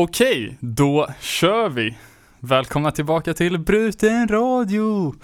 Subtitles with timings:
[0.00, 1.96] Okej, då kör vi.
[2.40, 5.14] Välkomna tillbaka till Bruten Radio.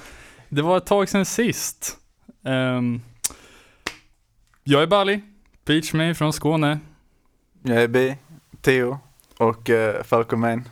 [0.48, 1.98] Det var ett tag sedan sist.
[2.44, 3.00] Ehm,
[4.64, 5.20] jag är Bali,
[5.64, 6.78] Beach mig från Skåne.
[7.62, 8.16] Jag är B,
[8.60, 8.98] Theo
[9.38, 10.68] och uh, Falcon Main.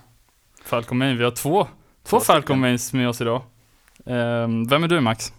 [0.64, 1.68] Falcon Main, vi har två,
[2.02, 2.20] två.
[2.20, 3.42] Falcon Mains med oss idag.
[4.06, 5.32] Ehm, vem är du Max?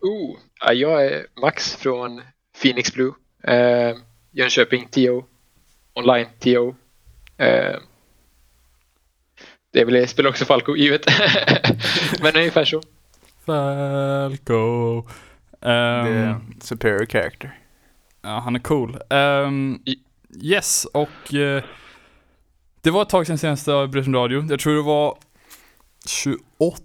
[0.00, 2.22] Oh, ja, jag är Max från
[2.62, 3.12] Phoenix Blue.
[3.42, 3.96] Eh,
[4.32, 5.24] Jönköping TO.
[5.94, 6.74] Online TO.
[7.36, 7.76] Eh,
[9.84, 11.06] det spelar också Falco givet.
[12.22, 12.80] Men ungefär så.
[13.46, 15.02] Falco.
[15.60, 17.58] Det är Ehm, en superior character.
[18.22, 18.98] Ja, han är cool.
[19.10, 19.98] Ehm, I-
[20.42, 21.62] yes, och eh,
[22.80, 24.46] det var ett tag sedan senaste av Bruten Radio.
[24.50, 25.18] Jag tror det var
[26.06, 26.82] 28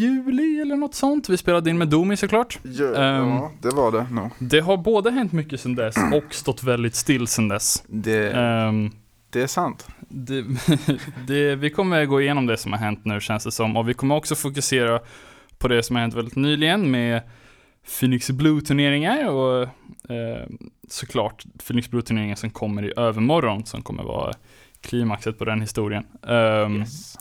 [0.00, 1.28] juli eller något sånt.
[1.28, 2.58] Vi spelade in med Domi såklart.
[2.62, 3.28] Ja, Ehm.
[3.28, 4.30] ja, det var det nog.
[4.38, 7.82] Det har både hänt mycket sedan dess och stått väldigt still sedan dess.
[7.86, 8.90] Det, Ehm,
[9.30, 9.86] det är sant.
[10.14, 10.44] Det,
[11.26, 13.76] det, vi kommer gå igenom det som har hänt nu känns det som.
[13.76, 15.00] Och vi kommer också fokusera
[15.58, 17.22] på det som har hänt väldigt nyligen med
[18.00, 19.62] Phoenix Blue-turneringar och
[20.10, 20.46] eh,
[20.88, 24.32] såklart Phoenix Blue-turneringen som kommer i övermorgon som kommer vara
[24.80, 26.06] klimaxet på den historien.
[26.28, 27.16] Ehm, Yes.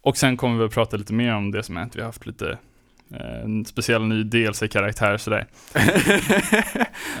[0.00, 1.96] Och sen kommer vi att prata lite mer om det som har hänt.
[1.96, 2.58] Vi har haft lite
[3.10, 5.46] eh, en speciell ny DLC-karaktär sådär.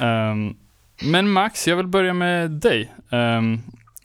[0.00, 0.56] Ehm,
[1.02, 2.92] men Max, jag vill börja med dig.
[3.10, 3.60] Ehm,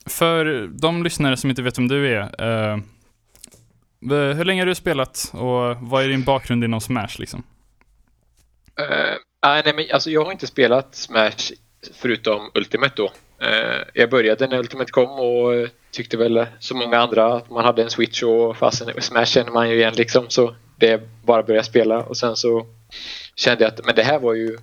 [0.10, 2.78] för de lyssnare som inte vet vem du är, eh,
[4.36, 7.44] hur länge har du spelat och vad är din bakgrund inom Smash liksom?
[8.80, 11.52] Uh, nej, men alltså jag har inte spelat Smash
[11.94, 13.06] förutom Ultimate då.
[13.06, 17.84] Uh, jag började när Ultimate kom och tyckte väl som många andra att man hade
[17.84, 21.48] en Switch och fasen Smash känner man ju igen liksom så det är bara att
[21.48, 22.66] börja spela och sen så
[23.36, 24.58] kände jag att men det här var ju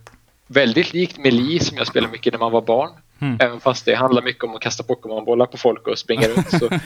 [0.47, 2.91] väldigt likt Melee som jag spelade mycket när man var barn.
[3.21, 3.37] Mm.
[3.41, 6.51] Även fast det handlar mycket om att kasta Pokémonbollar på folk och springa runt.
[6.51, 6.69] Så.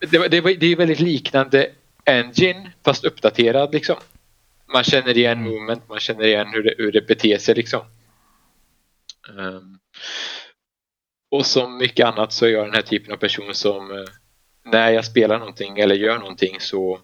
[0.00, 1.70] det, det, det är väldigt liknande
[2.04, 3.96] Engine fast uppdaterad liksom.
[4.72, 5.52] Man känner igen Mm.
[5.52, 7.80] movement, man känner igen hur det, hur det beter sig liksom.
[9.38, 9.78] Ehm,
[11.30, 14.04] och som mycket annat så är jag den här typen av person som eh,
[14.64, 17.00] när jag spelar någonting eller gör någonting så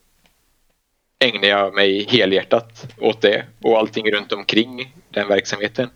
[1.18, 5.90] ägnar jag mig helhjärtat åt det och allting runt omkring den verksamheten.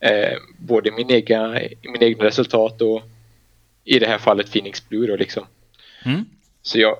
[0.00, 3.02] Eh, både min egna, min egna resultat och
[3.84, 5.46] i det här fallet Phoenix Blue då liksom.
[6.04, 6.24] Mm.
[6.62, 6.96] Så jag,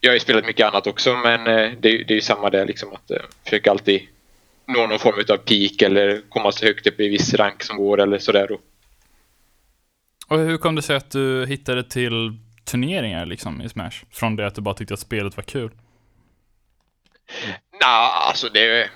[0.00, 2.50] jag har ju spelat mycket annat också men eh, det, är- det är ju samma
[2.50, 4.02] där liksom att eh, försöka alltid
[4.66, 8.00] nå någon form av peak eller komma så högt upp i viss rank som går
[8.00, 8.58] eller sådär då.
[10.26, 12.32] Och hur kom det sig att du hittade till
[12.64, 13.90] turneringar liksom i Smash?
[14.10, 15.70] Från det att du bara tyckte att spelet var kul?
[17.80, 18.90] Nej, alltså det...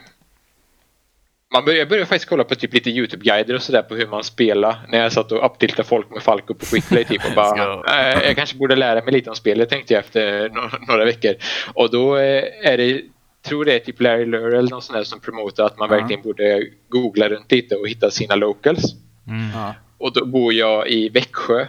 [1.52, 4.24] Man började, jag började faktiskt kolla på typ lite YouTube-guider och sådär på hur man
[4.24, 7.74] spelar när jag satt och upptiltade folk med Falco på quickplay typ och bara
[8.14, 11.34] eh, jag kanske borde lära mig lite om spelet tänkte jag efter några, några veckor.
[11.74, 13.02] Och då eh, är det,
[13.46, 16.22] tror det är typ Larry Lure eller någon sån där som promotar att man verkligen
[16.22, 18.82] borde googla runt lite och hitta sina locals.
[19.28, 19.72] Mm.
[19.98, 21.66] Och då bor jag i Växjö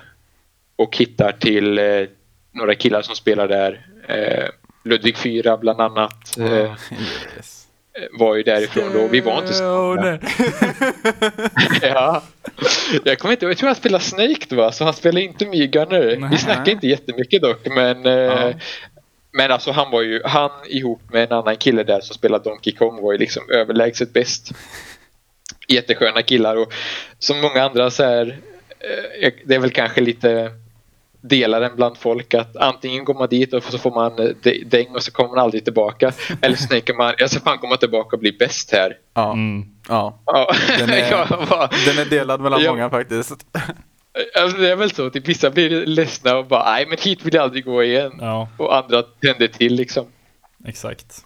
[0.76, 1.86] och hittar till eh,
[2.52, 3.86] några killar som spelar där.
[4.08, 4.50] Eh,
[4.84, 6.38] Ludvig 4 bland annat.
[6.38, 6.46] Eh,
[7.36, 7.57] Yes.
[8.12, 9.08] Var ju därifrån då.
[9.08, 9.98] Vi var inte så
[11.82, 12.24] ja.
[13.04, 16.18] Jag kommer inte jag tror han spelade Snake då, så han spelade inte Myrgunner.
[16.20, 16.30] Nej.
[16.32, 18.54] Vi snackade inte jättemycket dock, men eh, Ja.
[19.32, 22.74] Men alltså han var ju, han ihop med en annan kille där som spelade Donkey
[22.74, 24.52] Kong var ju liksom överlägset bäst.
[25.68, 26.74] Jättesköna killar och
[27.20, 28.38] som många andra så här,
[29.22, 30.52] eh, det är väl kanske lite
[31.28, 35.04] delaren bland folk att antingen går man dit och så får man eh, däng och
[35.04, 36.12] så kommer man aldrig tillbaka.
[36.42, 38.94] Eller så tänker man, jag ska fan komma tillbaka och bli bäst här.
[39.14, 39.66] Ja, Mm.
[39.88, 40.20] ja.
[40.26, 42.72] Ja, Den är- bara, Den är delad mellan Ja.
[42.72, 43.46] många faktiskt.
[44.42, 47.34] alltså det är väl så, typ, vissa blir ledsna och bara nej men hit vill
[47.34, 48.12] jag aldrig gå igen.
[48.20, 50.06] Ja, Och andra tänder till liksom.
[50.68, 51.24] exakt.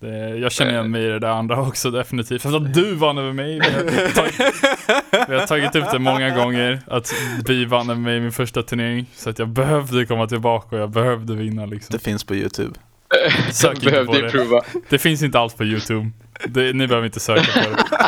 [0.00, 2.42] Det, jag känner igen mig i det där andra också definitivt.
[2.42, 3.60] Fast att du vann över mig.
[3.60, 4.34] Vi har, tagit,
[5.28, 6.80] vi har tagit upp det många gånger.
[6.86, 7.14] Att
[7.46, 9.06] vi vann över mig i min första turnering.
[9.14, 11.92] Så att jag behövde komma tillbaka och jag behövde vinna liksom.
[11.92, 12.74] Det finns på YouTube.
[13.52, 14.26] Sök inte på Behövde det.
[14.26, 14.60] improva.
[14.88, 16.10] Det finns inte alls på YouTube.
[16.44, 17.98] Det, ni behöver inte söka på det.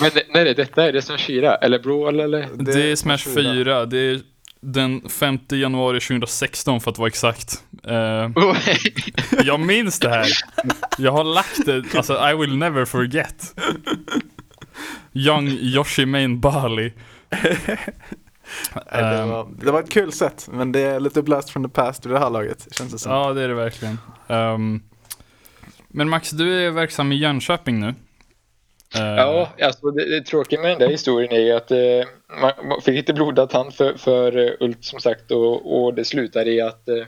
[0.00, 0.84] Men när är detta?
[0.84, 1.54] Är det som Shira?
[1.56, 2.48] Eller Brawl eller?
[2.54, 3.86] Det är Smash 4.
[3.86, 4.20] Det är
[4.66, 7.62] den 5 januari 2016 för att vara exakt.
[7.84, 8.30] Eh,
[9.44, 10.26] jag minns det här.
[10.98, 13.54] Jag har lagt det, alltså I will never forget.
[15.12, 16.92] Young Yoshi Main Bali.
[18.74, 21.62] Nej, det, Ehm, var, det var ett kul sätt, men det är lite blast from
[21.64, 23.12] the past i det här laget, känns det som.
[23.12, 23.98] Ja, det är det verkligen.
[24.28, 24.82] Ehm,
[25.88, 27.94] men Max, du är verksam i Jönköping nu.
[28.94, 31.78] Eh, Ja, alltså det, det tråkiga med den där historien är ju att eh,
[32.28, 36.48] man, fick lite blodad tand för, för eh, Ulf som sagt och, och det slutar
[36.48, 37.04] i att eh,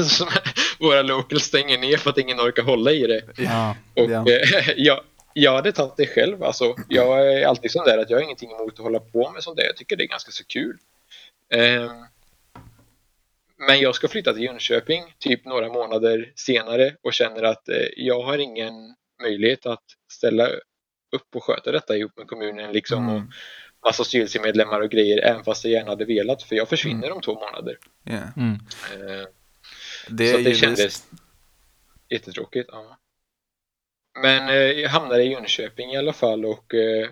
[0.80, 3.22] våra locals stänger ner för att ingen orkar hålla i det.
[3.36, 3.76] ja.
[3.96, 4.24] Och Ja.
[4.30, 5.00] eh, jag,
[5.34, 6.42] jag hade tagit det själv.
[6.44, 9.42] Alltså, jag är alltid sån där att jag har ingenting emot att hålla på med
[9.42, 9.64] sånt där.
[9.64, 10.76] Jag tycker det är ganska så kul.
[11.54, 11.90] Eh,
[13.66, 18.22] men jag ska flytta till Jönköping typ några månader senare och känner att eh, jag
[18.22, 18.74] har ingen
[19.22, 20.48] möjlighet att ställa
[21.16, 23.30] upp och sköta detta ihop med kommunen liksom och Mm.
[23.86, 27.34] Massa styrelsemedlemmar och grejer även fast jag gärna hade velat för jag försvinner om två
[27.34, 27.78] månader.
[28.04, 28.20] Ja.
[28.36, 28.54] Mm.
[28.92, 29.26] Eh,
[30.08, 31.06] Det så det ju kändes
[32.08, 32.68] jättetråkigt.
[32.72, 32.98] Ja.
[34.22, 37.08] Men eh, jag hamnade i Jönköping i alla fall och eh,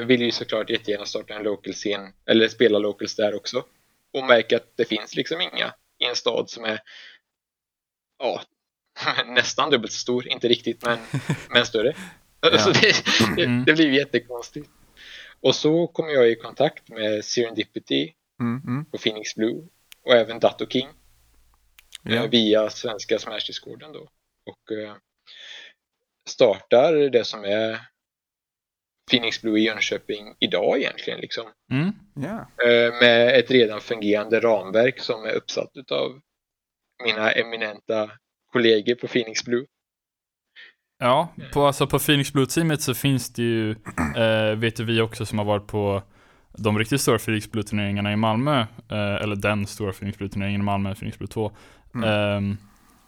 [0.06, 3.64] vill ju såklart jättegärna starta en local scen eller spela locals där också.
[4.12, 6.80] Och märker att det finns liksom inga i en stad som är
[8.18, 8.42] ja,
[9.26, 10.98] nästan dubbelt så stor, inte riktigt men,
[11.50, 11.94] men större.
[12.40, 12.58] Ja.
[12.58, 13.04] Så det,
[13.36, 13.64] det, Mm.
[13.64, 14.70] det blir jättekonstigt.
[15.40, 18.84] Och så kommer jag i kontakt med Serendipity Mm, mm.
[18.84, 19.66] på Phoenix Blue
[20.04, 20.88] och även Datto King
[22.02, 22.14] Ja.
[22.14, 24.08] eh, via svenska Smash Discorden då.
[24.46, 24.94] Och eh,
[26.28, 27.80] startar det som är
[29.10, 31.52] Phoenix Blue i Jönköping idag egentligen liksom.
[31.72, 31.92] Mm.
[32.14, 32.66] Ja.
[32.68, 36.20] Eh, med ett redan fungerande ramverk som är uppsatt utav
[37.04, 38.10] mina eminenta
[38.52, 39.66] kollegor på Phoenix Blue.
[40.98, 43.70] Ja, på, alltså på Phoenix Blue-teamet så finns det ju,
[44.16, 46.02] eh, vet ju vi också som har varit på
[46.52, 50.94] de riktigt stora Phoenix Blue-turneringarna i Malmö, eh, eller den stora Phoenix Blue-turneringen i Malmö,
[50.94, 51.52] Phoenix Blue 2.
[51.94, 52.08] Mm.
[52.08, 52.56] Ehm,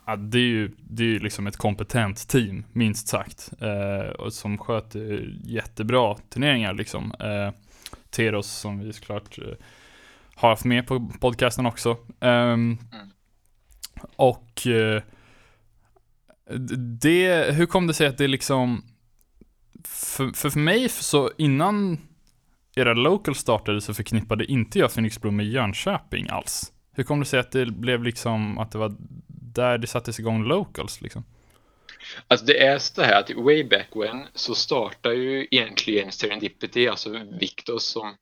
[0.06, 4.32] ja, det är ju det är ju liksom ett kompetent team, minst sagt, eh, och
[4.32, 7.12] som sköter jättebra turneringar liksom.
[7.20, 7.52] Eh,
[8.10, 9.44] Teros som vi såklart eh,
[10.34, 11.96] har haft med på podcasten också.
[12.20, 12.78] Ehm,
[14.16, 15.02] Och eh,
[17.00, 18.84] det, hur kom det sig att det liksom,
[19.84, 21.98] för, för mig så innan
[22.76, 26.72] era local startade så förknippade inte jag Phoenix Blue med Jönköping alls.
[26.92, 28.96] Hur kom det sig att det blev liksom, att det var
[29.28, 31.24] där det sattes igång locals liksom?
[32.28, 37.10] Alltså det är så här att way back when så startar ju egentligen Serendipity, alltså
[37.40, 38.14] Viktor som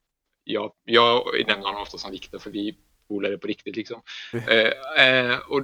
[0.45, 2.77] jag, jag nämner honom ofta som Viktor för vi
[3.09, 4.03] polare på riktigt liksom.
[4.33, 5.63] Eh, eh, och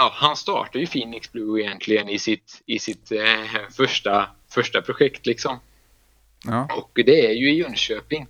[0.00, 5.26] ja, han startade ju Phoenix Blue egentligen i sitt, i sitt eh, första, första projekt
[5.26, 5.58] liksom.
[6.44, 6.68] Ja.
[6.76, 8.26] Och det är ju i Jönköping.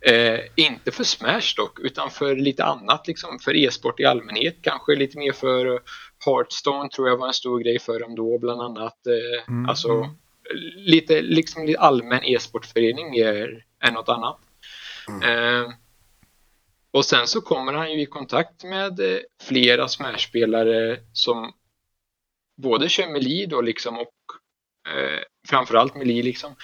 [0.00, 4.56] Eh, inte för Smash dock, utan för lite annat, liksom för e-sport i allmänhet.
[4.62, 5.80] Kanske lite mer för
[6.26, 9.06] Hearthstone tror jag var en stor grej för dem då, bland annat.
[9.06, 10.10] Eh, Mm, Alltså mm.
[10.76, 14.38] lite liksom lite allmän e-sportförening mer än något annat.
[15.22, 15.70] Eh,
[16.94, 21.52] och sen så kommer han ju i kontakt med eh, flera Smash-spelare som
[22.56, 24.14] både kör Melee då liksom och
[24.88, 26.56] eh, framförallt Melee liksom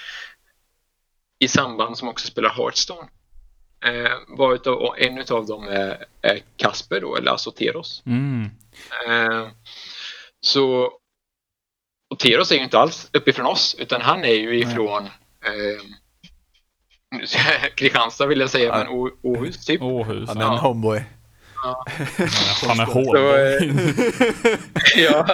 [1.38, 3.08] i samband som också spelar Hearthstone.
[3.84, 8.02] Eh, var utav, en utav dem är, är Kasper då, eller alltså Teros.
[8.06, 8.50] Mm.
[9.06, 9.48] Eh,
[10.40, 10.92] så
[12.10, 15.04] och Teros är ju inte alls uppifrån oss, utan han är ju ifrån
[15.44, 15.82] eh,
[17.74, 18.78] Kristianstad vill jag säga, Ja.
[18.78, 19.82] men Åhus typ.
[19.82, 20.28] Åhus.
[20.28, 20.58] Han är en Ja.
[20.58, 21.04] homeboy.
[22.66, 23.16] Han är hård.
[23.16, 24.54] Så, eh,
[25.04, 25.26] ja.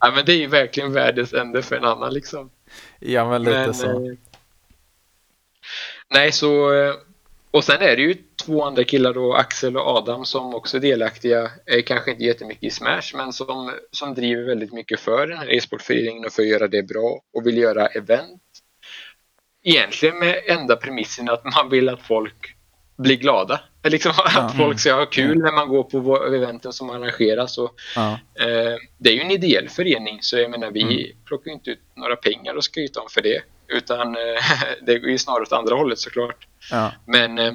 [0.00, 2.50] ja, men det är ju verkligen världens ände för en annan liksom.
[3.00, 3.86] Ja, men lite Men, så.
[3.90, 4.12] eh,
[6.10, 6.72] nej, så...
[6.74, 6.94] eh,
[7.50, 10.80] Och sen är det ju två andra killar då, Axel och Adam, som också är
[10.80, 11.42] delaktiga.
[11.66, 15.52] Eh, kanske inte jättemycket i Smash, men som, som driver väldigt mycket för den här
[15.54, 18.42] e-sportföreningen och för att göra det bra och vill göra event.
[19.62, 22.54] Egentligen med enda premissen att man vill att folk
[22.96, 23.60] blir glada.
[23.84, 27.58] Liksom att folk ska ha kul när man går på eventen som arrangeras.
[27.58, 28.12] Och, Ja.
[28.34, 31.16] Eh, det är ju en ideell förening så jag menar vi Mm.
[31.24, 33.42] plockar ju inte ut några pengar och skryta om för det.
[33.68, 34.42] Utan eh,
[34.86, 36.46] det går ju snarare åt andra hållet såklart.
[36.70, 36.92] Ja.
[37.06, 37.52] Men eh,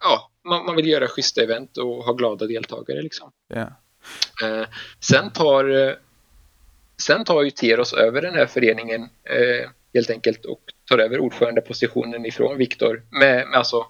[0.00, 3.30] ja, man, man vill göra schyssta event och ha glada deltagare liksom.
[3.48, 3.66] Ja.
[4.48, 4.66] Eh,
[5.00, 5.94] sen tar eh,
[7.02, 12.26] Sen tar ju Teros över den här föreningen eh, helt enkelt och tar över ordförandepositionen
[12.26, 13.02] ifrån Viktor.
[13.10, 13.86] Med, med alltså,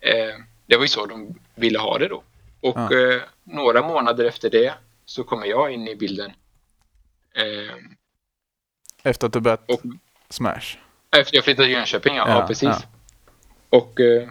[0.00, 0.34] eh,
[0.66, 2.22] det var ju så de ville ha det då.
[2.60, 2.98] Och Ja.
[3.12, 6.32] eh, några månader efter det så kommer jag in i bilden.
[7.34, 7.76] Eh,
[9.02, 9.80] Efter att du börjat och
[10.28, 10.76] Smash.
[11.16, 12.76] efter jag flyttade till Jönköping, ja, Ja, ja precis.
[13.68, 14.28] Och, eh,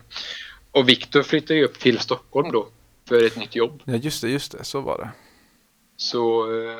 [0.72, 2.68] och Viktor flyttade ju upp till Stockholm då
[3.08, 3.82] för ett nytt jobb.
[3.86, 4.64] Ja, just det, just det.
[4.64, 5.10] Så var det.
[5.98, 6.80] Så eh,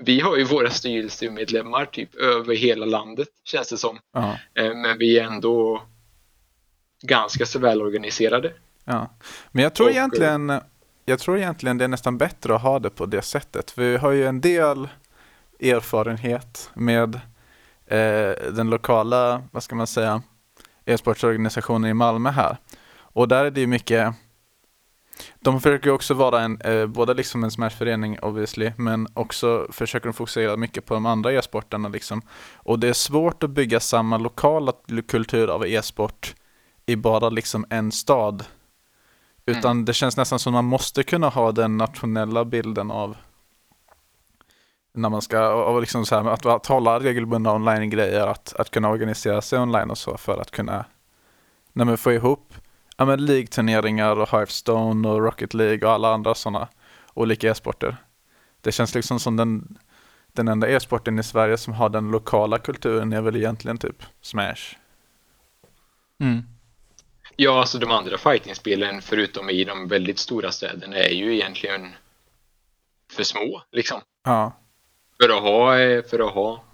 [0.00, 3.98] vi har ju våra styrelsemedlemmar typ över hela landet känns det som.
[4.12, 4.38] Ja.
[4.54, 5.82] Eh, men vi är ändå
[7.02, 8.52] ganska så välorganiserade.
[8.84, 9.10] Ja.
[9.52, 10.60] Men jag tror Och, eh, egentligen
[11.04, 13.70] jag tror egentligen det är nästan bättre att ha det på det sättet.
[13.70, 14.88] För vi har ju en del
[15.60, 17.14] erfarenhet med
[17.86, 20.22] eh, den lokala, vad ska man säga,
[20.84, 22.56] e-sportsorganisationen i Malmö här.
[22.92, 24.14] Och där är det ju mycket
[25.40, 30.06] de försöker ju också vara en, eh, både liksom en smashförening obviously, men också försöker
[30.06, 32.22] de fokusera mycket på de andra e-sporterna liksom.
[32.54, 34.72] Och det är svårt att bygga samma lokala
[35.08, 36.34] kultur av e-sport
[36.86, 38.44] i bara liksom en stad.
[39.46, 39.84] Utan mm.
[39.84, 43.16] det känns nästan som man måste kunna ha den nationella bilden av
[44.92, 48.88] när man ska, och liksom så här, att, att hålla regelbundna online-grejer, att, att kunna
[48.90, 50.84] organisera sig online och så för att kunna
[51.72, 52.54] när man får ihop
[53.00, 56.68] ja, men League-turneringar och Hearthstone och Rocket League och alla andra sådana
[57.14, 57.96] olika e-sporter.
[58.60, 59.78] Det känns liksom som den,
[60.32, 64.76] den enda e-sporten i Sverige som har den lokala kulturen är väl egentligen typ Smash.
[66.20, 66.42] Mm.
[67.36, 71.88] Ja, alltså de andra fightingspelen förutom i de väldigt stora städerna är ju egentligen
[73.12, 74.00] för små liksom.
[74.24, 74.52] Ja.
[75.22, 75.76] För att ha,
[76.10, 76.64] för att ha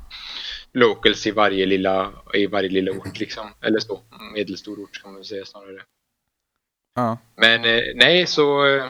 [0.73, 3.51] locals i varje lilla, i varje lilla ort liksom.
[3.61, 4.01] Eller så,
[4.35, 5.83] medelstor ort kan man säga snarare.
[6.97, 7.19] Ja.
[7.37, 8.87] Men eh, nej, så eh,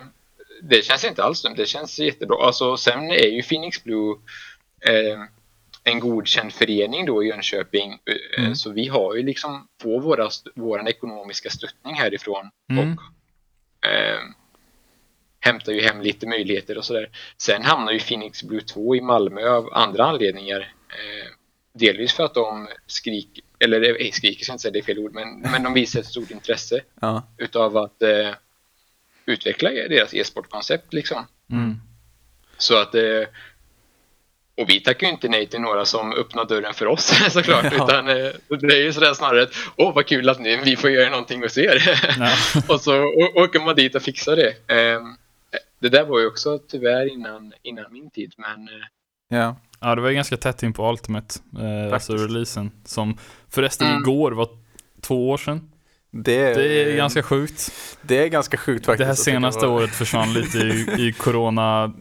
[0.62, 1.54] det känns inte alls dumt.
[1.56, 2.46] Det känns jättebra.
[2.46, 4.14] Alltså, sen är ju Phoenix Blue
[4.80, 5.20] eh,
[5.84, 7.92] en godkänd förening då i Jönköping.
[7.92, 8.54] Eh, mm.
[8.54, 12.92] Så vi har ju liksom på våra, våran ekonomiska stöttning härifrån mm.
[12.92, 14.20] och eh,
[15.40, 17.10] hämtar ju hem lite möjligheter och sådär.
[17.38, 20.60] Sen hamnar ju Phoenix Blue 2 i Malmö av andra anledningar.
[20.88, 21.32] Eh,
[21.72, 24.98] delvis för att de skriker eller nej, skriker ska jag inte säga, det är fel
[24.98, 27.22] ord, men, men de visar ett stort intresse ja.
[27.38, 28.30] utav att eh,
[29.26, 31.26] utveckla deras e-sportkoncept liksom.
[31.50, 31.76] Mm.
[32.58, 33.22] Så att eh,
[34.56, 37.84] och vi tackar ju inte nej till några som öppnar dörren för oss såklart, ja.
[37.84, 40.90] utan eh, det är ju sådär snarare att åh vad kul att ni, vi får
[40.90, 41.82] göra någonting hos er.
[42.68, 44.48] och så åker man dit och fixar det.
[44.48, 45.00] Eh,
[45.78, 48.84] det där var ju också tyvärr innan, innan min tid, men eh,
[49.28, 49.56] ja.
[49.80, 52.70] Ja, det var ganska tätt in på Ultimate, eh, alltså releasen.
[52.84, 53.18] Som
[53.50, 54.02] förresten mm.
[54.02, 54.48] igår var
[55.00, 55.70] två år sedan.
[56.10, 57.72] Det, det är ganska sjukt.
[58.02, 58.98] Det är ganska sjukt faktiskt.
[58.98, 61.92] Det här senaste året försvann lite i, i corona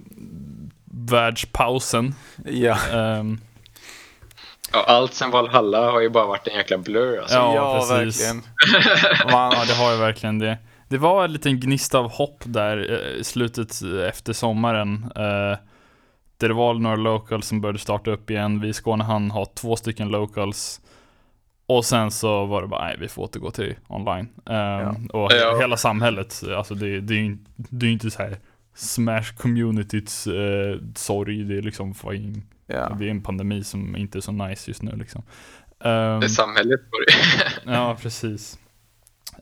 [0.85, 2.15] världspausen.
[2.45, 2.77] Ja.
[2.93, 3.41] Um,
[4.73, 7.35] ja, allt sen Valhalla har ju bara varit en jäkla blur alltså.
[7.35, 8.21] Ja, ja precis.
[8.21, 8.43] verkligen.
[9.27, 10.57] ja, det har ju verkligen det.
[10.87, 15.11] Det var en liten gnista av hopp där i eh, slutet efter sommaren.
[15.17, 15.57] Uh,
[16.47, 18.59] det var några locals som började starta upp igen.
[18.59, 20.81] Vi i Skåne hann ha två stycken locals.
[21.67, 24.27] Och sen så var det bara, nej vi får återgå till online.
[24.45, 24.95] Um, ja.
[25.13, 25.57] Och ja.
[25.59, 28.37] hela samhället, alltså det, det är ju det är inte så här
[28.75, 32.95] Smash communityts uh, sorg, det är liksom fucking, ja.
[32.99, 35.23] det är en pandemi som inte är så nice just nu liksom.
[35.79, 37.05] Um, det är samhället sorg.
[37.75, 38.59] ja, precis.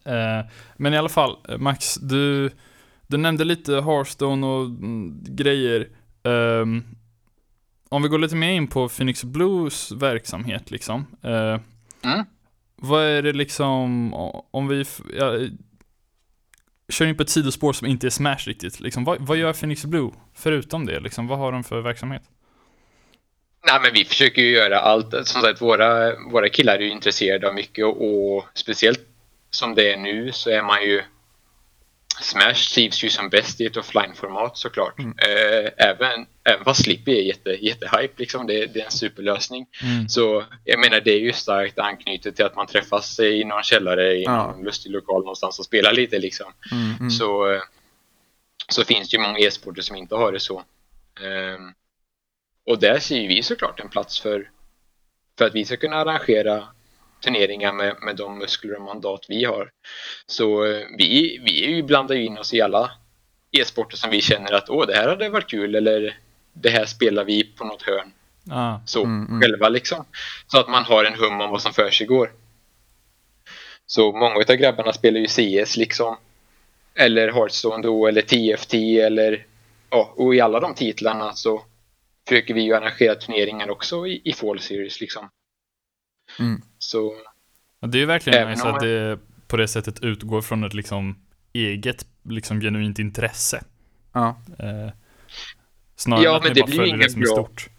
[0.08, 2.50] Uh, men i alla fall, Max, du,
[3.08, 5.88] du nämnde lite Hearthstone och mm, grejer.
[6.24, 6.86] Um,
[7.90, 11.08] om vi går lite mer in på Phoenix Blues verksamhet liksom.
[11.26, 11.60] Uh,
[12.04, 12.26] mm.
[12.76, 14.14] Vad är det liksom,
[14.52, 14.86] om vi
[15.18, 15.40] ja,
[16.90, 19.86] kör in på ett sidospår som inte är Smash riktigt, liksom, vad, vad gör Phoenix
[19.86, 21.00] Blue förutom det?
[21.00, 22.24] Liksom, vad har de för verksamhet?
[23.68, 25.28] Nej, men vi försöker ju göra allt.
[25.28, 29.00] Som sagt, våra, våra killar är ju intresserade av mycket och, och speciellt
[29.50, 31.02] som det är nu så är man ju
[32.22, 35.00] Smash trivs ju som bäst i ett offline-format såklart.
[35.00, 35.16] Mm.
[35.18, 39.68] Eh, även, även fast Slippy är jätte, jättehype, liksom, det, det är en superlösning.
[39.84, 40.10] Mm.
[40.10, 44.14] Så jag menar, det är ju starkt anknutet till att man träffas i någon källare
[44.14, 44.48] i ja.
[44.48, 46.20] någon lustig lokal någonstans och spelar lite.
[46.20, 46.54] Liksom.
[46.72, 47.10] Mm, mm.
[47.10, 47.62] Så,
[48.68, 50.58] så finns det ju många e-sporter som inte har det så.
[51.20, 51.60] Eh,
[52.66, 54.50] och där ser vi såklart en plats för,
[55.38, 56.68] för att vi ska kunna arrangera
[57.24, 59.72] turneringar med, med de muskler och mandat vi har.
[60.26, 62.92] Så eh, vi, vi blandar ju in oss i alla
[63.52, 66.18] e-sporter som vi känner att åh, det här hade varit kul eller
[66.54, 68.12] det här spelar vi på något hörn.
[68.52, 69.42] Ah, så mm, mm.
[69.42, 70.06] själva liksom.
[70.48, 72.32] Så att man har en hum om vad som för sig går.
[73.86, 76.18] Så många av grabbarna spelar ju CS liksom.
[76.96, 79.46] Eller Hearthstone då, eller TFT eller
[79.90, 81.64] ja, och i alla de titlarna så
[82.28, 85.30] försöker vi ju arrangera turneringar också i, i Fall Series liksom.
[86.40, 86.62] Mm.
[86.80, 87.14] Så...
[87.80, 91.16] Ja, det är ju verkligen nice att det på det sättet utgår från ett liksom
[91.54, 93.64] eget, liksom genuint intresse.
[94.14, 94.42] Ja.
[94.60, 94.92] Eh,
[95.96, 97.32] snarare ja, än att men det blir inga det som bra...
[97.32, 97.70] är stort.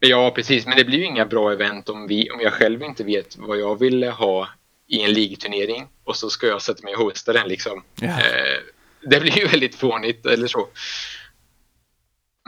[0.00, 3.04] Ja, precis, men det blir ju inga bra event om, vi, om jag själv inte
[3.04, 4.48] vet vad jag vill ha
[4.86, 7.82] i en ligturnering och så ska jag sätta mig och hosta den liksom.
[8.02, 8.18] Yeah.
[8.18, 8.58] Eh,
[9.10, 10.68] det blir ju väldigt fånigt eller så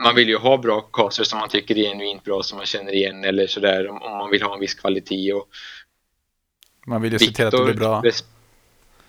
[0.03, 2.95] man vill ju ha bra casters som man tycker är genuint bra, som man känner
[2.95, 5.33] igen eller sådär om, om man vill ha en viss kvalitet.
[5.33, 5.49] Och
[6.87, 8.03] man vill ju se till att det blir bra.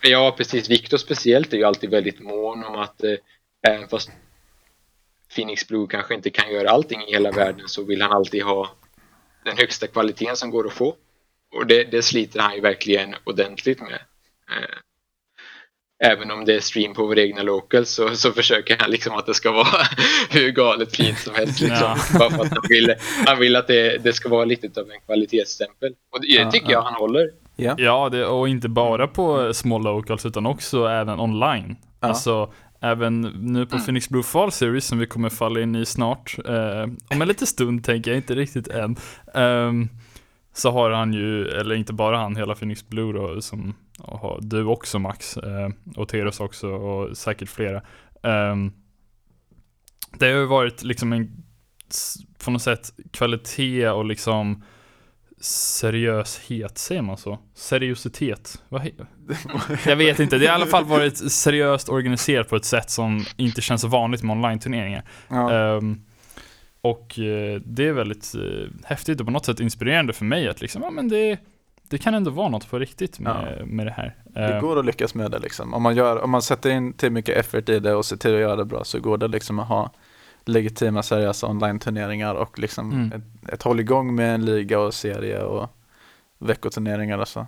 [0.01, 0.69] Ja, precis.
[0.69, 3.13] Viktor speciellt är ju alltid väldigt mån om att eh,
[3.67, 4.11] även fast
[5.35, 8.71] Phoenix Blue kanske inte kan göra allting i hela världen så vill han alltid ha
[9.45, 10.95] den högsta kvaliteten som går att få.
[11.51, 13.99] Och det, det sliter han ju verkligen ordentligt med.
[14.49, 14.77] Eh,
[16.03, 19.25] även om det är stream på vår egna local så, så försöker han liksom att
[19.25, 19.67] det ska vara
[20.29, 21.61] hur galet fint som helst.
[21.61, 21.87] Liksom.
[22.13, 22.19] Ja.
[22.19, 24.99] Bara för att han vill, han vill att det, det ska vara lite av en
[25.05, 25.93] kvalitetsstämpel.
[26.11, 26.71] Och det Ja, tycker ja.
[26.71, 27.29] jag han håller.
[27.55, 27.75] Ja.
[27.77, 31.75] Ja, det, och inte bara på small locals utan också även online.
[31.99, 32.07] Ja.
[32.07, 36.35] Alltså, även nu på Phoenix Blue Fall Series som vi kommer falla in i snart,
[36.45, 38.95] eh, om en liten stund tänker jag, inte riktigt än.
[39.33, 39.89] ehm,
[40.53, 44.65] så har han ju, eller inte bara han, hela Phoenix Blue då, som och du
[44.65, 47.81] också Max, eh, och Teros också, och säkert flera.
[48.23, 48.71] Ehm,
[50.19, 51.43] det har ju varit liksom en,
[52.43, 54.63] på något sätt, kvalitet och liksom
[55.41, 57.39] seriöshet, säger man så?
[57.53, 58.63] Seriositet?
[59.85, 63.25] Jag vet inte, det har i alla fall varit seriöst organiserat på ett sätt som
[63.37, 65.03] inte känns så vanligt med online-turneringar.
[65.27, 65.53] Ja.
[65.53, 66.01] Ehm,
[66.81, 70.61] och eh, det är väldigt eh, häftigt och på något sätt inspirerande för mig att
[70.61, 71.39] liksom, ja men det,
[71.89, 74.15] det kan ändå vara något på riktigt med, med det här.
[74.23, 75.73] Det Ehm, går att lyckas med det liksom.
[75.73, 78.33] Om man, gör, om man sätter in till mycket effort i det och ser till
[78.33, 79.91] att göra det bra så går det liksom att ha
[80.45, 83.11] legitima seriösa online-turneringar och liksom Mm.
[83.11, 85.69] ett, ett håll igång med en liga och serie och
[86.39, 87.47] veckoturneringar och så.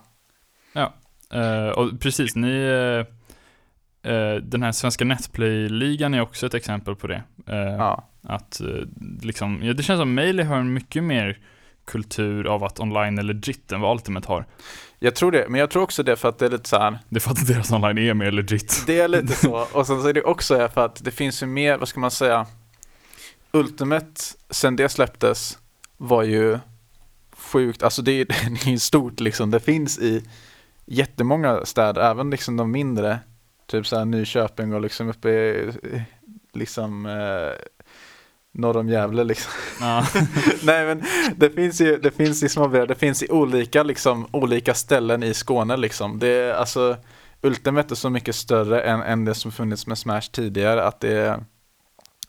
[1.33, 2.51] Eh, och precis, ni,
[4.03, 7.23] eh, eh, den här svenska Netplay-ligan är också ett exempel på det.
[7.47, 8.67] Eh, Ja, Att eh,
[9.21, 11.37] liksom, ja, det känns som Melee har en mycket mer
[11.85, 14.45] kultur av att online är legit än vad Ultimate har.
[14.99, 16.99] jag tror det, men jag tror också det för att det är lite så här
[17.09, 18.83] Det är för att deras online är mer legit.
[18.87, 21.47] Det är lite så, och sen så är det också för att det finns ju
[21.47, 22.45] mer, vad ska man säga,
[23.51, 25.57] Ultimate, sen det släpptes,
[25.97, 26.59] var ju
[27.31, 28.25] sjukt, alltså det är,
[28.65, 30.23] det är stort liksom, det finns i
[30.85, 33.19] jättemånga städer, även liksom de mindre,
[33.67, 35.71] typ så här Nyköping och liksom uppe i,
[36.53, 37.51] liksom eh,
[38.53, 39.51] norr om Gävle liksom.
[39.79, 40.05] Ja.
[40.63, 41.03] Nej men
[41.35, 45.33] det finns ju, det finns i småbyar, det finns i olika liksom, olika ställen i
[45.33, 46.19] Skåne liksom.
[46.19, 46.97] Det är alltså,
[47.41, 51.17] Ultimate är så mycket större än, än det som funnits med Smash tidigare att det
[51.17, 51.43] är,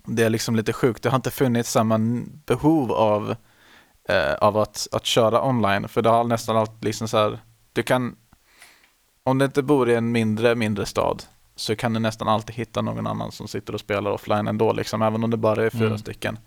[0.05, 1.03] det är liksom lite sjukt.
[1.03, 1.99] Det har inte funnits samma
[2.47, 3.37] behov av,
[4.09, 7.39] eh, av att, att köra online, för det har nästan alltid liksom så här,
[7.73, 8.17] du kan,
[9.25, 11.23] om du inte bor i en mindre, mindre stad,
[11.57, 15.03] så kan du nästan alltid hitta någon annan som sitter och spelar offline ändå, liksom,
[15.03, 15.99] även om det bara är fyra Mm.
[15.99, 16.39] stycken.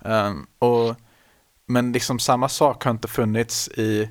[0.00, 0.96] Um, och,
[1.66, 4.10] men liksom samma sak har inte funnits i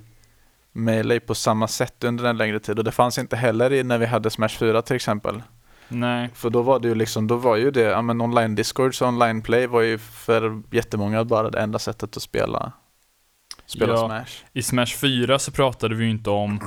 [0.72, 3.98] Melee på samma sätt under en längre tid och det fanns inte heller i när
[3.98, 5.44] vi hade Smash 4 till exempel.
[5.88, 9.02] Nej, För då var det ju liksom, då var ju det, ja men online discords
[9.02, 12.72] och online play var ju för jättemånga bara det enda sättet att spela,
[13.66, 14.08] spela Ja.
[14.08, 14.44] Smash.
[14.54, 16.60] i Smash 4 så pratade vi ju inte om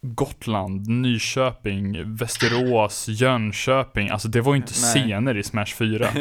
[0.00, 4.08] Gotland, Nyköping, Västerås, Jönköping.
[4.10, 4.92] Alltså det var ju inte Nej.
[4.92, 6.08] scener i Smash 4.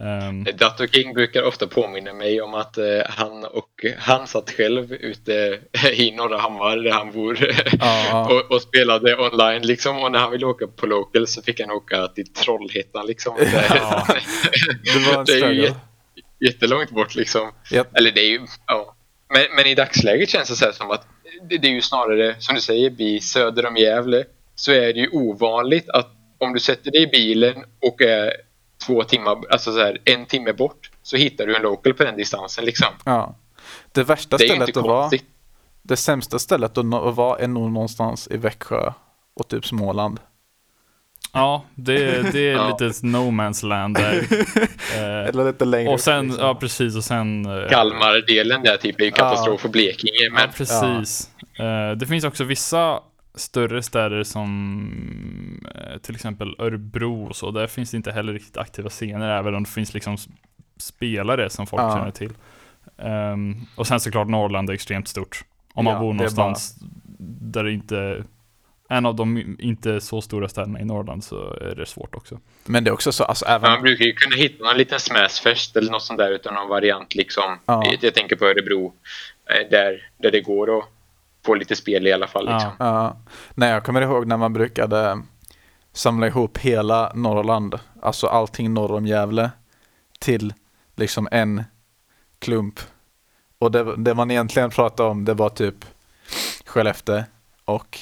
[0.00, 4.92] Ehm, Dator King brukar ofta påminna mig om att eh, han och han satt själv
[4.92, 5.60] ute
[5.92, 7.38] i Norra Hammar där han bor
[8.30, 11.70] och, och spelade online liksom och när han ville åka på local så fick han
[11.70, 13.36] åka till Trollhättan liksom.
[13.52, 14.06] Ja.
[14.84, 15.72] Det var en Det är ju
[16.40, 17.50] jättelångt bort liksom.
[17.70, 17.84] Ja.
[17.94, 18.96] Eller det är ju, ja.
[19.34, 21.06] Men, men i dagsläget känns det så här som att
[21.42, 24.24] det, det är ju snarare, som du säger, Bi, söder om Gävle
[24.54, 28.32] så är det ju ovanligt att om du sätter dig i bilen och är
[28.86, 32.16] två timmar, alltså så här, en timme bort så hittar du en local på den
[32.16, 32.88] distansen liksom.
[33.04, 33.34] Ja.
[33.92, 35.10] Det värsta Det stället att vara,
[35.82, 36.84] det sämsta stället att
[37.16, 38.92] vara är nog någonstans i Växjö
[39.36, 40.20] och typ Småland.
[41.32, 42.68] Ja, det, det är Ja.
[42.80, 44.24] lite no man's land där.
[44.96, 46.44] Eh, Eller lite längre och sen, liksom.
[46.44, 47.46] ja precis, och sen...
[47.46, 50.12] eh, Kalmar-delen där typ är ju katastrof för Blekinge.
[50.14, 51.30] Ja, Men precis.
[51.58, 53.00] Eh, det finns också vissa
[53.34, 57.50] större städer som eh, till exempel Örebro och så.
[57.50, 60.16] Där finns det inte heller riktigt aktiva scener, även om det finns liksom
[60.76, 61.96] spelare som folk Ja.
[61.96, 62.32] känner till.
[62.98, 65.44] Ehm, och sen såklart Norrland är extremt stort.
[65.74, 66.74] Om man Ja, bor någonstans
[67.40, 68.24] där det inte
[68.88, 72.38] en av de inte så stora städerna i Norrland så är det svårt också.
[72.64, 75.76] Men det är också så, alltså även man brukar ju kunna hitta någon liten smashfest
[75.76, 77.58] eller något sånt där utan någon variant liksom.
[77.66, 77.92] Ja.
[78.00, 78.92] Jag tänker på Örebro.
[79.50, 80.84] eh, Där, där det går att
[81.46, 82.46] få lite spel i alla fall.
[82.46, 82.52] Ja.
[82.54, 82.72] Liksom.
[82.78, 83.16] Ja,
[83.54, 85.22] nej jag kommer ihåg när man brukade
[85.92, 89.50] samla ihop hela Norrland, alltså allting norr om Gävle,
[90.18, 90.54] till
[90.96, 91.64] liksom en
[92.38, 92.80] klump.
[93.58, 95.74] Och det, det man egentligen pratade om det var typ
[96.66, 97.22] Skellefteå
[97.64, 97.98] och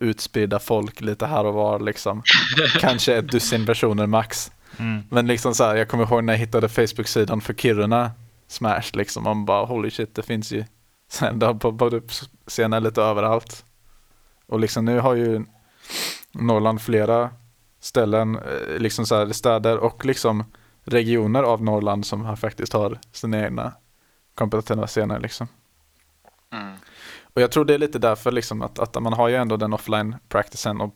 [0.00, 2.22] utspridda folk lite här och var liksom.
[2.80, 4.52] Kanske ett dussin personer max.
[4.78, 5.02] Mm.
[5.10, 8.10] Men liksom så här, jag kommer ihåg när jag hittade Facebook-sidan för Kiruna
[8.48, 10.64] Smash liksom, man bara holy shit, det finns ju
[11.10, 12.10] sen det har poppat upp
[12.46, 13.64] scener lite överallt.
[14.46, 15.44] Och liksom nu har ju
[16.32, 17.30] Norrland flera
[17.80, 20.44] ställen, eh, liksom så här städer och liksom
[20.84, 23.72] regioner av Norrland som faktiskt har sina egna
[24.34, 25.48] kompetitiva scener liksom.
[26.52, 26.76] Mm.
[27.34, 29.72] Och jag tror det är lite därför liksom att, att man har ju ändå den
[29.72, 30.94] offline practicen och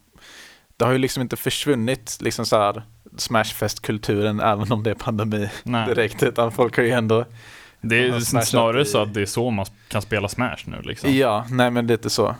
[0.76, 2.82] det har ju liksom inte försvunnit liksom så här
[3.16, 5.86] Smashfest-kulturen även om det är pandemi Nej.
[5.86, 7.24] direkt utan folk har ju ändå
[7.80, 11.14] Det är snarare i- så att det är så man kan spela Smash nu liksom.
[11.14, 12.34] Ja, nej men lite så.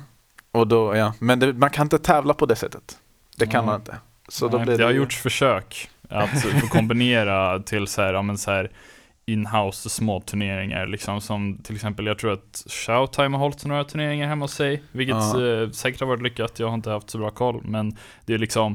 [0.52, 2.98] Och då, ja, men det, man kan inte tävla på det sättet.
[3.36, 3.66] Det kan Nej.
[3.72, 3.96] man inte.
[4.28, 8.22] Så då Nej, blir det har ju- gjorts försök att kombinera till så här, ja,
[8.22, 8.70] men så här
[9.26, 14.28] in-house små turneringar liksom som till exempel jag tror att Showtime har hållit några turneringar
[14.28, 17.30] hemma hos sig vilket eh, säkert har varit lyckat, jag har inte haft så bra
[17.30, 18.72] koll men det är liksom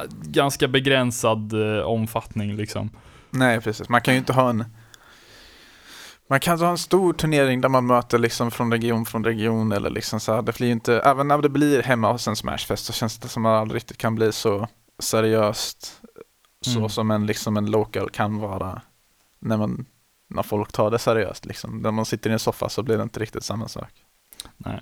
[0.00, 2.90] eh, ganska begränsad eh, omfattning liksom.
[3.30, 3.88] Nej, precis.
[3.88, 4.64] Man kan ju inte ha en
[6.28, 9.90] man kan ha en stor turnering där man möter liksom från region från region eller
[9.90, 10.42] liksom så här.
[10.42, 13.46] Det blir inte, även när det blir hemma hos en Smashfest så känns det som
[13.46, 14.68] att man aldrig riktigt kan bli så
[14.98, 16.00] seriöst
[16.60, 16.88] så Mm.
[16.88, 18.82] som en, liksom en local kan vara
[19.42, 19.86] när man
[20.28, 21.78] när folk tar det seriöst liksom.
[21.78, 23.90] När man sitter i en soffa så blir det inte riktigt samma sak.
[24.56, 24.80] Nej.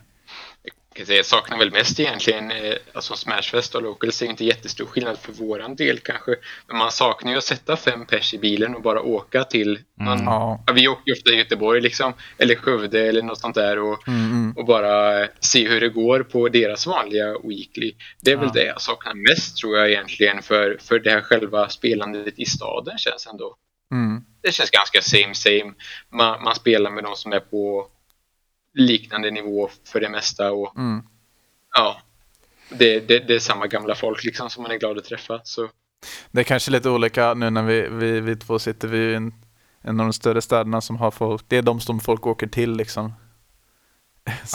[0.94, 4.86] Jag säga, Jag saknar väl mest egentligen, eh, alltså Smashfest och Locals är inte jättestor
[4.86, 6.36] skillnad för våran del kanske.
[6.68, 10.12] Men man saknar ju att sätta fem pers i bilen och bara åka till någon,
[10.12, 10.24] Mm.
[10.24, 10.64] Ja.
[10.66, 14.08] ja, vi åker ju ofta i Göteborg liksom, eller Skövde eller något sånt där och,
[14.08, 14.52] Mm, mm.
[14.56, 17.92] och bara se hur det går på deras vanliga weekly.
[18.20, 18.52] Det är väl Ja.
[18.60, 22.98] det jag saknar mest tror jag egentligen för, för det här själva spelandet i staden
[22.98, 23.56] känns ändå.
[23.92, 24.24] Mm.
[24.42, 25.72] Det känns ganska same same.
[26.10, 27.86] Man, man spelar med de som är på
[28.74, 31.02] liknande nivå för det mesta och Mm.
[31.74, 32.00] ja,
[32.70, 35.40] det, det, det är samma gamla folk liksom som man är glad att träffa.
[35.44, 35.68] Så
[36.30, 39.34] Det är kanske lite olika nu när vi, vi, vi två sitter vid en,
[39.82, 41.44] en av de större städerna som har folk.
[41.48, 43.12] Det är de som folk åker till liksom.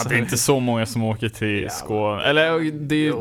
[0.00, 3.12] Att det är inte så många som åker till Ja, Skåne, eller det är ju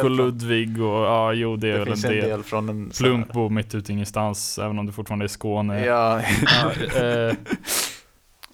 [0.00, 2.28] från- Ludvig och ja, jo det är Det väl finns en en del.
[2.28, 5.84] del från en Plumpbo mitt ute i ingenstans, även om det fortfarande är Skåne.
[5.84, 6.20] Ja,
[6.62, 7.34] Ja, eh,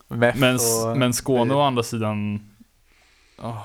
[0.34, 2.40] men, och, men Skåne å andra sidan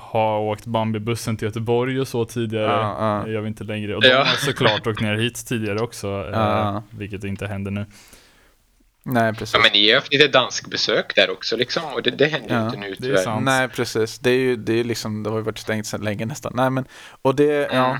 [0.00, 2.66] har åkt Bambi-bussen till Göteborg och så tidigare.
[2.66, 3.22] Ja, ja.
[3.26, 3.96] Det gör vi inte längre.
[3.96, 4.18] Och de Ja.
[4.18, 6.82] har såklart åkt ner hit tidigare också, eh, Ja.
[6.90, 7.86] vilket inte händer nu.
[9.02, 9.54] Nej precis.
[9.54, 12.54] ja, men ni har haft lite danskbesök där också liksom och det, det händer ju
[12.54, 13.22] Ja, inte nu det är tyvärr.
[13.22, 13.44] sant.
[13.44, 14.18] Nej precis.
[14.18, 16.52] Det är ju det är liksom, det har ju varit stängt sedan länge nästan.
[16.56, 16.84] Nej men,
[17.22, 17.86] och det, ja.
[17.88, 17.98] Mm.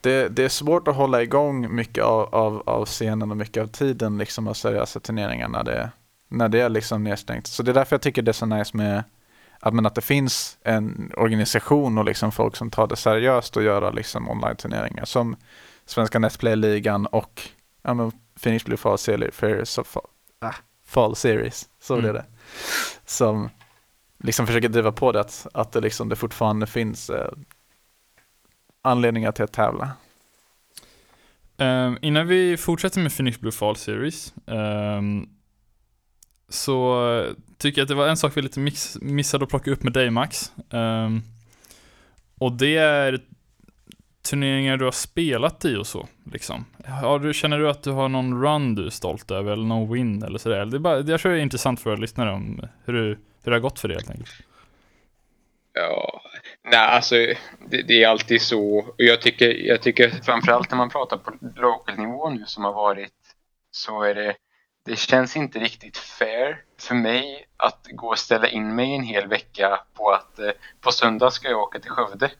[0.00, 3.66] Det, det är svårt att hålla igång mycket av, av, av scenen och mycket av
[3.66, 5.90] tiden liksom av seriösa turneringar när det,
[6.28, 7.46] när det är liksom nedstängt.
[7.46, 9.04] Så det är därför jag tycker det är så nice med
[9.60, 13.62] att, men att det finns en organisation och liksom folk som tar det seriöst och
[13.62, 15.36] göra liksom online-turneringar som
[15.86, 17.40] Svenska Netplay-ligan och
[17.82, 20.02] ja, men Finnish Blue Fall fall,
[20.40, 22.14] ah, Fall Series, så Mm.
[22.14, 22.24] det.
[23.04, 23.50] Som
[24.18, 27.30] liksom försöker driva på det att, att det, liksom, det fortfarande finns eh,
[28.82, 29.90] anledningar till att tävla.
[31.58, 35.28] Ehm, innan vi fortsätter med Phoenix Blue Fall Series ehm,
[36.48, 39.82] så tycker jag att det var en sak vi lite mix, missade att plocka upp
[39.82, 40.52] med dig Max.
[40.70, 41.22] Ehm,
[42.38, 43.20] och det är
[44.30, 46.08] turneringar du har spelat i och så.
[46.32, 46.64] Liksom.
[47.02, 49.92] Har du, känner du att du har någon run du är stolt över eller någon
[49.92, 50.66] win eller sådär?
[50.66, 53.08] Det är bara, jag tror det är intressant för våra lyssnare om hur, du,
[53.42, 54.30] hur det har gått för dig helt enkelt.
[55.72, 56.22] Ja,
[56.64, 57.14] nej alltså
[57.70, 58.78] det, det är alltid så.
[58.78, 62.72] Och jag tycker, jag tycker framförallt när man pratar på local nivå nu som har
[62.72, 63.12] varit
[63.70, 64.36] så är det,
[64.84, 69.28] det känns inte riktigt fair för mig att gå och ställa in mig en hel
[69.28, 72.30] vecka på att eh, på söndag ska jag åka till Skövde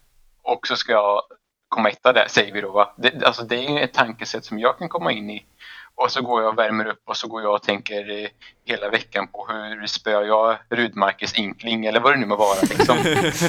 [0.42, 1.22] och så ska jag
[1.68, 2.94] komma etta där, säger vi då va.
[2.96, 5.46] Det, alltså det är ett tankesätt som jag kan komma in i.
[5.94, 8.28] Och så går jag och värmer upp och så går jag och tänker eh,
[8.64, 12.58] hela veckan på hur spöar jag Rudmarkes inkling eller vad det nu må vara.
[12.62, 12.96] Liksom.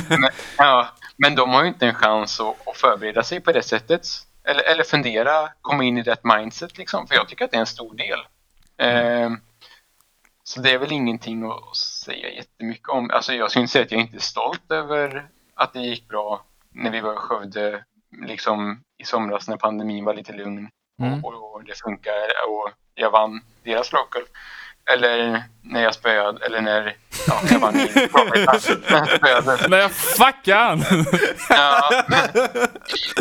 [0.19, 3.63] men, ja, men de har ju inte en chans att, att förbereda sig på det
[3.63, 4.07] sättet.
[4.43, 7.07] Eller, eller fundera, komma in i rätt mindset liksom.
[7.07, 8.19] För jag tycker att det är en stor del.
[8.77, 9.39] Ehm,
[10.43, 13.11] så det är väl ingenting att säga jättemycket om.
[13.11, 16.45] Alltså jag skulle inte säga att jag inte är stolt över att det gick bra
[16.71, 17.83] när vi var i Skövde
[18.27, 20.69] liksom i somras när pandemin var lite lugn
[21.01, 21.25] Mm.
[21.25, 22.11] och, och det funkar
[22.47, 24.21] och jag vann deras local.
[24.93, 26.95] Eller när jag spöade, eller när
[27.27, 27.79] ja, jag vann i
[28.89, 29.67] när jag spöade.
[29.67, 30.83] Nej, fuck han!
[31.49, 31.89] Ja,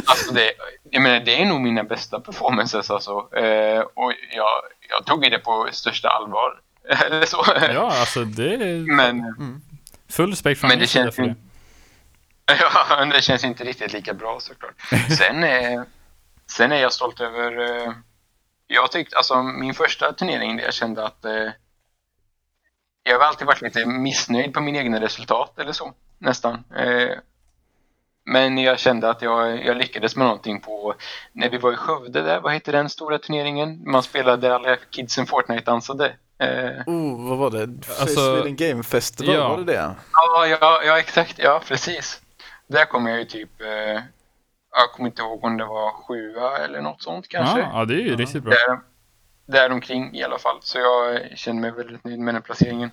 [0.06, 0.52] alltså det,
[0.90, 3.10] jag menar, det är nog mina bästa performances alltså.
[3.36, 4.48] Eh, och jag,
[4.88, 6.60] jag tog det på största allvar.
[7.06, 7.44] Eller så.
[7.74, 9.34] ja, alltså det är Men,
[10.10, 11.34] full respekt från men det känns för det.
[12.60, 14.74] ja, men det känns inte riktigt lika bra såklart.
[15.18, 15.82] Sen, eh,
[16.50, 17.58] sen är jag stolt över...
[17.86, 17.92] Eh,
[18.66, 21.48] jag tyckte, alltså min första turnering där jag kände att eh,
[23.02, 26.64] jag har alltid varit lite missnöjd på mina egna resultat eller så, nästan.
[26.76, 27.10] Eh,
[28.24, 30.94] Men jag kände att jag, jag lyckades med någonting på,
[31.32, 33.90] när vi var i Skövde där, vad heter den stora turneringen?
[33.90, 36.16] Man spelade alla kidsen Fortnite dansade.
[36.38, 37.62] Eh, Oh, vad var det?
[38.00, 39.48] Alltså- Sweden Game Festival, Ja.
[39.48, 39.94] var det det?
[40.12, 42.20] ja, ja, ja, exakt, ja precis.
[42.66, 44.02] Där kom jag ju typ, eh,
[44.78, 47.58] jag kommer inte ihåg om det var sjua eller något sånt kanske.
[47.60, 48.52] Ja, ja, det är ju riktigt bra.
[48.52, 48.78] Där,
[49.46, 50.56] däromkring i alla fall.
[50.60, 52.90] Så jag känner mig väldigt nöjd med den placeringen.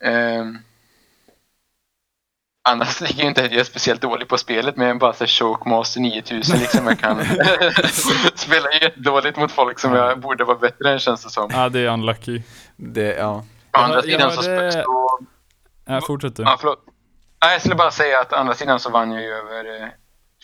[0.00, 0.58] Ehm,
[2.68, 5.12] annars ligger ju inte att jag är speciellt dålig på spelet men jag är bara
[5.12, 6.86] så Chokemaster 9000 liksom.
[6.86, 7.24] Jag kan
[8.34, 11.50] spela jättedåligt mot folk som jag borde vara bättre än känns det som.
[11.52, 12.42] Ja, det är unlucky.
[12.76, 13.30] det ja.
[13.30, 15.18] Å Ja, andra ja, sidan så, det- så
[15.86, 16.42] Ja, fortsätt du.
[16.42, 16.84] Ja, förlåt.
[17.44, 19.88] Nej, jag skulle bara säga att andra sidan så vann jag ju över, eh,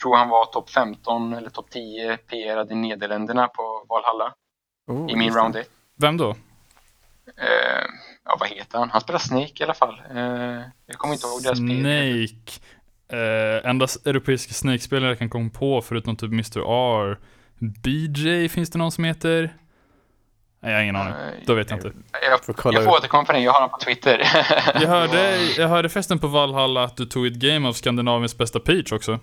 [0.02, 4.34] tror han var topp 15 eller topp 10 PR i Nederländerna på Valhalla
[4.86, 5.70] Oh, i min round 1.
[5.96, 6.30] Vem då?
[7.36, 7.86] Eh,
[8.24, 8.90] ja, vad heter han?
[8.90, 10.02] Han spelar Snake i alla fall.
[10.10, 12.26] Eh, jag kommer inte ihåg deras PR.
[12.26, 12.60] Snake.
[13.22, 16.58] Eh, enda europeiska Snake-spelare jag kan komma på förutom typ Mr.
[16.58, 17.18] R.
[17.58, 19.54] BJ finns det någon som heter?
[20.62, 21.14] Nej, jag har ingen aning.
[21.46, 21.92] Då vet jag inte.
[22.30, 24.18] Jag, Får kolla jag får återkomma på den, jag har honom på Twitter.
[24.74, 28.60] Jag hörde, jag hörde festen på Valhalla att du tog ett game av Skandinaviens bästa
[28.60, 29.18] Peach också.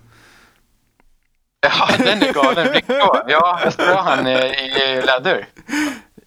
[1.62, 2.67] ja, den är galen.
[2.67, 3.26] Riktigt bra.
[3.28, 5.47] Ja, jag spelade han i läder.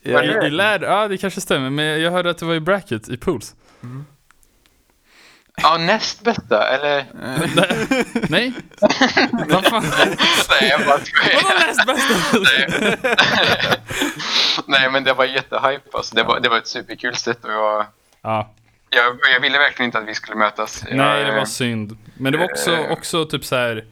[0.02, 2.60] Ja, I, i lärd, ja det kanske stämmer, men jag hörde att det var i
[2.60, 3.54] bracket, i pools.
[5.62, 7.04] Ja, näst bästa, eller?
[8.28, 8.52] Nej?
[9.48, 9.84] Vad fan?
[10.60, 11.42] Nej, jag bara skojar.
[11.42, 12.38] Vadå näst bästa?
[14.66, 15.88] Nej, men det var jättehype.
[15.92, 16.14] Alltså.
[16.14, 17.86] Det, var, det var ett superkul sätt och jag,
[18.22, 18.50] Ja,
[18.90, 20.84] jag, jag ville verkligen inte att vi skulle mötas.
[20.90, 21.96] nej jag, det var synd.
[22.14, 22.90] Men det var också, Eh.
[22.90, 23.84] också typ så här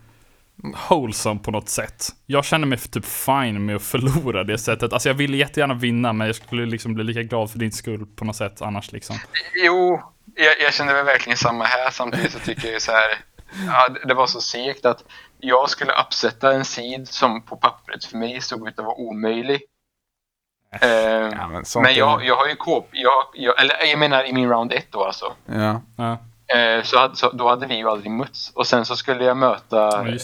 [0.88, 2.09] wholesome på något sätt.
[2.27, 4.92] Jag kände mig typ fine med att förlora det sättet.
[4.92, 8.07] Alltså jag ville jättegärna vinna, men jag skulle liksom bli lika glad för din skull
[8.07, 9.16] på något sätt annars liksom.
[9.55, 10.03] Jo,
[10.35, 11.90] jag, jag kände väl verkligen samma här.
[11.90, 13.18] Samtidigt så tycker jag så här.
[13.66, 15.05] Ja, det- var så segt att
[15.38, 19.61] jag skulle uppsätta en sid som på pappret för mig såg ut att vara omöjlig.
[20.81, 24.25] Eh, Ja, men sånt men jag, jag har ju kåp, jag, jag, eller jag menar
[24.25, 25.33] i min round 1 då alltså.
[25.47, 25.83] Ja.
[25.97, 26.18] Ja,
[26.55, 28.53] Eh, så, hade, så då hade vi ju aldrig mötts.
[28.55, 29.77] Och sen så skulle jag möta...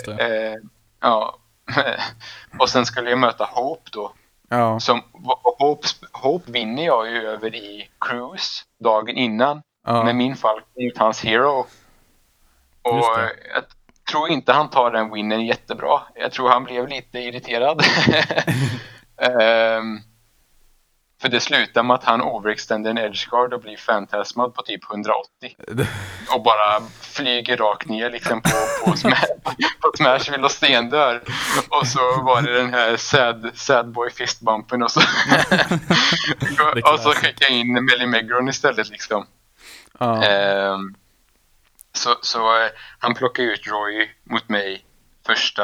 [0.06, 0.12] Ja.
[0.18, 0.54] Eh,
[1.00, 1.38] ja.
[2.58, 4.12] och sen skulle jag möta Hope då.
[4.48, 4.80] Ja.
[4.80, 5.02] Som,
[5.58, 9.62] Hope, Hope vinner jag ju över i Cruise dagen innan.
[9.86, 10.04] Ja.
[10.04, 11.66] Med min fall mot hans Hero.
[12.82, 13.18] Och
[13.54, 13.64] jag
[14.10, 16.00] tror inte han tar den winnen jättebra.
[16.14, 17.82] Jag tror han blev lite irriterad.
[19.16, 20.00] Ehm,
[21.20, 25.24] för det slutar med att han overextender en edgeguard och blir fantasmad på typ 180.
[26.34, 28.50] Och bara flyger rakt ner liksom på,
[28.84, 29.26] på, smash,
[29.80, 31.22] på Smashville och stendör.
[31.68, 35.00] Och så var det den här sad, sad boy fistbumpen och så,
[36.92, 39.26] och så skickade jag in Melly Megron istället liksom.
[39.98, 40.24] Ja.
[40.24, 40.94] Ehm,
[41.92, 44.84] så så eh, han plockade ut Roy mot mig
[45.26, 45.62] första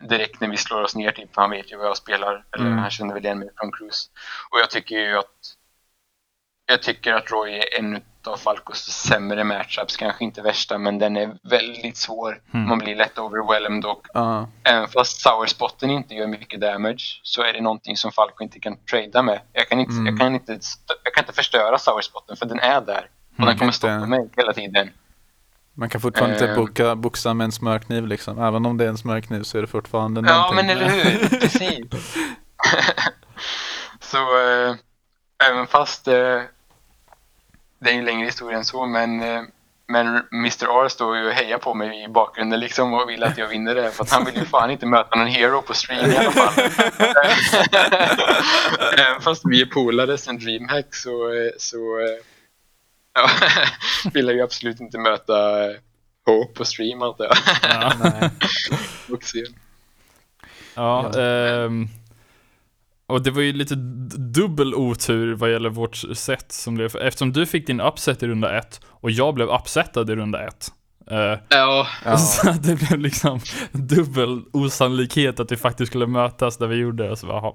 [0.00, 1.34] direkt när vi slår oss ner typ.
[1.34, 2.44] för Han vet ju vad jag spelar.
[2.54, 2.78] Eller Mm.
[2.78, 4.08] han känner väl igen mig från Cruise.
[4.50, 5.54] Och jag tycker ju att
[6.66, 9.96] jag tycker att Roy är en av Falcos sämre matchups.
[9.96, 12.42] Kanske inte värsta men den är väldigt svår.
[12.54, 12.68] Mm.
[12.68, 14.48] Man blir lätt overwhelmed och Ja.
[14.64, 18.76] även fast Sourspotten inte gör mycket damage så är det någonting som Falco inte kan
[18.84, 19.40] trada med.
[19.52, 20.06] Jag kan inte, Mm.
[20.06, 20.52] jag kan inte,
[21.04, 23.10] jag kan inte förstöra Sourspotten för den är där.
[23.32, 24.90] Och Mm, den kommer stoppa mig hela tiden.
[25.78, 26.56] Man kan fortfarande inte Ehm.
[26.56, 28.38] boka, boxa med en smörkniv liksom.
[28.38, 30.56] Även om det är en smörkniv så är det fortfarande Ja, någonting.
[30.66, 31.28] men eller hur?
[31.40, 31.80] Precis.
[34.00, 34.74] så eh,
[35.50, 36.14] även fast eh,
[37.80, 39.42] det är en längre historia än så, men, eh,
[39.88, 40.84] men Mr.
[40.84, 43.74] R står ju och hejar på mig i bakgrunden liksom och vill att jag vinner
[43.74, 43.90] det.
[43.90, 46.52] För att han vill ju fan inte möta någon hero på stream i alla fall.
[48.98, 52.24] Även fast vi är polare sen DreamHack så, eh, så eh,
[53.14, 53.28] ja,
[54.14, 55.76] vill jag ju absolut inte möta eh,
[56.26, 57.36] Hope på stream antar jag.
[57.62, 57.92] ja.
[58.02, 58.30] Nej.
[60.74, 61.20] Ja, Ja.
[61.20, 61.88] ehm,
[63.06, 63.74] och det var ju lite
[64.34, 68.58] dubbel otur vad gäller vårt set som blev, eftersom du fick din upset i runda
[68.58, 70.72] ett och jag blev upsetad i runda ett.
[71.10, 71.86] Eh, Ja.
[72.18, 73.40] Så det blev liksom
[73.72, 77.16] dubbel osannolikhet att vi faktiskt skulle mötas där vi gjorde.
[77.16, 77.52] Så bara.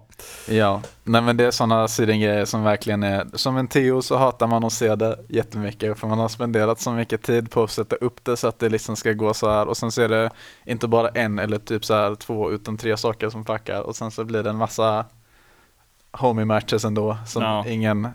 [0.49, 4.47] Ja, nej men det är sådana sidengrejer som verkligen är, som en Teo så hatar
[4.47, 7.95] man att se det jättemycket för man har spenderat så mycket tid på att sätta
[7.95, 10.29] upp det så att det liksom ska gå så här och sen så är det
[10.65, 14.11] inte bara en eller typ så här två utan tre saker som fuckar och sen
[14.11, 15.05] så blir det en massa
[16.11, 17.65] homie matches ändå som Ja.
[17.67, 18.07] ingen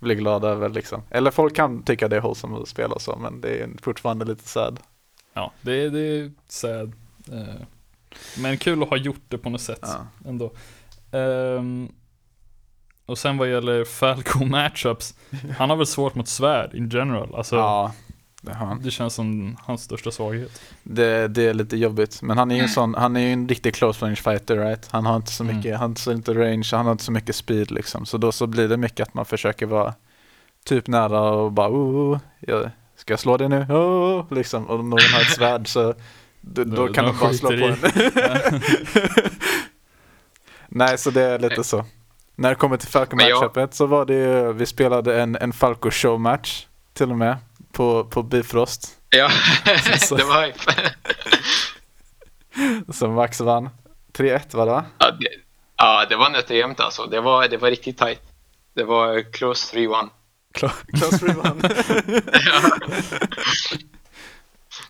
[0.00, 1.02] blir glad över liksom.
[1.10, 4.48] Eller folk kan tycka det är wholesome att spela så men det är fortfarande lite
[4.48, 4.80] sad.
[5.34, 6.92] Ja, det, är- det är sad.
[7.32, 7.54] Eh,
[8.42, 10.06] men kul att ha gjort det på något sätt Ja.
[10.26, 10.52] ändå.
[11.12, 11.88] Ehm,
[13.06, 15.14] och sen vad gäller Falco matchups,
[15.58, 17.34] han har väl svårt mot svärd in general.
[17.34, 17.92] Alltså, Ja,
[18.42, 18.82] Det, han.
[18.82, 20.62] Det känns som hans största svaghet.
[20.82, 22.22] Det, det är lite jobbigt.
[22.22, 22.74] Men han är ju en Mm.
[22.74, 24.88] sån, han är ju en riktig close range fighter right?
[24.90, 25.56] Han har inte så Mm.
[25.56, 28.06] mycket, han har inte range, han har inte så mycket speed liksom.
[28.06, 29.94] Så då så blir det mycket att man försöker vara
[30.64, 33.60] typ nära och bara oh, jag, ska jag slå dig nu?
[33.62, 34.66] Oh, liksom.
[34.66, 35.94] Och om någon har ett svärd så
[36.40, 38.60] då, då Då- kan man bara slå på skiter en.
[40.68, 41.84] Nej, så det är lite så.
[42.36, 45.52] När det kommer till Falco Men jag- så var det ju, vi spelade en, en
[45.52, 47.36] Falco show match till och med
[47.72, 48.96] på, på Bifrost.
[49.10, 49.30] Ja,
[49.98, 50.58] Så- det var hype.
[52.92, 53.68] Som Max vann.
[54.12, 54.84] 3-1 var det va?
[54.98, 55.28] Ja, det,
[55.76, 57.06] ja, det var nätt och jämnt alltså.
[57.06, 58.20] Det var, det var riktigt tight.
[58.74, 60.08] Det var close 3-1.
[60.98, 61.60] Close free vann.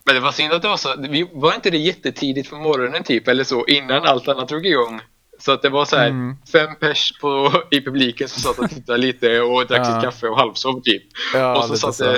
[0.04, 0.94] Men det var synd att det var så.
[0.98, 5.00] Vi, var inte det jättetidigt på morgonen typ eller så innan allt annat drog igång?
[5.40, 6.36] Så att det var så här Mm.
[6.52, 9.94] fem pers på, i publiken som satt och tittade lite och drack Ja.
[9.94, 11.02] sitt kaffe och halvsov typ.
[11.34, 12.16] Ja, och så satt, så.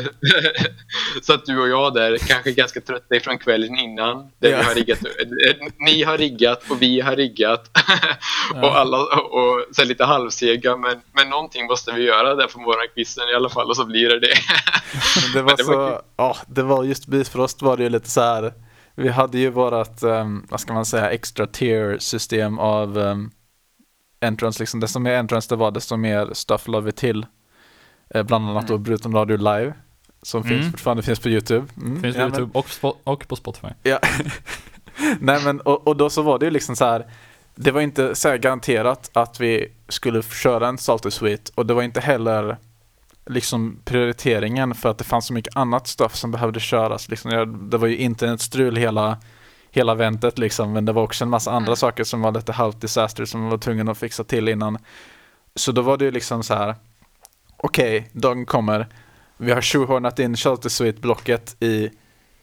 [1.23, 4.31] satt du och jag där, kanske ganska trötta ifrån kvällen innan.
[4.39, 4.59] Där Ja.
[4.59, 5.57] vi har riggat, eh,
[5.87, 7.71] ni har riggat och vi har riggat.
[8.55, 12.61] Och alla, och så här lite halvsega men, men någonting måste vi göra där på
[12.61, 14.35] morgonkvisten i alla fall och så blir det det.
[15.35, 18.21] Det var det var så, ja, det var just Bifrost var det ju lite så
[18.21, 18.53] här.
[18.95, 23.31] Vi hade ju vårat, um, vad ska man säga, extra tier system av um,
[24.21, 24.81] entrance liksom.
[24.81, 27.27] Desto mer entrance det var, desto mer stuff la vi till.
[28.15, 29.73] Eh, bland annat då Bruton Radio Live.
[30.23, 30.49] Som Mm.
[30.61, 31.67] finns fortfarande finns på YouTube.
[31.77, 33.69] Mm, Finns på ja, men- YouTube och, spo- och på Spotify.
[33.83, 33.99] Ja.
[35.21, 37.07] Nej men och, och då så var det ju liksom så här.
[37.55, 41.75] Det var inte så här garanterat att vi skulle köra en Salty Sweet och det
[41.75, 42.57] var inte heller
[43.27, 47.09] liksom prioriteringen för att det fanns så mycket annat stuff som behövde köras.
[47.09, 49.19] Liksom, jag- det var ju internetstrul hela,
[49.71, 51.77] hela ventet liksom men det var också en massa andra Mm.
[51.77, 54.79] saker som var lite halvt disaster som man var tvungen att fixa till innan.
[55.55, 56.75] Så då var det ju liksom så här.
[57.57, 58.89] Okej, dagen kommer.
[59.37, 61.91] Vi har shoehornat in Shelter Suite-blocket i,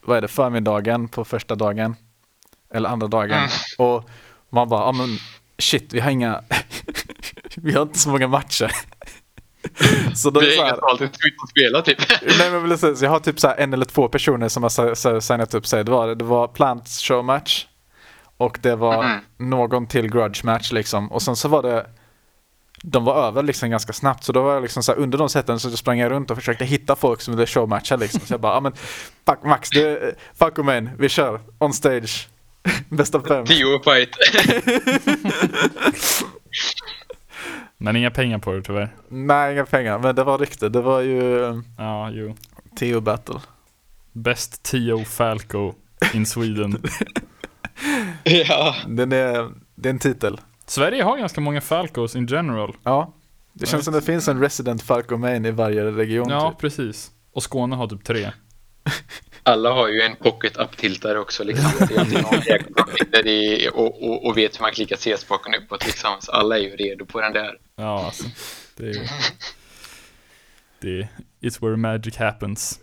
[0.02, 1.96] vad är det, förmiddagen på första dagen.
[2.74, 3.30] Eller andra dagen.
[3.38, 3.48] Mm.
[3.78, 4.10] Och
[4.50, 5.18] man bara, ja men
[5.58, 6.42] shit, vi har inga,
[7.56, 8.72] vi har inte så många matcher.
[10.16, 11.98] Så då är Det det är så inget här, alltid skit att spela typ.
[12.38, 15.20] Nej men precis, jag har typ så en eller två personer som har si- si-
[15.20, 15.84] signat upp sig.
[15.84, 17.66] Det var, det var Plants show match
[18.36, 19.20] och det var Mhm.
[19.50, 21.12] någon till grudge match liksom.
[21.12, 21.86] Och sen så var det
[22.82, 25.28] de var över liksom ganska snabbt så då var jag liksom så här, under de
[25.28, 28.20] sätten så sprang jag runt och försökte hitta folk som ville showmatcha liksom.
[28.20, 28.72] Så jag bara, ja men
[29.26, 32.28] fuck Max, det, fuck och main, vi kör, on stage,
[32.88, 33.46] bäst av fem.
[33.46, 34.10] Tio fight.
[37.82, 38.94] Men inga pengar på det tyvärr.
[39.08, 42.34] Nej, inga pengar, men det var riktigt, det var ju Ja, jo.
[42.78, 43.40] Theo battle.
[44.12, 45.72] Best Tio Falco
[46.14, 46.82] in Sweden.
[48.24, 48.74] ja.
[48.88, 50.40] Den är, det är en titel.
[50.66, 52.76] Sverige har ganska många Falcos in general.
[52.82, 53.12] Ja,
[53.52, 56.28] det känns som det finns en resident Falco main i varje region.
[56.30, 56.58] Ja, typ.
[56.58, 57.10] precis.
[57.32, 58.30] Och Skåne har typ tre.
[59.50, 61.70] Alla har ju en pocket up-tiltare också liksom.
[63.24, 66.16] I och, och, och vet hur man klickar C-spaken uppåt liksom.
[66.20, 67.58] Så alla är ju redo på den där.
[67.76, 68.24] Ja, alltså.
[68.76, 69.10] Det är
[70.80, 71.08] Det
[71.40, 72.80] It's where magic happens.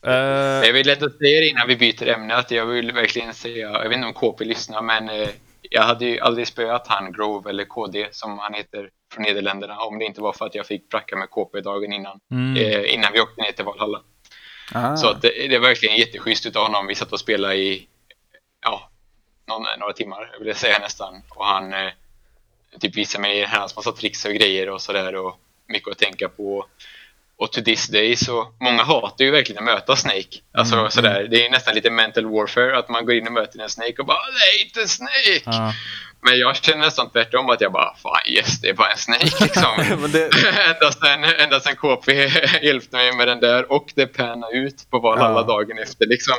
[0.00, 3.70] Men Jag vill ändå säga det innan vi byter ämne att jag vill verkligen säga,
[3.70, 5.28] jag vet inte om KP lyssnar men eh,
[5.70, 9.98] jag hade ju aldrig spöat han Grove eller KD som han heter från Nederländerna om
[9.98, 12.20] det inte var för att jag fick pracka med KP dagen innan.
[12.30, 14.00] mm, Eh, innan vi åkte ner till Valhalla.
[14.72, 14.96] Ah.
[14.96, 16.86] Så att det, det är verkligen jätteschysst utav honom.
[16.86, 17.86] Vi satt och spelade i
[18.62, 18.90] ja,
[19.46, 21.22] någon, några timmar, jag vill säga nästan.
[21.28, 21.90] Och han eh,
[22.80, 26.66] typ visade mig hans massa tricks och grejer och sådär och mycket att tänka på.
[27.36, 30.38] Och to this day så, många hatar ju verkligen att möta Snake.
[30.52, 33.60] Alltså Mm, sådär, det är nästan lite mental warfare att man går in och möter
[33.60, 35.42] en Snake och bara är inte Snake!
[35.44, 35.72] ja.
[36.20, 39.44] Men jag känner nästan tvärtom att jag bara fan yes, det är bara en Snake
[39.44, 39.72] liksom.
[40.12, 40.24] det,
[40.68, 42.12] ända, sen, ända sen KP
[42.62, 45.46] hjälpte mig med den där och det panna ut på Valhalla Ja.
[45.46, 46.34] dagen efter liksom.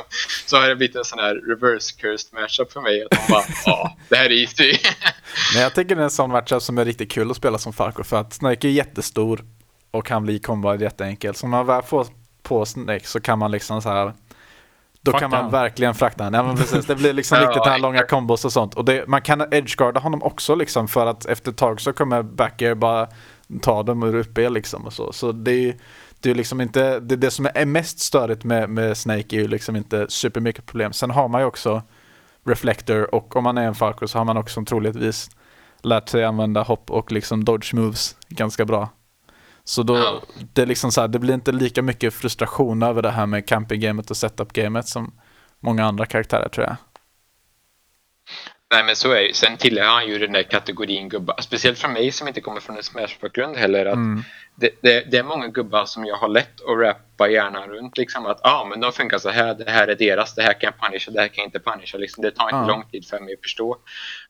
[0.46, 3.04] Så har det blivit en sån här reverse cursed matchup för mig.
[3.10, 4.78] Att man bara, ja, det här är easy.
[5.54, 7.72] men jag tycker det är en sån matchup som är riktigt kul att spela som
[7.72, 9.44] Falco för att Snake är jättestor
[9.90, 11.36] och kan bli kombad jätteenkelt.
[11.36, 12.06] Så om man väl får
[12.42, 14.12] på Snake så kan man liksom så här
[15.02, 15.50] då Frakta kan man han.
[15.50, 16.40] verkligen frakta honom.
[16.40, 18.74] Ja men precis, det blir liksom riktigt här långa kombos och sånt.
[18.74, 22.22] Och det, man kan edgeguarda honom också liksom för att efter ett tag så kommer
[22.22, 23.08] backer bara
[23.62, 25.12] ta dem ur upp er liksom och så.
[25.12, 25.74] Så det är
[26.20, 29.48] det är liksom inte, det, det som är mest störigt med, med Snake är ju
[29.48, 30.92] liksom inte supermycket problem.
[30.92, 31.82] Sen har man ju också
[32.44, 35.30] Reflector och om man är en Falco så har man också troligtvis
[35.82, 38.88] lärt sig använda hopp och liksom dodge moves ganska bra.
[39.70, 40.22] Så då, Ja.
[40.52, 43.46] det är liksom så här, det blir inte lika mycket frustration över det här med
[43.48, 45.12] camping-gamet och setup-gamet som
[45.60, 46.76] många andra karaktärer tror jag.
[48.74, 51.36] Nej men så är det Sen tillhör han ju den där kategorin gubbar.
[51.40, 53.86] Speciellt för mig som inte kommer från en Smash-bakgrund heller.
[53.86, 54.22] Att Mm.
[54.54, 57.98] det, det, det är många gubbar som jag har lätt att rappa hjärnan runt.
[57.98, 59.54] Liksom att ah, men de funkar så här.
[59.54, 60.34] Det här är deras.
[60.34, 61.10] Det här kan jag punisha.
[61.10, 61.98] Det här kan jag inte punisha.
[61.98, 62.66] Liksom, det tar inte Ja.
[62.66, 63.76] lång tid för mig att förstå.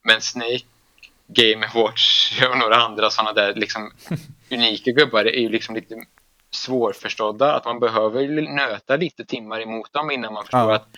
[0.02, 0.60] Men Snake,
[1.32, 3.92] Game Watch och några andra sådana där liksom,
[4.50, 5.94] unika gubbar är ju liksom lite
[6.50, 7.54] svårförstådda.
[7.54, 10.74] Att man behöver nöta lite timmar emot dem innan man förstår Ja.
[10.74, 10.88] att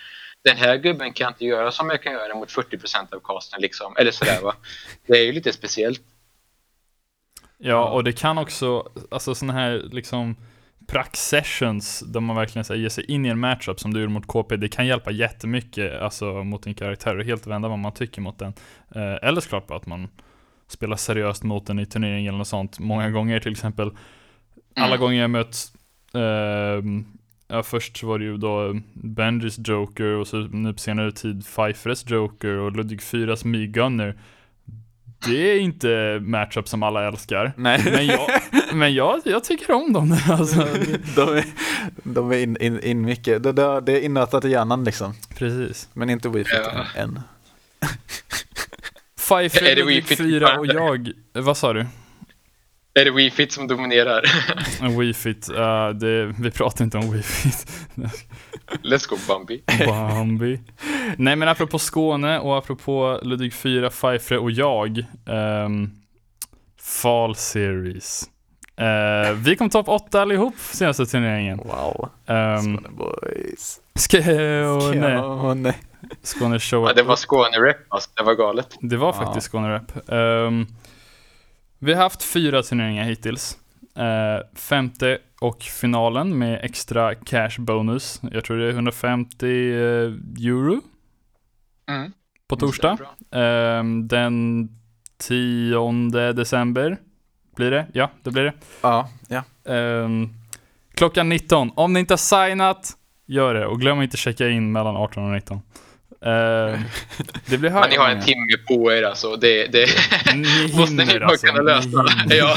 [0.44, 3.60] den här gubben kan inte göra som jag kan göra mot 40% av casten.
[3.60, 3.96] Liksom.
[3.96, 4.54] Eller sådär va.
[5.06, 6.02] Det är ju lite speciellt.
[7.58, 10.36] Ja, och det kan också, alltså sådana här liksom
[10.92, 14.12] prax-sessions där man verkligen så här, ger sig in i en matchup som du gjorde
[14.12, 17.92] mot KP, det kan hjälpa jättemycket alltså, mot din karaktär och helt vända vad man
[17.92, 18.52] tycker mot den.
[18.94, 20.08] Eh, eller såklart bara att man
[20.68, 23.90] spelar seriöst mot den i turnering eller något sånt många gånger till exempel.
[24.76, 25.00] Alla Mm.
[25.00, 25.72] gånger jag mött
[26.14, 27.04] ehm,
[27.48, 32.10] Ja, först var det ju då Benjis Joker och så nu på senare tid Pfeifferes
[32.10, 34.14] Joker och Ludwig 4s Me Gunner.
[35.26, 37.52] Det är inte matchup som alla älskar.
[37.56, 37.80] Nej.
[37.84, 38.30] Men jag,
[38.72, 40.16] men jag, jag tycker om dem.
[40.30, 40.66] Alltså,
[41.16, 41.44] de är,
[42.02, 45.14] de är in, in, in mycket, det, det, det är innötat i hjärnan liksom.
[45.38, 45.88] precis.
[45.92, 47.00] Men inte Wii Fit Ja.
[47.00, 47.20] än.
[49.86, 51.12] Wii Fit 4 och jag.
[51.32, 51.86] Vad sa du?
[52.94, 54.22] Är det Wii Fit som dominerar?
[54.82, 55.48] En Wii Fit.
[55.50, 57.66] Uh, det, vi pratar inte om Wii Fit.
[58.82, 59.62] Let's go Bambi.
[59.86, 60.60] Bambi.
[61.16, 65.04] Nej men apropå Skåne och apropå Ludvig 4, Pfeiffer och jag.
[65.26, 65.90] Um,
[66.82, 68.24] Fall Series.
[68.76, 71.58] Eh, vi kom topp 8 allihop senaste turneringen.
[71.58, 72.08] Wow.
[72.26, 73.80] Um, Skåne boys.
[73.94, 75.18] Skåne.
[75.20, 75.74] Skåne.
[76.22, 76.84] Skåne show.
[76.88, 78.10] Ja, det var Skåne-rap alltså.
[78.16, 78.68] Det var galet.
[78.80, 79.12] Det var Ja.
[79.12, 79.92] faktiskt Skåne Rap.
[80.08, 80.66] Ehm,
[81.82, 83.58] vi har haft fyra turneringar hittills.
[83.96, 88.20] Eh, femte och finalen med extra cash bonus.
[88.32, 89.80] Jag tror det är 150 eh,
[90.46, 90.80] euro
[91.88, 92.12] Mm.
[92.48, 92.98] på torsdag.
[93.30, 94.68] Ehm, den
[95.18, 96.96] 10 december
[97.56, 97.86] blir det.
[97.92, 98.52] Ja, det blir det.
[98.82, 99.72] Ja, ja.
[99.74, 100.28] Ehm,
[100.94, 101.70] klockan 19.
[101.74, 102.18] Om ni inte har
[102.48, 103.66] signat, gör det.
[103.66, 105.60] Och glöm inte checka in mellan 18 och 19.
[106.24, 106.78] Ehm,
[107.46, 109.36] det blir Men ni har en timme på er alltså.
[109.36, 109.86] Det, det
[110.34, 112.04] Ni måste ni bara alltså, kunna lösa.
[112.36, 112.56] Ja.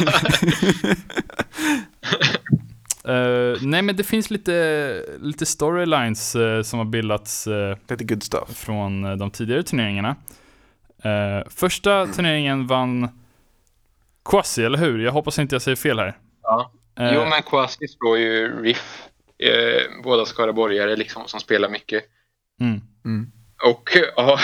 [3.07, 8.23] Eh, nej men det finns lite, lite storylines eh, som har bildats eh, Lite good
[8.23, 8.49] stuff.
[8.57, 10.15] från eh, de tidigare turneringarna.
[11.03, 13.09] Eh, första turneringen vann
[14.29, 14.99] Quasi, eller hur?
[14.99, 16.17] Jag hoppas inte jag säger fel här.
[16.43, 16.71] Ja.
[16.99, 19.03] Jo, men Kwasi slår ju Riff.
[20.03, 22.03] Båda skaraborgare liksom som spelar mycket.
[22.61, 22.81] mm.
[23.05, 23.31] Mm.
[23.63, 24.39] Och ja,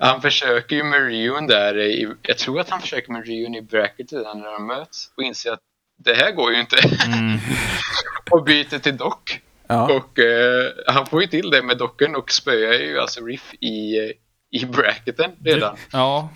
[0.00, 1.78] han försöker ju med Rion där.
[1.78, 5.22] I, jag tror att han försöker med Rion i bracket redan när de möts och
[5.22, 5.60] inser att
[6.04, 6.76] det här går ju inte.
[7.06, 7.38] Mm.
[8.30, 9.40] och byter till Dock.
[9.66, 9.92] Ja.
[9.92, 13.98] Och eh, han får ju till det med Docken och spöar ju alltså Riff i,
[13.98, 14.10] eh,
[14.50, 15.76] i bracketen redan.
[15.92, 16.28] Ja,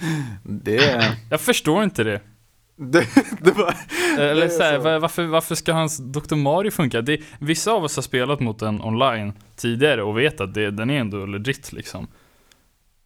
[0.45, 2.21] Det, jag förstår inte det.
[2.77, 3.07] Det,
[3.41, 3.75] det var...
[4.19, 4.83] Eller är så här, så.
[4.83, 6.35] va- varför, varför ska hans Dr.
[6.35, 7.03] Mario funka?
[7.03, 10.91] Det, vissa av oss har spelat mot den online tidigare och vet att det, den
[10.91, 12.09] är ändå legit liksom.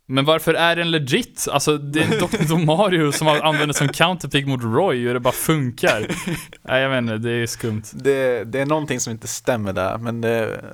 [0.08, 1.48] Men varför är den legit?
[1.50, 2.64] Alltså det är Dr.
[2.66, 6.06] Mario som har använder som counterpick mot Roy och det bara funkar.
[6.62, 7.82] Nej jag vet inte, det är skumt.
[7.92, 10.64] Det, det är någonting som inte stämmer där, men det...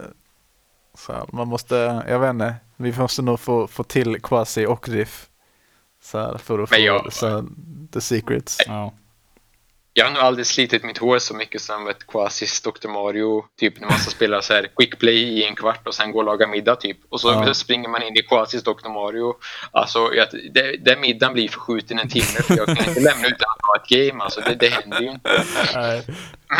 [0.99, 4.89] Så här, man måste, jag vet inte, vi måste nog få, få till Quasi och
[4.89, 5.27] Riff.
[6.03, 7.45] Så här, för att få jag- så här,
[7.93, 8.57] the secrets.
[8.67, 8.93] Ja.
[9.95, 12.89] Jag har nog aldrig slitit mitt hår så mycket som ett Quasis Dr.
[12.89, 13.45] Mario.
[13.61, 16.19] Typ när man ska spela så här quick play i en kvart och sen gå
[16.19, 16.97] och laga middag typ.
[17.11, 17.55] Och så Ja.
[17.55, 18.89] springer man in i Quasis Dr.
[18.89, 19.35] Mario.
[19.71, 23.47] Alltså, jag, det, den middagen blir förskjuten en timme för jag kan inte lämna utan
[23.59, 24.25] att ha ett game.
[24.25, 25.31] Alltså, det, det händer ju inte.
[25.75, 26.03] Nej.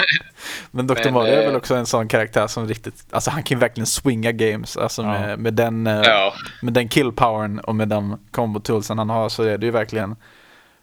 [0.71, 1.01] Men Dr.
[1.05, 3.61] Men, Mario är eh, väl också en sån karaktär som riktigt, alltså han kan ju
[3.61, 5.09] verkligen swinga games, alltså Ja.
[5.09, 9.29] med, med den, eh, Ja, med den killpowern och med de combo toolsen han har
[9.29, 10.17] så är det ju verkligen,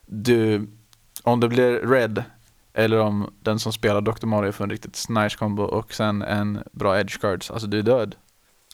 [0.05, 0.67] du,
[1.23, 2.23] om det blir red,
[2.79, 4.25] eller om den som spelar Dr.
[4.25, 7.83] Mario får en riktigt nice combo och sen en bra edge cards, alltså du är
[7.83, 8.15] död.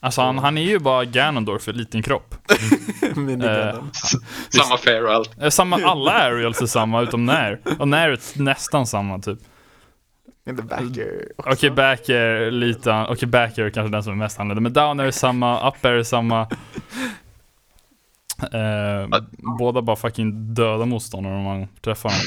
[0.01, 2.35] Alltså han, han är ju bara Ganondorf för liten kropp.
[3.15, 3.91] Minigunnen.
[4.49, 5.41] samma fair och allt.
[5.41, 7.59] Eh, Samma, alla aerials är samma utom Nair.
[7.79, 9.39] Och Nair är nästan samma typ.
[10.49, 11.25] In the back here.
[11.37, 14.99] Okej, back är lite, okej back är kanske den som är mest annorlunda, men down
[14.99, 16.41] är samma, up är samma.
[18.51, 19.19] Eh,
[19.59, 22.19] båda bara fucking döda motståndare om man träffar dem.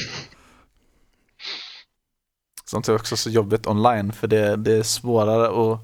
[2.69, 5.79] Sånt är också så jobbigt online för det, det är svårare att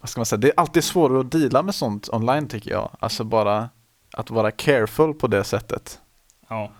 [0.00, 2.96] vad ska man säga, det är alltid svårare att deala med sånt online tycker jag.
[3.00, 3.68] Alltså bara
[4.12, 5.98] att vara careful på det sättet.
[6.48, 6.72] Ja.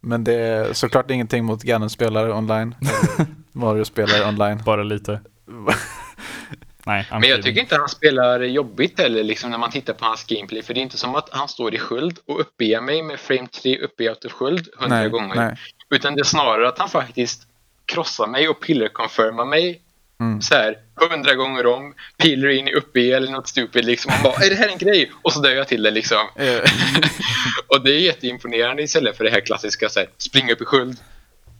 [0.00, 2.74] Men det är såklart ingenting mot Ganon-spelare online.
[3.52, 4.62] Mario-spelare online.
[4.64, 5.20] Bara lite.
[6.86, 10.24] Nej, Men jag tycker inte han spelar jobbigt heller liksom när man tittar på hans
[10.24, 10.62] gameplay.
[10.62, 13.46] För det är inte som att han står i sköld och uppger mig med frame
[13.62, 15.34] 3 uppe i out of sköld hundra gånger.
[15.34, 15.56] nej.
[15.90, 17.47] Utan det är snarare att han faktiskt
[17.92, 19.82] krossar mig och pillar-confirmar mig
[20.20, 20.42] Mm.
[20.42, 20.76] så här
[21.10, 21.94] hundra gånger om.
[22.16, 24.12] Pillar in i uppe i eller något stupid liksom.
[24.16, 25.12] Och bara, är det här en grej?
[25.22, 26.18] Och så dör jag till det liksom.
[26.36, 26.60] Eh,
[27.66, 30.98] Och det är jätteimponerande istället för det här klassiska så här, springa upp i sköld,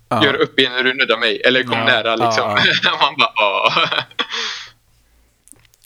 [0.08, 0.24] ja.
[0.24, 2.58] göra upp igen när du nuddar mig eller kom Ja, nära liksom.
[2.84, 3.72] ja, Man bara, ja.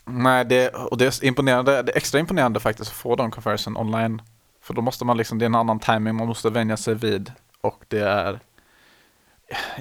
[0.04, 3.76] Nej, det, och det är imponerande, det är extra imponerande faktiskt att få de conversion
[3.76, 4.22] online.
[4.64, 7.32] För då måste man liksom, det är en annan timing man måste vänja sig vid.
[7.60, 8.40] Och det är,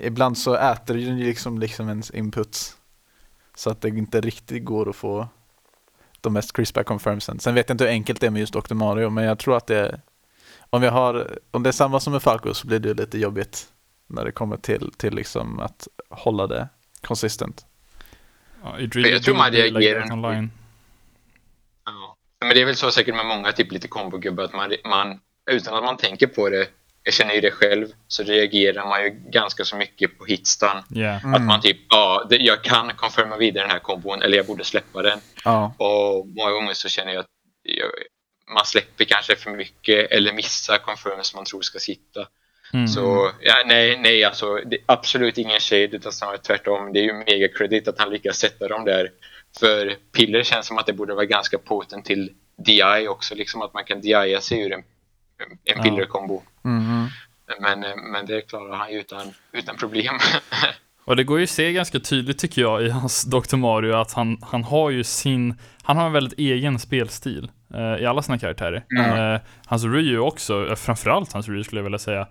[0.02, 2.78] ibland så äter ju liksom, liksom ens inputs.
[3.56, 5.28] Så att det inte riktigt går att få
[6.22, 7.40] de mest crispa confirmsen.
[7.40, 8.74] Sen vet jag inte hur enkelt det är med just Dr.
[8.74, 10.02] Mario, men jag tror att det är,
[10.70, 13.68] om vi har, om det är samma som med Falco så blir det lite jobbigt
[14.08, 16.68] när det kommer till, till liksom att hålla det
[17.02, 17.66] consistent.
[18.64, 20.52] Ja, really Jag tror man like reagerar- online.
[21.86, 22.16] Ja.
[22.40, 25.20] Men det är väl så säkert med många typ lite kombogubbar att man, man
[25.52, 26.68] utan att man tänker på det,
[27.04, 30.84] jag känner ju det själv, så reagerar man ju ganska så mycket på hitstan.
[30.96, 31.24] Yeah.
[31.26, 31.34] Mm.
[31.34, 35.02] Att man typ, ja, jag kan confirma vidare den här kombon eller jag borde släppa
[35.02, 35.20] den.
[35.44, 37.28] Ja, Och många gånger så känner jag att
[37.64, 37.90] jag,
[38.54, 42.28] man släpper kanske för mycket eller missar confirms man tror ska sitta.
[42.74, 42.88] Mm.
[42.88, 46.94] Så ja, nej, nej alltså det är absolut ingen shade utan snarare tvärtom.
[46.94, 49.12] Det är ju mega credit att han lyckas sätta dem där.
[49.60, 52.32] För piller känns som att det borde vara ganska potent till
[52.66, 54.84] DI också, liksom att man kan DIa sig ur en,
[55.66, 56.44] en pillerkombo.
[56.66, 57.08] Mm,
[57.60, 60.20] Men, eh, men det klarar han ju utan, utan problem.
[61.06, 63.56] Och det går ju att se ganska tydligt tycker jag i hans Dr.
[63.56, 68.06] Mario att han, han har ju sin, han har en väldigt egen spelstil eh, i
[68.06, 68.86] alla sina karaktärer.
[69.00, 69.34] Mm.
[69.34, 72.28] Eh, hans Ryu också, eh, framförallt hans Ryu skulle jag vilja säga,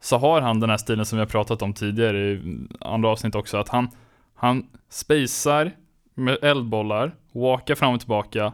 [0.00, 3.34] så har han den här stilen som vi har pratat om tidigare i andra avsnitt
[3.34, 3.88] också, att han,
[4.34, 5.72] han spacear
[6.14, 8.52] med eldbollar, walkar fram och tillbaka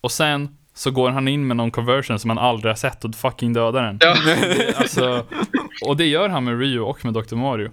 [0.00, 3.14] och sen så går han in med någon conversion som man aldrig har sett och
[3.14, 3.98] fucking dödar den.
[4.00, 4.16] ja.
[4.76, 5.26] Alltså,
[5.86, 7.36] och det gör han med Ryu och med Dr.
[7.36, 7.70] Mario.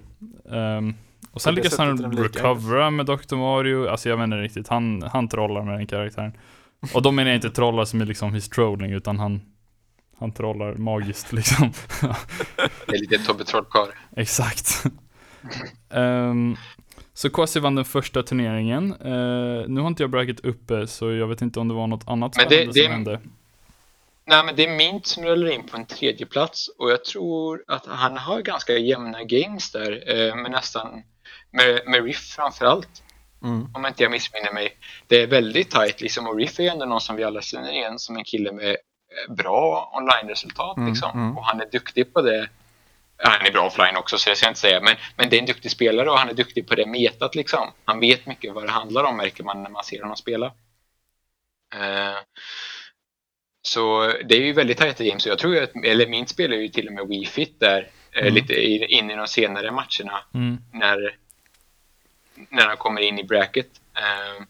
[0.52, 0.94] Ehm,
[1.30, 3.36] och sen lyckas han recovera med Dr.
[3.36, 6.32] Mario, alltså jag vet inte riktigt, han, han trollar med den karaktären.
[6.94, 9.40] Och då menar jag inte trollar som är liksom his trolling, utan han,
[10.18, 11.72] han trollar magiskt liksom.
[12.86, 13.88] Det är lite Tobbe Trollkarl.
[14.16, 14.84] Exakt.
[15.90, 16.56] um,
[17.14, 18.92] så Kwasi vann den första turneringen.
[18.92, 22.08] Eh, nu har inte jag bracket uppe, så jag vet inte om det var något
[22.08, 23.20] annat Men det- spännande det- som hände.
[24.24, 27.64] Nej, men det är Mint som rullar in på en tredje plats och jag tror
[27.68, 31.02] att han har ganska jämna games där eh, med nästan
[31.50, 33.02] med, med Riff framförallt.
[33.42, 33.66] mm.
[33.74, 34.76] Om inte jag missminner mig.
[35.06, 37.98] Det är väldigt tight liksom och Riff är ändå någon som vi alla känner igen
[37.98, 41.10] som en kille med eh, bra online-resultat Mm, liksom.
[41.14, 41.38] mm.
[41.38, 42.48] Och han är duktig på det.
[43.24, 44.80] Han är bra offline också så det ska jag inte säga.
[44.80, 47.72] Men, men det är en duktig spelare och han är duktig på det metat liksom.
[47.84, 50.46] Han vet mycket vad det handlar om märker man när man ser honom spela.
[51.74, 52.18] Eh,
[53.62, 55.22] så det är ju väldigt tajta games.
[55.22, 57.90] Så jag tror att, eller min spelar ju till och med Wii Fit där.
[58.12, 58.34] eh, Mm.
[58.34, 58.54] Lite
[58.92, 60.58] in i de senare matcherna Mm.
[60.72, 61.16] när,
[62.48, 63.66] när han kommer in i bracket.
[63.96, 64.44] Eh,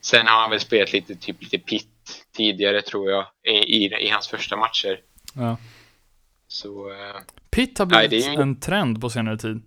[0.00, 1.88] sen har han väl spelat lite, typ lite pit
[2.36, 5.00] tidigare tror jag i, i, i hans första matcher.
[5.34, 5.56] Ja.
[6.48, 7.16] Så eh,
[7.56, 9.62] Pitt har Nej, blivit det är en trend på senare tid.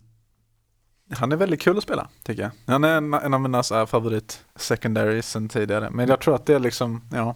[1.11, 2.51] Han är väldigt kul att spela, tycker jag.
[2.73, 5.89] Han är en, en av mina så här, favorit secondaries sen tidigare.
[5.89, 7.35] Men jag tror att det är liksom, ja.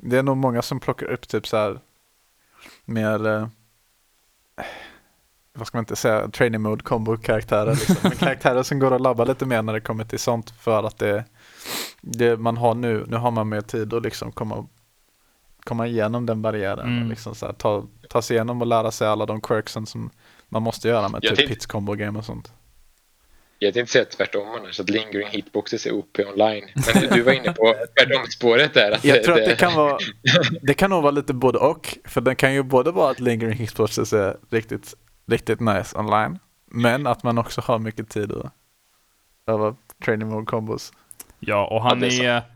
[0.00, 1.78] Det är nog många som plockar upp typ så här
[2.84, 3.46] mer, eh,
[5.52, 7.70] vad ska man inte säga, training mode combo karaktärer.
[7.70, 7.96] Liksom.
[8.02, 10.98] Men karaktärer som går att labba lite mer när det kommer till sånt för att
[10.98, 11.24] det,
[12.00, 14.66] det man har nu, nu har man mer tid att liksom komma,
[15.64, 16.86] komma igenom den barriären.
[16.86, 17.02] Mm.
[17.02, 20.10] Och liksom så här, ta, ta sig igenom och lära sig alla de quirksen som
[20.48, 22.52] man måste göra med Jag typ pits combo game och sånt.
[23.58, 26.64] jag tänkte säga tvärtom annars, att lingering hitboxes är OP online.
[26.94, 28.92] Men du var inne på tvärtom-spåret där.
[28.92, 29.98] Att Jag tror att det kan vara,
[30.62, 31.98] det kan nog vara lite både och.
[32.04, 34.94] För den kan ju både vara att lingering hitboxes är riktigt,
[35.26, 36.38] riktigt nice online.
[36.66, 38.52] Men att man också har mycket tid att
[39.46, 40.92] öva training mode combos.
[41.40, 42.53] Ja, och han Ja, det är är...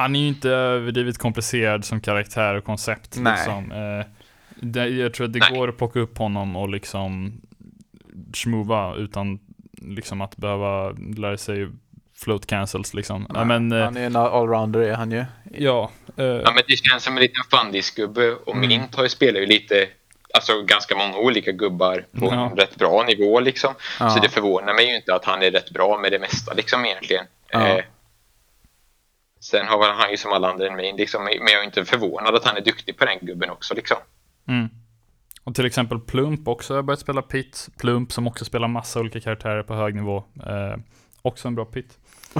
[0.00, 3.16] Han är ju inte överdrivet komplicerad som karaktär och koncept.
[3.18, 3.32] Nej.
[3.36, 3.72] Liksom.
[3.72, 4.06] Eh,
[4.54, 5.58] det, jag tror att det Nej.
[5.58, 7.32] går att plocka upp honom och liksom
[8.34, 9.38] schmova utan
[9.82, 11.68] liksom att behöva lära sig
[12.16, 13.26] float cancels liksom.
[13.34, 15.24] Ja, men, eh, han är en allrounder är han ju.
[15.58, 15.90] ja.
[16.16, 18.68] eh, Ja, men det känns som en liten Fundis-gubbe och Mm.
[18.68, 19.86] Mint har ju spelar ju lite,
[20.34, 22.50] alltså ganska många olika gubbar på Ja.
[22.50, 23.74] en rätt bra nivå liksom.
[24.00, 24.10] Ja.
[24.10, 26.84] Så det förvånar mig ju inte att han är rätt bra med det mesta liksom
[26.84, 27.24] egentligen.
[27.52, 27.68] Ja.
[27.68, 27.84] Eh,
[29.40, 31.84] sen har väl han ju som alla andra en main liksom, men jag är inte
[31.84, 33.96] förvånad att han är duktig på den gubben också liksom.
[34.48, 34.68] Mm.
[35.44, 37.68] Och till exempel Plump också har börjat spela Pit.
[37.78, 40.24] Plump som också spelar massa olika karaktärer på hög nivå.
[40.46, 40.76] Eh,
[41.22, 41.98] också en bra pit.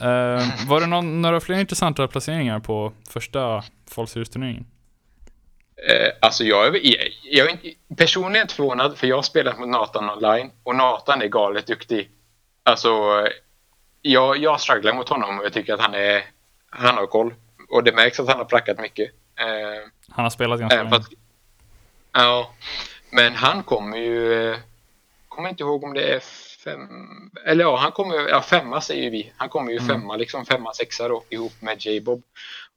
[0.00, 4.66] Eh, var det någon, några fler intressanta placeringar på första Fall Series-turneringen?
[5.88, 9.58] Eh, alltså jag är, jag, jag är inte, personligen inte förvånad för jag har spelat
[9.58, 12.10] mot Nathan online och Nathan är galet duktig.
[12.62, 12.88] Alltså,
[14.12, 16.24] jag, jag strugglar mot honom och jag tycker att han är,
[16.70, 17.34] han har koll.
[17.68, 19.10] Och det märks att han har plackat mycket.
[19.36, 21.04] Eh, Han har spelat ganska även länge.
[22.12, 22.50] ja,
[23.10, 24.58] men han kommer ju, eh,
[25.28, 26.20] kommer inte ihåg om det är
[26.64, 26.88] fem,
[27.46, 29.32] eller ja, han kommer, ja femma säger vi.
[29.36, 29.88] Han kommer ju Mm.
[29.88, 32.22] femma, liksom femma, sexa då ihop med J-Bob.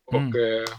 [0.06, 0.64] Och Mm.
[0.64, 0.70] eh,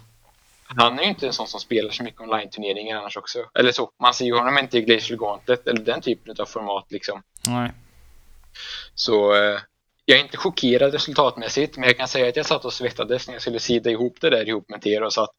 [0.76, 3.38] han är ju inte en sån som spelar så mycket online-turneringar annars också.
[3.54, 6.86] Eller så, man ser ju honom inte i Glacial Gauntlet eller den typen av format
[6.88, 7.22] liksom.
[7.48, 7.72] Nej.
[8.94, 9.58] Så eh,
[10.10, 13.34] jag är inte chockerad resultatmässigt, men jag kan säga att jag satt och svettades när
[13.34, 15.30] jag skulle sida ihop det där ihop med er och sa att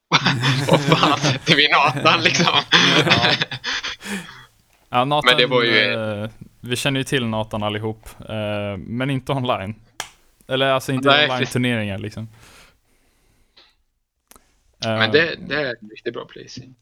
[0.69, 2.47] vad fan sätter vi Nathan liksom?
[4.89, 6.29] Ja, Nathan, Men det var ju- eh,
[6.61, 9.75] vi känner ju till Nathan allihop, eh, men inte online.
[10.47, 12.27] Eller alltså inte Nej, online-turneringar liksom.
[14.85, 16.75] Eh, Men det, det är en riktigt bra placing.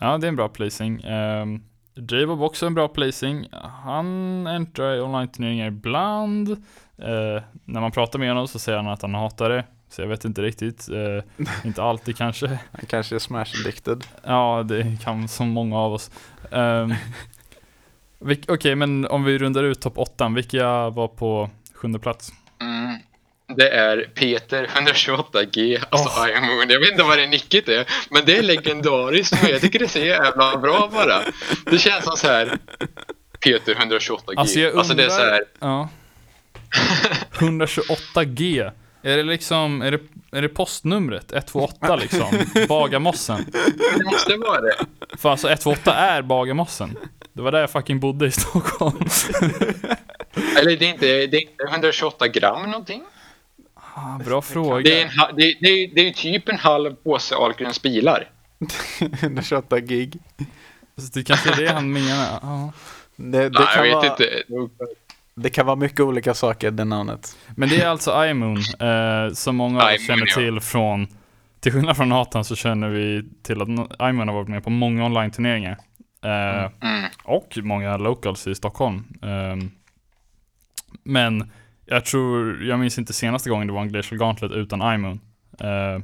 [0.00, 1.04] Ja, det är en bra placing.
[1.04, 1.64] Um,
[1.94, 3.48] J-Bob också en bra placing.
[3.84, 6.62] Han entrar i online-turneringar ibland.
[7.02, 9.64] Eh, när man pratar med honom så säger han att han hatar det.
[9.90, 10.88] Så jag vet inte riktigt.
[10.88, 12.46] Eh, inte alltid kanske.
[12.72, 14.04] Han kanske är smash addicted.
[14.24, 16.10] Ja, det kan som många av oss.
[18.20, 22.32] Vilk- Okej, men om vi rundar ut topp 8, vilka var på sjunde plats?
[22.60, 22.96] Mm.
[23.56, 26.28] Det är Peter 128G, alltså Oh.
[26.28, 26.66] Iron Moon.
[26.68, 29.42] Jag vet inte vad det nicket är, men det är legendariskt.
[29.42, 31.18] Men jag tycker det ser jävla bra bara.
[31.70, 32.58] Det känns som så här
[33.44, 34.18] Peter 128G.
[34.36, 34.94] Alltså jag undrar...
[34.96, 35.88] det är så här, Ja.
[37.32, 38.72] 128G.
[39.02, 40.00] Är det liksom, är det,
[40.32, 41.32] är det postnumret?
[41.32, 42.26] 128 liksom?
[42.68, 43.44] Bagarmossen?
[43.98, 44.76] det måste vara det.
[45.16, 46.96] För alltså 128 är Bagarmossen.
[47.32, 49.08] Det var där jag fucking bodde i Stockholm.
[50.58, 53.02] Eller det är inte, det är inte 128 gram någonting.
[53.74, 54.82] Ah, bra fråga.
[54.82, 58.30] Det är, en, det, det, är, det är typ en halv påse Ahlgrens bilar.
[59.00, 60.18] 128 gig.
[60.96, 62.38] Så det kanske är det han menar.
[62.42, 62.72] Ja.
[63.16, 64.44] Det, det, Nej, jag kan vet vara, inte.
[65.42, 67.36] Det kan vara mycket olika saker, det namnet.
[67.56, 70.34] Men det är alltså iMoon, eh, som många av oss iMoon, känner ja.
[70.34, 71.06] till från,
[71.60, 73.68] till skillnad från Nathan så känner vi till att
[74.02, 75.78] iMoon har varit med på många online-turneringar.
[76.24, 77.10] Eh, Mm.
[77.24, 79.04] Och många locals i Stockholm.
[79.22, 79.70] Ehm,
[81.02, 81.50] men
[81.86, 85.20] jag tror, jag minns inte senaste gången det var en Glacial Gauntlet utan iMoon.
[85.60, 86.02] Eh,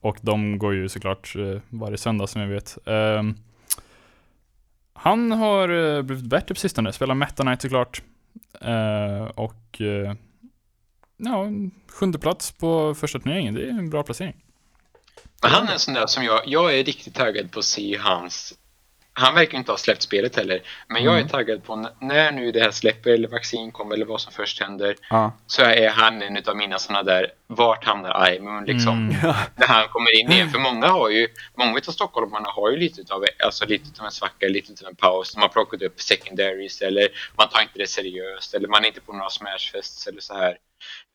[0.00, 2.78] och de går ju såklart uh, varje söndag som jag vet.
[2.86, 3.34] Ehm,
[4.92, 8.02] han har eh, blivit bättre på sistone, spelar Meta Knight såklart.
[8.60, 10.14] Eh, och eh,
[11.16, 11.46] ja,
[11.88, 14.44] sjunde plats på första turneringen, det är en bra placering.
[15.40, 18.54] Han är en sån där som jag, jag är riktigt taggad på att se hans
[19.18, 20.62] han verkar inte ha släppt spelet heller.
[20.88, 21.28] Men jag är Mm.
[21.28, 24.96] taggad på när nu det här släpper eller vaccin kommer eller vad som först händer.
[25.10, 25.32] Ja.
[25.46, 28.92] Så är han en av mina såna där, vart hamnar iMoon liksom?
[29.10, 29.34] Mm.
[29.56, 30.50] När han kommer in igen.
[30.50, 34.12] För många har ju, många av stockholmarna har ju lite av, alltså lite av en
[34.12, 35.34] svacka, lite av en paus.
[35.34, 39.00] De har plockat upp secondaries eller man tar inte det seriöst eller man är inte
[39.00, 40.56] på några smashfests eller så här.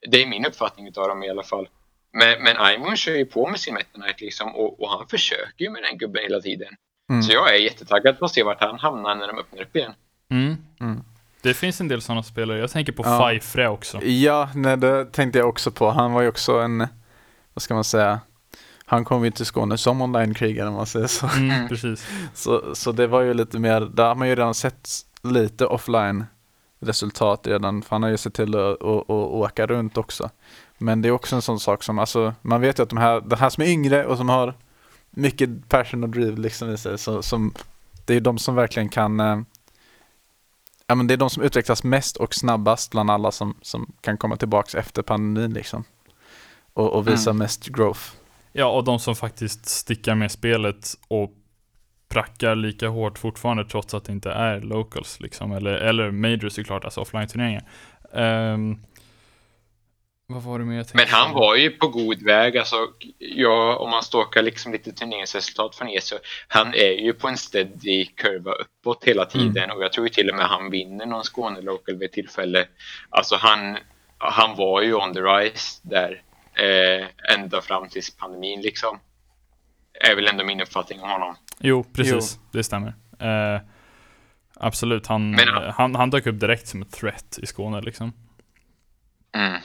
[0.08, 1.68] Det är min uppfattning utav dem i alla fall.
[2.14, 5.66] Men, men iMoon kör ju på med sin Meta Knight liksom och, och han försöker
[5.66, 6.74] ju med den gubben hela tiden.
[7.10, 7.24] Mm.
[7.24, 9.94] Så jag är jättetaggad på att se vart han hamnar när de öppnar upp igen.
[10.30, 10.58] Mm.
[10.80, 11.04] Mm.
[11.42, 13.30] Det finns en del sådana spelare, jag tänker på Ja.
[13.34, 14.04] Fifre också.
[14.04, 15.92] Ja, nej, det tänkte jag också på.
[15.92, 16.88] Han var ju också en,
[17.54, 18.20] vad ska man säga,
[18.86, 21.28] han kom ju till Skåne som online-krigare om man säger så.
[21.28, 22.08] Mm, precis.
[22.34, 22.76] så.
[22.76, 24.90] Så det var ju lite mer, där har man ju redan sett
[25.24, 26.26] lite offline
[26.80, 30.30] resultat redan, för han har ju sett till att, att, att åka runt också.
[30.78, 33.22] Men det är också en sån sak som, alltså man vet ju att de här,
[33.22, 34.54] de här som är yngre och som har
[35.16, 37.54] mycket passion och driv liksom i sig, så, som,
[38.06, 39.40] det är de som verkligen kan eh,
[40.88, 44.18] Ja men det är de som utvecklas mest och snabbast bland alla som, som kan
[44.18, 45.84] komma tillbaks efter pandemin liksom.
[46.74, 47.38] Och, och visa Mm.
[47.38, 48.02] mest growth.
[48.52, 51.32] Ja, och de som faktiskt stickar med spelet och
[52.10, 56.86] prackar lika hårt fortfarande trots att det inte är locals liksom, eller, eller majors såklart,
[56.86, 57.64] alltså offline-turneringar.
[58.14, 58.80] Ehm,
[60.34, 62.58] vad var det mer jag tänkte Men han var ju på god väg.
[62.58, 62.76] Alltså,
[63.18, 66.16] ja, om man stalkar liksom lite turneringsresultat från så
[66.48, 70.30] han är ju på en steady kurva uppåt hela tiden och jag tror ju till
[70.30, 72.66] och med han vinner någon Skåne Local vid ett tillfälle.
[73.10, 73.78] Alltså han,
[74.18, 76.22] han var ju on the rise där
[76.54, 77.08] eh,
[77.38, 79.00] ända fram till pandemin liksom.
[80.10, 81.36] Är väl ändå min uppfattning om honom.
[81.60, 82.40] Jo, precis.
[82.52, 82.94] Det stämmer.
[83.20, 83.62] Eh,
[84.56, 88.14] absolut, han, Men han- han, han dök upp direkt som ett threat i Skåne liksom.
[89.36, 89.62] Mm.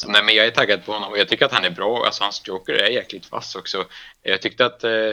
[0.00, 2.04] Så nej, men jag är taggad på honom och jag tycker att han är bra.
[2.06, 3.84] Alltså hans joker är jäkligt vass också.
[4.22, 4.84] Jag tyckte att...
[4.84, 5.10] Eh,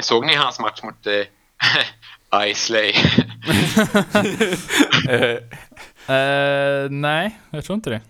[0.00, 1.06] såg ni hans match mot...
[1.06, 1.24] Eh,
[2.48, 2.92] Isley.
[6.08, 8.00] Eh, nej, jag tror inte det.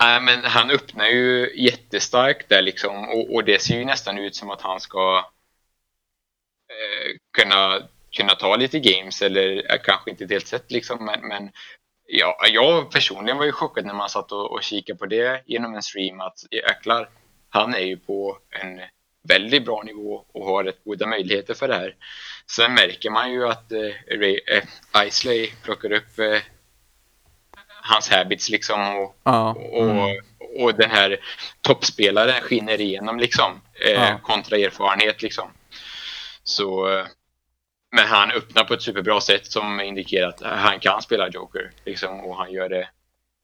[0.00, 4.36] Nej, men han öppnar ju jättestarkt där liksom och, och, det ser ju nästan ut
[4.36, 5.18] som att han ska
[6.68, 7.82] eh, kunna,
[8.16, 11.50] kunna ta lite games eller eh, kanske inte helt sett liksom men, men
[12.12, 15.74] ja, jag personligen var ju chockad när man satt och, och kikade på det genom
[15.74, 17.08] en stream att jäklar,
[17.50, 18.80] han är ju på en
[19.28, 21.94] väldigt bra nivå och har rätt goda möjligheter för det här.
[22.50, 26.38] Sen märker man ju att eh, Ray, eh, Isley plockar upp eh,
[27.82, 29.50] hans habits liksom och, Ja.
[29.72, 30.16] och, Mm.
[30.58, 31.20] och den här
[31.60, 34.18] toppspelaren skiner igenom liksom eh, Ja.
[34.22, 35.50] kontra erfarenhet liksom.
[36.42, 37.06] Så eh,
[37.92, 42.20] men han öppnar på ett superbra sätt som indikerar att han kan spela Joker liksom
[42.20, 42.88] och han gör det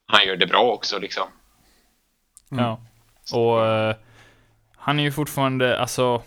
[0.07, 1.27] han gör det bra också liksom.
[2.51, 2.63] Mm.
[2.63, 2.81] Ja.
[3.33, 3.95] Och eh,
[4.75, 6.23] han är ju fortfarande, alltså,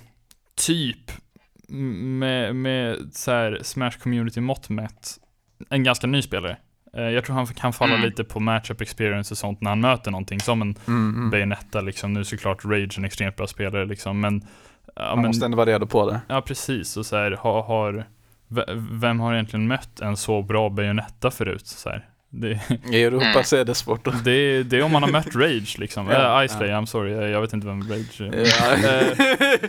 [0.54, 1.10] typ
[1.68, 5.18] med, med så här Smash Community mått mätt,
[5.70, 6.56] en ganska ny spelare.
[6.96, 8.06] Eh, jag tror han kan falla Mm.
[8.06, 11.30] lite på matchup experience och sånt när han möter någonting, som en Mm, mm.
[11.30, 12.12] Bayonetta liksom.
[12.12, 14.46] Nu är såklart Rage en extremt bra spelare liksom, men
[14.96, 16.20] ja, Man men, måste ändå vara redo på det.
[16.28, 18.04] ja precis, och så här, har, har
[18.90, 21.66] vem har egentligen mött en så bra Bayonetta förut?
[21.66, 22.60] Så här, det,
[22.92, 26.06] I Europa så är det svårt det, det är om man har mött Rage liksom.
[26.08, 28.46] Ja, äh, Isley, I'm sorry, jag- jag vet inte vem Rage är.
[28.46, 29.60] Ja.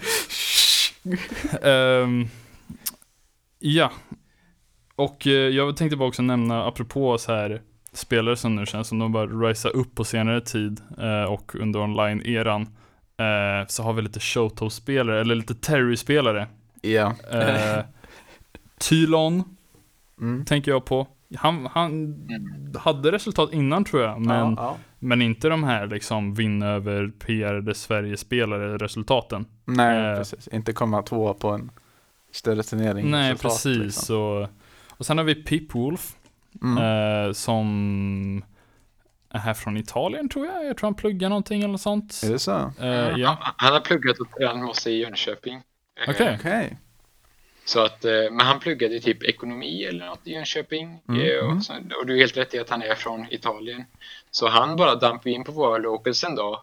[1.70, 2.28] Ehm,
[3.60, 3.92] ja.
[4.96, 7.62] Och eh, jag tänkte bara också nämna, apropå så här
[7.94, 11.80] spelare som nu känns som de bör risa upp på senare tid eh, och under
[11.80, 12.68] online-eran.
[13.22, 16.48] Eh, så har vi lite Shoto-spelare, eller lite Terry-spelare.
[16.82, 17.14] ja.
[17.32, 17.84] Eh,
[18.78, 19.44] Tylon
[20.22, 20.46] Mm.
[20.46, 21.08] tänker jag på.
[21.38, 22.16] Han, han
[22.80, 24.78] hade resultat innan tror jag, men, ja, ja.
[25.00, 29.46] men inte de här liksom vinna över PR Sverige-spelare resultaten.
[29.66, 30.18] Nej, Eh.
[30.18, 30.48] precis.
[30.48, 31.72] Inte komma två på en
[32.32, 33.12] större turnering.
[33.12, 33.78] Nej, precis.
[33.78, 34.16] liksom.
[34.16, 34.48] Och,
[34.90, 36.16] och sen har vi Pip Wolf,
[36.62, 36.78] Mm.
[37.28, 38.44] eh, som
[39.40, 40.66] här från Italien tror jag.
[40.66, 42.22] Jag tror han pluggar någonting eller sånt.
[42.24, 42.74] Är det så?
[42.80, 45.56] Eh, ja, Han, han har pluggat och tränat med oss i Jönköping.
[45.56, 46.38] Eh, okej.
[46.40, 46.78] Okej.
[47.66, 51.02] Så att, eh, men han pluggade typ ekonomi eller något i Jönköping.
[51.10, 51.58] Mm, Eh, mm.
[51.58, 53.86] Och, så, och du är helt rätt i att han är från Italien.
[54.32, 56.60] Så han bara damp in på våra locals en dag.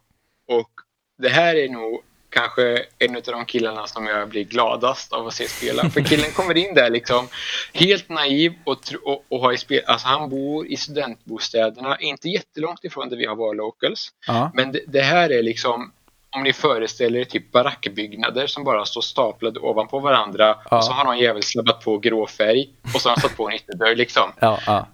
[0.49, 0.71] Och
[1.19, 5.35] det här är nog kanske en av de killarna som jag blir gladast av att
[5.35, 5.91] se spela.
[5.91, 7.29] För killen kommer in där liksom
[7.72, 13.09] helt naiv och, och, och har spel, alltså han bor i studentbostäderna, inte jättelångt ifrån
[13.09, 14.09] där vi har våra locals.
[14.26, 14.51] Ja.
[14.55, 15.93] Men det, det här är liksom
[16.37, 20.76] om ni föreställer er typ barackbyggnader som bara står staplade ovanpå varandra Ja.
[20.76, 23.49] och så har någon jävel slabbat på grå färg och så har han satt på
[23.49, 24.33] en ytterdörr liksom.
[24.41, 24.87] Ja,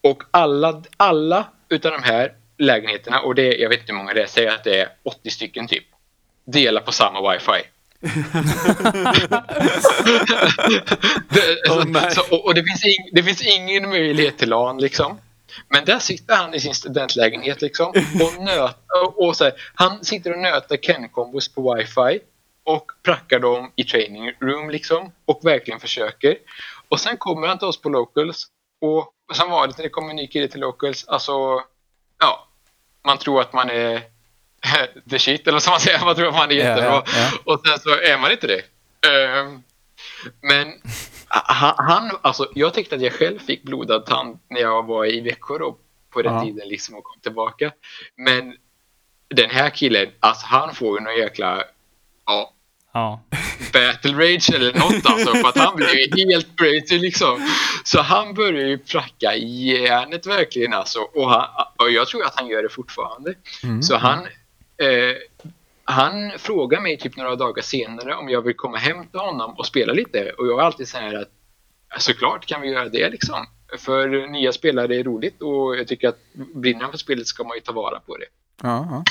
[0.00, 4.22] Och alla, alla utav de här lägenheterna, och det, jag vet inte hur många det
[4.22, 5.84] är, säger att det är 80 stycken typ,
[6.44, 7.62] delar på samma wifi.
[11.28, 12.10] det, alltså, nej.
[12.10, 15.18] så, och, och det, finns ing, det finns ingen möjlighet till LAN liksom.
[15.68, 20.04] Men där sitter han i sin studentlägenhet liksom och nöt, och, och så här, han
[20.04, 22.20] sitter och nöter Ken-kombos på wifi
[22.64, 26.36] och prackar dem i training room liksom och verkligen försöker.
[26.88, 28.46] Och sen kommer han till oss på locals
[28.80, 31.62] och som vanligt när det kommer en ny kille till locals, alltså
[32.18, 32.48] ja,
[33.04, 34.02] man tror att man är
[35.10, 37.52] the shit eller som man säger, man tror att man är jättebra ja, ja.
[37.52, 38.62] och sen så är man inte det.
[39.10, 39.62] Ehm,
[40.40, 40.72] men
[41.28, 45.20] han, han, alltså jag tyckte att jag själv fick blodad tand när jag var i
[45.20, 45.76] Växjö då,
[46.10, 46.44] på den Ja.
[46.44, 47.72] tiden liksom och kom tillbaka.
[48.16, 48.56] Men
[49.28, 51.64] den här killen, alltså han får ju någon jäkla,
[52.26, 52.52] ja,
[52.94, 53.20] Ja.
[53.72, 57.50] battle rage eller något alltså för att han blev ju helt crazy liksom.
[57.84, 61.46] Så han börjar ju pracka järnet verkligen alltså och, han,
[61.76, 63.34] och jag tror att han gör det fortfarande.
[63.62, 63.82] Mm.
[63.82, 64.26] Så han,
[64.82, 65.16] eh,
[65.84, 69.66] han frågar mig typ några dagar senare om jag vill komma hem till honom och
[69.66, 71.28] spela lite och jag är alltid så här att
[72.02, 73.46] såklart kan vi göra det liksom.
[73.78, 76.18] För nya spelare är roligt och jag tycker att
[76.54, 78.24] brinner för spelet ska man ju ta vara på det.
[78.62, 79.04] Ja, ja.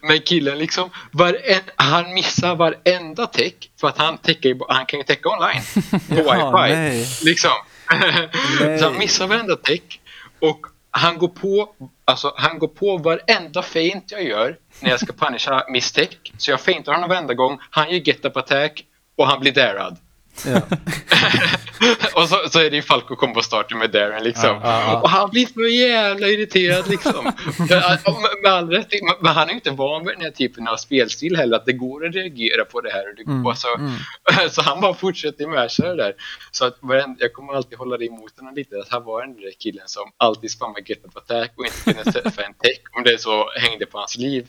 [0.08, 5.04] Men killen liksom, varen, han missar varenda tech för att han, täcker, han kan ju
[5.04, 5.62] täcka online
[6.08, 6.74] på Jaha, wifi.
[6.76, 7.06] nej.
[7.24, 7.50] Liksom.
[7.90, 8.78] Nej.
[8.78, 10.00] Så han missar varenda tech
[10.38, 11.74] och han går på,
[12.04, 15.94] alltså han går på varenda feint jag gör när jag ska punisha miss.
[16.38, 18.84] Så jag feintar honom varenda gång, han gör get up attack
[19.16, 19.96] och han blir darad.
[20.46, 20.60] Ja.
[22.22, 24.48] och så, så är det ju Falco combo starter med Darren liksom.
[24.62, 25.00] Ja, ja.
[25.00, 27.24] Och han blir så jävla irriterad liksom.
[28.42, 28.88] Med, all rätt,
[29.20, 31.72] men- han är ju inte van vid den här typen av spelstil heller, att det
[31.72, 33.08] går att reagera på det här.
[33.10, 33.90] Och det, Mm, och så, mm.
[34.50, 36.14] så han bara fortsätter matcha det där.
[36.50, 36.78] Så att
[37.18, 40.10] jag kommer alltid hålla det emot honom lite, att han var den där killen som
[40.16, 43.86] alltid spammar get up attack och inte kunde träffa en tech om det så hängde
[43.86, 44.46] på hans liv.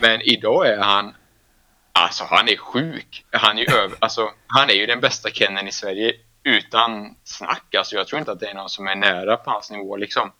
[0.00, 1.14] Men idag är han
[1.98, 3.24] Alltså han är sjuk.
[3.30, 6.12] Han är ju över, alltså, han är ju den bästa Kennen i Sverige
[6.44, 7.74] utan snack.
[7.78, 10.30] Alltså jag tror inte att det är någon som är nära på hans nivå liksom.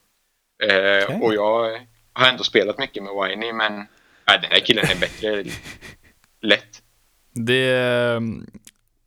[0.69, 1.21] Eh, Okej.
[1.23, 1.81] Och jag
[2.13, 3.73] har ändå spelat mycket med Winey men
[4.29, 5.45] nej, den här killen är bättre.
[6.43, 6.83] Lätt.
[7.35, 8.21] Det...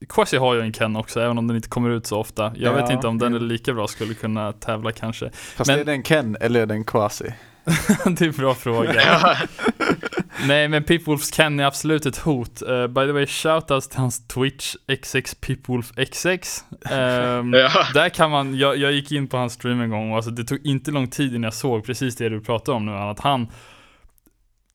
[0.09, 2.53] Quasi har ju en Ken också, även om den inte kommer ut så ofta.
[2.55, 5.29] Jag vet Ja, inte om den är lika bra skulle kunna tävla kanske.
[5.33, 7.33] Fast Men- är det en Ken eller är det en Quasi?
[8.05, 9.01] det är en bra fråga.
[10.47, 12.61] Nej, men Pipwolfs Ken är absolut ett hot.
[12.61, 16.63] Uh, by the way, shoutouts till hans Twitch, XX Pipwolf XX.
[16.91, 17.69] Ehm, Ja.
[17.93, 20.43] Där kan man, jag, jag gick in på hans stream en gång och alltså det
[20.43, 23.47] tog inte lång tid innan jag såg precis det du pratade om nu, att han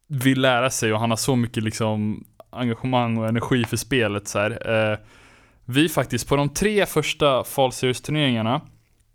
[0.09, 4.39] vill lära sig och han har så mycket liksom engagemang och energi för spelet så.
[4.39, 4.99] Eh,
[5.65, 8.61] vi faktiskt, på de tre första Fall Series turneringarna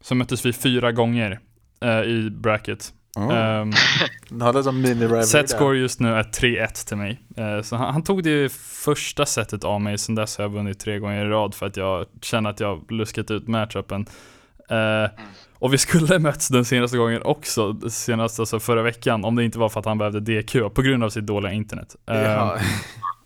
[0.01, 1.39] så möttes vi fyra gånger
[1.81, 2.93] eh, i bracket.
[3.15, 3.37] Oh.
[3.37, 3.71] Ehm,
[4.29, 5.55] Den har lite mini rivalry Set där.
[5.55, 7.21] score just nu är 3-1 till mig.
[7.37, 10.79] Eh, Så han, han tog det första setet av mig, sen dess har jag vunnit
[10.79, 14.05] tre gånger i rad för att jag känner att jag har luskat ut matchupen.
[14.69, 15.09] Eh,
[15.53, 19.59] och vi skulle mötts den senaste gången också, senast alltså förra veckan, om det inte
[19.59, 21.95] var för att han behövde DQ på grund av sitt dåliga internet.
[22.09, 22.57] Eh, Ja.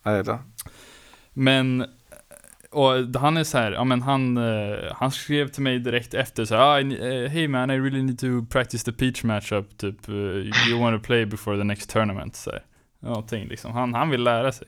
[0.06, 0.40] Nej då.
[1.34, 1.86] men
[2.74, 6.46] och han är så här, ja men han, eh, han skrev till mig direkt efter
[6.46, 10.16] så ah, eh, Hey man, I really need to practice the peach matchup, typ, uh,
[10.70, 12.64] you want to play before the next tournament, så här.
[13.00, 13.72] Någonting liksom.
[13.72, 14.68] Han, han vill lära sig.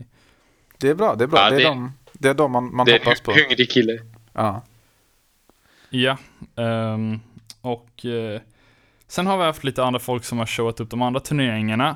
[0.77, 1.39] Det är bra, det är bra.
[1.39, 3.31] Ja, det, är det- de, det är de man, man Det är hoppas på.
[3.31, 3.99] en hungrig kille.
[4.33, 4.61] Ja.
[5.89, 6.17] Ja,
[6.55, 7.19] ehm,
[7.61, 8.41] och eh,
[9.07, 11.95] sen har vi haft lite andra folk som har showat upp de andra turneringarna.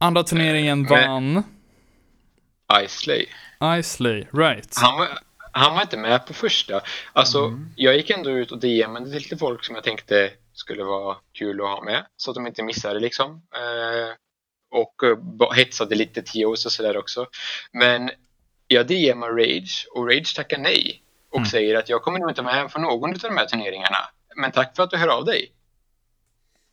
[0.00, 1.42] Andra turneringen vann
[2.84, 3.26] Isley.
[3.78, 4.74] Isley, right.
[4.76, 5.08] Han var,
[5.52, 6.80] han var inte med på första.
[7.12, 7.68] Alltså, Mm.
[7.76, 11.60] jag gick ändå ut och DMade till lite folk som jag tänkte skulle vara kul
[11.60, 12.06] att ha med.
[12.16, 13.30] Så att de inte missade liksom.
[13.54, 14.14] Eh,
[14.70, 17.26] och eh, hetsade lite TOs och sådär också.
[17.72, 18.10] Men
[18.66, 21.02] jag DMar Rage och Rage tackar nej.
[21.30, 21.48] Och Mm.
[21.48, 23.98] säger att jag kommer nog inte med på någon av de här turneringarna.
[24.36, 25.52] Men tack för att du hör av dig.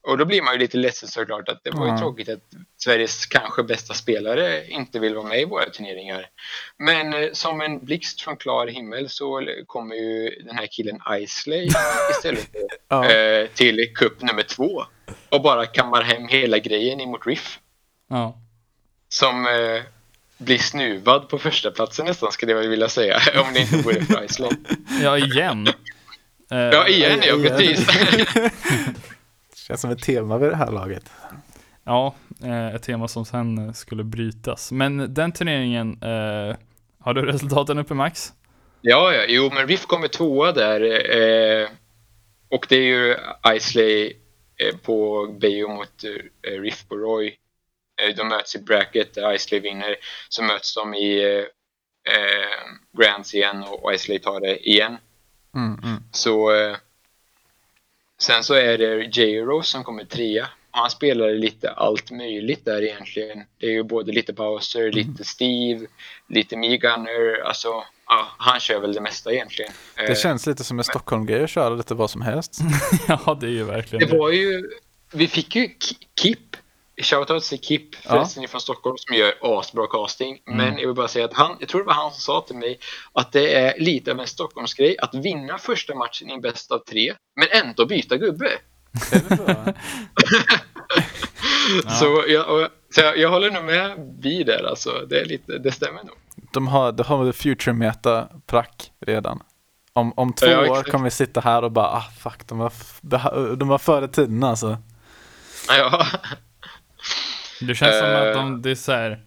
[0.07, 1.97] Och då blir man ju lite ledsen såklart att det var ju Ja.
[1.97, 2.39] tråkigt att
[2.77, 6.25] Sveriges kanske bästa spelare inte vill vara med i våra turneringar.
[6.77, 11.67] Men eh, som en blixt från klar himmel så kommer ju den här killen Isley
[12.11, 12.47] istället
[12.89, 13.09] Ja.
[13.11, 14.83] eh, till cup nummer två
[15.29, 17.59] och bara kammar hem hela grejen emot Riff
[18.09, 18.37] Ja.
[19.09, 19.81] som eh,
[20.37, 24.23] blir snuvad på första platsen nästan skulle jag vilja säga om det inte vore för
[24.25, 24.49] Isley.
[25.03, 25.67] ja, igen.
[26.49, 27.87] Ja, igen ja, precis.
[29.67, 31.11] Känns som ett tema vid det här laget.
[31.83, 34.71] Ja, eh, ett tema som sen eh, skulle brytas.
[34.71, 36.55] Men den turneringen, eh,
[36.99, 38.33] har du resultaten uppe Max?
[38.81, 40.81] Ja, ja, jo, men Riff kommer tvåa där.
[41.15, 41.69] Eh,
[42.49, 43.15] och det är ju
[43.55, 44.13] Isley
[44.57, 46.03] eh, på Beo mot
[46.47, 47.37] Riff på Roy.
[48.17, 49.95] De möts i bracket där Isley vinner.
[50.29, 51.45] Så möts de i
[52.97, 54.97] Grands igen och Isley tar det igen.
[55.55, 56.03] Mm, mm.
[56.11, 56.51] Så
[58.19, 60.47] sen så är det J-Rose som kommer trea.
[60.71, 63.43] Och han spelar lite allt möjligt där egentligen.
[63.59, 65.87] Det är ju både lite Bowser, lite Steve,
[66.29, 67.41] lite Me-Gunner.
[67.45, 67.67] Alltså,
[68.07, 69.71] ja, han kör väl det mesta egentligen.
[69.95, 72.59] Eh, Det känns lite som en Stockholm-grej att köra lite vad som helst.
[73.07, 74.69] ja, det är ju verkligen det var ju,
[75.13, 76.46] vi fick ju Ki- Kip,
[77.01, 80.39] shoutouts till Kip förresten från Stockholm som gör asbra casting.
[80.47, 80.57] Mm.
[80.57, 82.55] Men jag vill bara säga att han, jag tror det var han som sa till
[82.55, 82.79] mig
[83.13, 87.13] att det är lite av en Stockholmsgrej att vinna första matchen i bäst av tre,
[87.35, 88.49] men ändå byta gubbe.
[89.11, 89.19] Det
[91.99, 92.23] så?
[92.27, 94.91] Jag, och, så jag, jag håller nog med Vi där alltså.
[95.09, 96.15] Det, är lite, det stämmer nog.
[96.51, 99.43] De har, de har future meta prack redan.
[99.93, 102.71] Om, om två Ja, år kommer vi sitta här och bara ah fuck, de var,
[103.55, 104.77] de var före tiden alltså.
[105.69, 106.07] Ja,
[107.61, 108.27] Det känns som Eh.
[108.27, 109.19] att de, det är så här.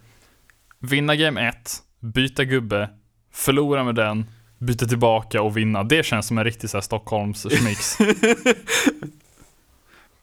[0.79, 1.55] Vinna game 1,
[1.99, 2.89] byta gubbe,
[3.33, 4.25] förlora med den,
[4.57, 5.83] byta tillbaka och vinna.
[5.83, 7.97] Det känns som en riktig så här Stockholms schmix.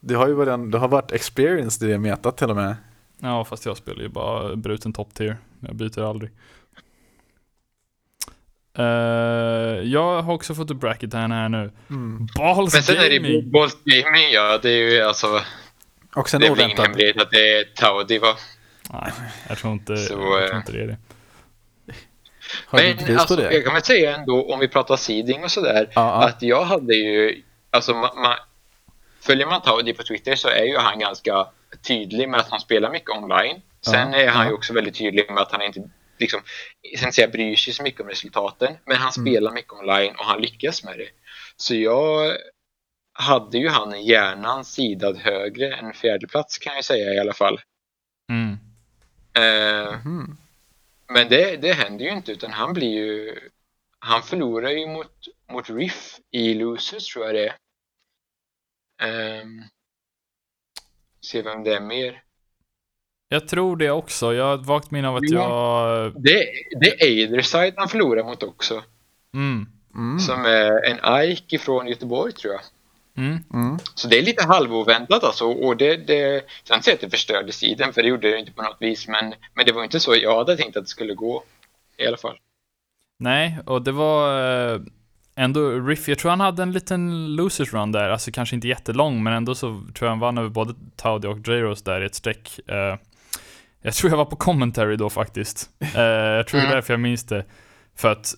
[0.01, 2.77] Du har ju varit, du har varit experienced i det metat till och med.
[3.21, 5.37] ja, fast jag spelar ju bara bruten top tier.
[5.61, 6.31] Jag byter aldrig.
[8.79, 8.85] Eh,
[9.89, 11.71] jag har också fått upp bracket här, nu.
[11.91, 12.27] Mm.
[12.37, 13.51] Balls men sen är det Gaming!
[13.51, 14.59] Balls Gaming, ja.
[14.63, 15.41] Det är ju alltså,
[16.15, 18.37] Och sen det är väl ingen hemlighet att det är Taudi va?
[18.93, 19.13] Nej,
[19.49, 20.97] jag tror inte, Så, jag tror inte det är det.
[22.67, 23.53] Har du Men på alltså, det?
[23.55, 25.89] jag kan väl säga ändå om vi pratar seeding och sådär.
[25.95, 26.29] Ja, ja.
[26.29, 28.37] Att jag hade ju, alltså man, man,
[29.21, 31.47] följer man Taudi på Twitter så är ju han ganska
[31.87, 33.61] tydlig med att han spelar mycket online.
[33.81, 35.83] Sen Ja, är han ju också väldigt tydlig med att han inte
[36.19, 36.41] liksom,
[36.99, 38.75] sen säga bryr sig så mycket om resultaten.
[38.85, 39.27] Men han Mm.
[39.33, 41.09] spelar mycket online och han lyckas med det.
[41.57, 42.33] Så jag
[43.19, 47.61] hade ju han hjärnan sidad högre än fjärde plats kan jag säga i alla fall.
[48.31, 48.59] Mm.
[49.33, 50.37] Eh, Mhm.
[51.09, 53.41] men det, det händer ju inte utan han blir ju
[53.99, 55.13] han förlorar ju mot,
[55.53, 57.53] mot Riff i Losers tror jag det
[59.03, 59.41] är.
[59.43, 59.65] Um,
[61.21, 62.23] se vem det är mer.
[63.29, 64.35] Jag tror det också.
[64.35, 66.13] Jag har ett vagt minne av att jag...
[66.23, 66.45] Det,
[66.81, 68.85] det är Aiderside han förlorar mot också.
[69.35, 69.67] Mm.
[69.95, 70.19] Mm.
[70.19, 72.63] Som är en Ike ifrån Göteborg tror jag.
[73.19, 73.45] Mm.
[73.55, 73.79] Mm.
[73.95, 75.45] Så det är lite halvoväntat alltså.
[75.45, 78.39] Och det, det, jag ska inte säga att det förstörde sidan för det gjorde det
[78.39, 79.09] inte på något vis.
[79.09, 81.43] Men, men det var inte så jag hade tänkt att det skulle gå.
[81.97, 82.39] I alla fall.
[83.19, 84.41] Nej, och det var
[84.75, 84.81] eh,
[85.37, 89.23] ändå Riff, jag tror han hade en liten losers run där, alltså kanske inte jättelång,
[89.23, 92.15] men ändå så tror jag han vann över både Taudi och J-Rose där i ett
[92.15, 92.61] streck.
[92.67, 92.97] Eh,
[93.83, 95.71] jag tror jag var på commentary då faktiskt.
[95.81, 96.77] Eh, jag tror det är Mm.
[96.77, 97.45] därför jag minns det.
[97.97, 98.35] För att,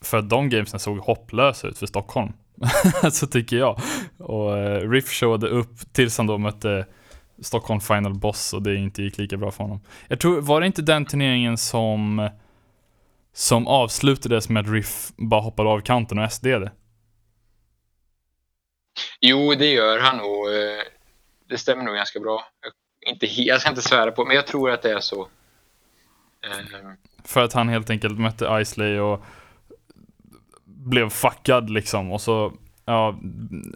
[0.00, 2.32] för att de gamesen såg hopplösa ut för Stockholm.
[3.12, 3.80] så tycker jag.
[4.18, 6.86] Och eh, Riff showade upp tills han då mötte
[7.42, 9.80] Stockholm Final Boss och det inte gick lika bra för honom.
[10.08, 12.30] Jag tror, var det inte den turneringen som
[13.32, 16.72] som avslutades med att Riff bara hoppade av kanten och SD det.
[19.20, 20.48] Jo, det gör han nog.
[20.48, 20.82] eh,
[21.48, 22.44] Det stämmer nog ganska bra.
[22.62, 22.72] Jag,
[23.12, 25.28] inte, jag ska inte svära på, men jag tror att det är så.
[26.44, 29.24] Ehm, För att han helt enkelt mötte Isley och
[30.86, 32.12] blev fuckad liksom.
[32.12, 32.52] Och så,
[32.84, 33.08] ja,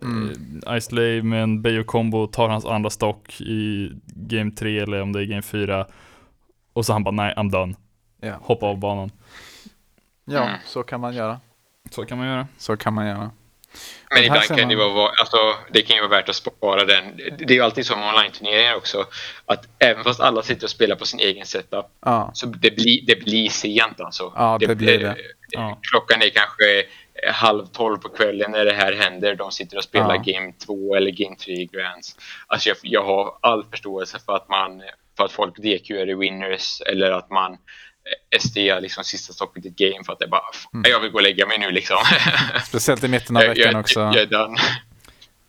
[0.02, 0.60] Mm.
[0.66, 5.12] eh, Isley med en Bayo combo tar hans andra stock i game 3 eller om
[5.12, 5.86] det är game 4.
[6.72, 7.74] Och så han bara nej, I'm done.
[8.20, 8.34] Ja.
[8.42, 9.10] Hoppa av banan.
[10.24, 10.58] ja, Mm.
[10.64, 11.40] så kan man göra.
[11.90, 12.46] Så kan man göra.
[12.58, 13.30] Så kan man göra.
[14.14, 15.36] Men ibland kan det man- vara, alltså,
[15.72, 17.04] det kan ju vara värt att spara den.
[17.38, 19.04] Det är ju alltid så med online-turneringar också.
[19.46, 23.06] Att även fast alla sitter och spelar på sin egen setup Ja, så det blir,
[23.06, 24.32] det blir sent alltså.
[24.36, 25.16] Ja, det blir det.
[25.54, 25.78] Ja.
[25.90, 26.78] Klockan är kanske
[27.26, 29.34] eh, halv tolv på kvällen när det här händer.
[29.34, 30.32] De sitter och spelar Ja.
[30.32, 32.16] game 2 eller game 3 i Grands.
[32.46, 34.82] Alltså jag, jag har all förståelse för att man
[35.16, 39.68] för att folk DQ är winners eller att man eh, SD liksom sista stoppet i
[39.68, 40.42] ett game för att det bara
[40.74, 40.90] Mm.
[40.90, 41.96] jag vill gå och lägga mig nu liksom.
[42.66, 44.00] speciellt i mitten av jag, veckan jag, också.
[44.00, 44.58] jag är done.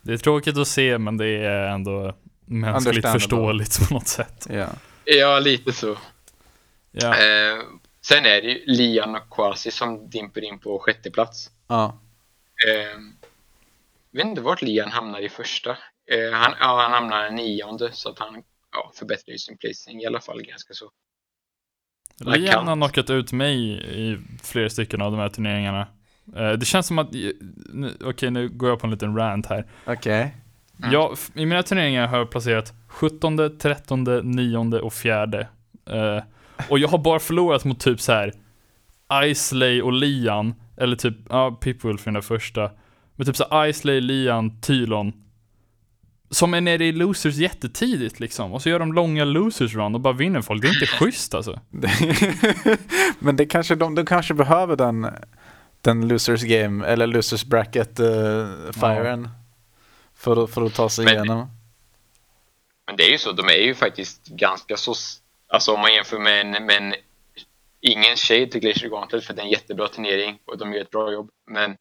[0.02, 4.46] Det är tråkigt att se men det är ändå mänskligt förståeligt på något sätt.
[4.50, 4.66] Ja.
[5.04, 5.96] Ja, lite så.
[6.92, 7.08] Ja.
[7.08, 7.58] Eh,
[8.08, 11.50] sen är det ju Lian och Kwasi som dimper in på sjätte plats.
[11.68, 11.98] Ja.
[12.68, 12.98] Eh,
[14.12, 15.70] vet inte vart Lian hamnar i första.
[16.10, 18.42] Eh, han, ja, han hamnar nionde så att han
[18.72, 20.90] ja, förbättrar ju sin placing i alla fall ganska så.
[22.20, 23.58] Lian har knockat ut mig
[24.00, 25.86] i flera stycken av de här turneringarna.
[26.36, 27.12] Eh, Det känns som att,
[27.72, 29.66] nu- okej nu går jag på en liten rant här.
[29.86, 30.34] Okej.
[30.78, 30.92] Mm.
[30.92, 35.46] Jag, f- I mina turneringar har jag placerat 17, 13, 9 och 4.
[36.68, 38.32] Och jag har bara förlorat mot typ så här
[39.24, 42.70] Isley och Lian, eller typ, ja, Pipwolf i den där första.
[43.16, 45.12] Men typ så här Isley, Lian, Tylon.
[46.30, 48.52] Som är nere i losers jättetidigt liksom.
[48.52, 50.62] Och så gör de långa losers run och bara vinner folk.
[50.62, 51.60] Det är inte schysst alltså.
[53.18, 55.06] Men det kanske, de, de kanske behöver den,
[55.80, 58.06] den losers game, eller losers bracket uh,
[58.72, 59.28] firen.
[60.14, 61.50] För, att- för att ta sig Men- igenom.
[62.86, 64.94] Men det är ju så, de är ju faktiskt ganska så,
[65.48, 66.94] alltså om man jämför med en, med en
[67.80, 70.90] ingen shade till Glacier Gauntlet för det är en jättebra turnering och de gör ett
[70.90, 71.30] bra jobb.
[71.50, 71.76] Men,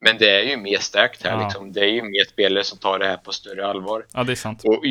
[0.00, 1.44] men det är ju mer starkt här Ja.
[1.44, 1.72] liksom.
[1.72, 4.06] Det är ju mer spelare som tar det här på större allvar.
[4.12, 4.64] Ja, det är sant.
[4.64, 4.82] Och,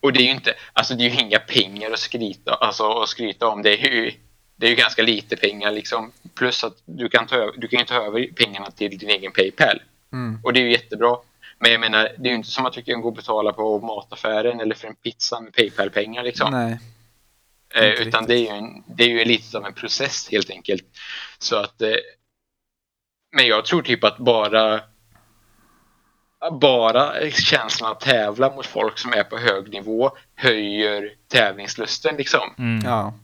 [0.00, 3.08] och det är ju inte, alltså det är ju inga pengar att skryta, alltså att
[3.08, 3.62] skryta om.
[3.62, 4.12] Det är ju,
[4.56, 6.12] det är ju ganska lite pengar liksom.
[6.34, 9.82] Plus att du kan ta, du kan ju ta över pengarna till din egen Paypal.
[10.12, 10.40] Mm.
[10.44, 11.16] Och det är ju jättebra.
[11.58, 13.78] Men jag menar, det är ju inte som att du kan gå och betala på
[13.80, 16.50] mataffären eller för en pizza med Paypal-pengar liksom.
[16.50, 16.78] Nej.
[17.74, 20.84] Eh, utan det är, ju en, det är ju lite som en process helt enkelt.
[21.38, 21.96] Så att, eh,
[23.36, 24.80] men jag tror typ att bara
[26.60, 32.54] bara känslan att tävla mot folk som är på hög nivå höjer tävlingslusten liksom.
[32.58, 32.84] Mm.
[32.84, 33.14] Ja.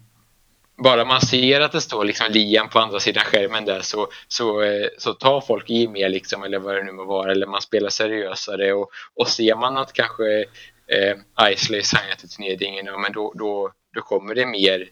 [0.83, 4.63] Bara man ser att det står liksom Liam på andra sidan skärmen där så, så,
[4.63, 7.63] eh, så tar folk i mer liksom eller vad det nu må vara eller man
[7.63, 10.45] spelar seriösare och, och ser man att kanske
[10.87, 14.89] eh, Isley signar till turneringen ja, men då, då, då kommer det mer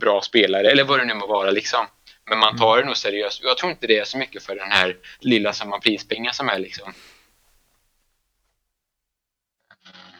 [0.00, 1.86] bra spelare eller vad det nu må vara liksom.
[2.30, 3.42] Men man tar det nog seriöst.
[3.42, 6.58] Jag tror inte det är så mycket för den här lilla samma prispengar som är
[6.58, 6.92] liksom.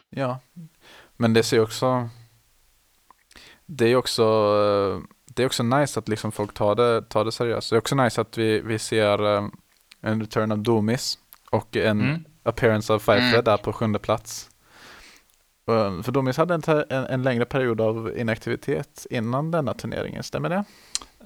[0.09, 0.39] Ja.
[1.17, 2.09] Men det ser också
[3.65, 4.23] Det är också
[5.25, 7.69] Det är också nice att liksom folk tar det, tar det seriöst.
[7.69, 9.47] Det är också nice att vi, vi ser eh,
[10.01, 11.17] en return av Domis
[11.49, 12.25] och en Mm.
[12.43, 13.43] appearance av Firefly Mm.
[13.43, 14.49] där på sjunde plats.
[15.67, 20.49] Eh, För Domis hade en, en, en längre period av inaktivitet innan denna turneringen, stämmer
[20.49, 20.63] det?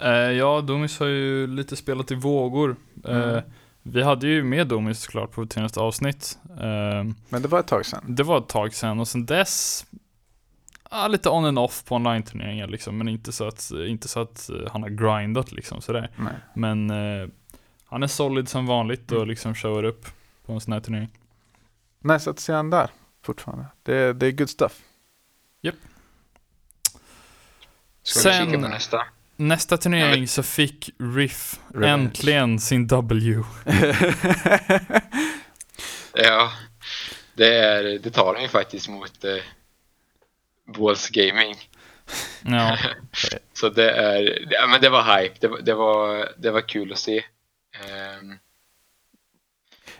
[0.02, 2.76] Eh, ja, Domis har ju lite spelat i vågor.
[3.08, 3.42] Eh, Mm.
[3.84, 6.40] Vi hade ju med Domis såklart på senaste avsnitt.
[6.50, 8.04] Eh, Men det var ett tag sedan.
[8.08, 9.86] det var ett tag sedan och sen dess
[10.92, 14.50] ja, lite on and off på online-turneringar liksom, men inte så att, inte så att
[14.50, 16.10] eh, han har grindat liksom sådär.
[16.16, 16.34] Nej.
[16.54, 17.28] Men eh,
[17.86, 20.06] han är solid som vanligt och liksom showar upp
[20.46, 21.10] på en sån här turnering.
[22.28, 22.90] Att se han där
[23.24, 23.66] fortfarande.
[23.84, 24.82] Det, det är good stuff.
[28.04, 29.06] Ska vi kika på Sen nästa?
[29.36, 31.94] nästa turnering så fick Riff Revenge.
[31.94, 33.44] äntligen sin W.
[36.14, 36.52] Ja,
[37.34, 39.36] det, är, det tar den ju faktiskt mot eh,
[40.78, 41.56] Balls Gaming.
[42.46, 42.78] Ja,
[43.54, 46.92] Så det är, ja men det var hype, det, var- det, var, det var kul
[46.94, 47.24] att se.
[47.86, 48.38] Ehm,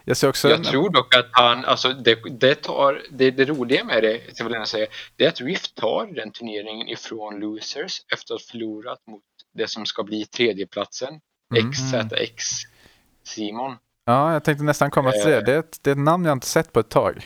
[0.06, 3.46] Jag ser också jag en, tror dock att han, alltså det, det tar, det, det
[3.46, 7.40] roliga med det, jag vill gärna säga, det är att Rift tar den turneringen ifrån
[7.40, 9.22] Losers efter att ha förlorat mot
[9.54, 11.20] det som ska bli tredjeplatsen,
[11.58, 11.72] Mm.
[11.72, 12.44] XZX
[13.24, 13.76] Simon.
[14.06, 15.42] Ja, jag tänkte nästan komma till det.
[15.42, 17.26] Det är, ett, det är ett namn jag inte sett på ett tag.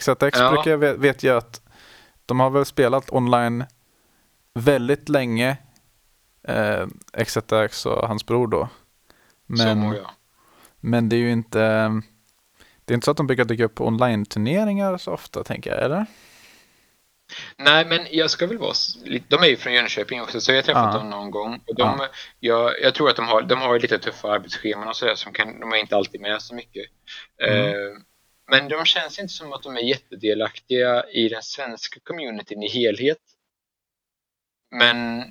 [0.00, 0.50] XZX Ja.
[0.50, 1.62] brukar jag vet, vet jag att
[2.26, 3.64] de har väl spelat online
[4.54, 5.56] väldigt länge.
[6.48, 6.86] Eh,
[7.24, 8.68] XZX och hans bror då.
[9.56, 10.10] så Men, må jag.
[10.84, 11.58] Men det är ju inte
[12.84, 15.84] det är inte så att de brukar dyka upp på online-turneringar så ofta tänker jag,
[15.84, 16.06] eller?
[17.56, 18.74] Nej, men jag ska väl vara...
[19.28, 20.98] De är ju från Jönköping också, så jag har träffat Ja.
[20.98, 21.60] dem någon gång.
[21.66, 22.08] Och de,
[22.40, 25.60] jag, jag tror att de har, de har lite tuffa arbetsscheman och sådär, som kan,
[25.60, 26.86] de är inte alltid med så mycket.
[27.42, 27.68] Mm.
[27.68, 27.98] Eh,
[28.50, 33.18] men de känns inte som att de är jättedelaktiga i den svenska communityn i helhet.
[34.70, 35.22] Men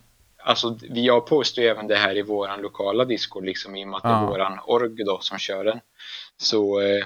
[0.43, 3.87] alltså, vi jag postar ju även det här i våran lokala Discord, liksom i och
[3.87, 4.23] med att det Ja.
[4.23, 5.79] är våran org då som kör den.
[6.37, 7.05] Så eh,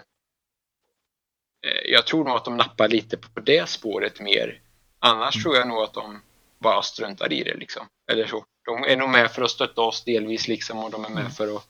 [1.66, 4.62] eh, jag tror nog att de nappar lite på det spåret mer.
[5.00, 6.22] Annars tror jag nog att de
[6.60, 7.88] bara struntar i det liksom.
[8.12, 8.46] Eller så.
[8.66, 11.56] De är nog med för att stötta oss delvis liksom och de är med för
[11.56, 11.68] att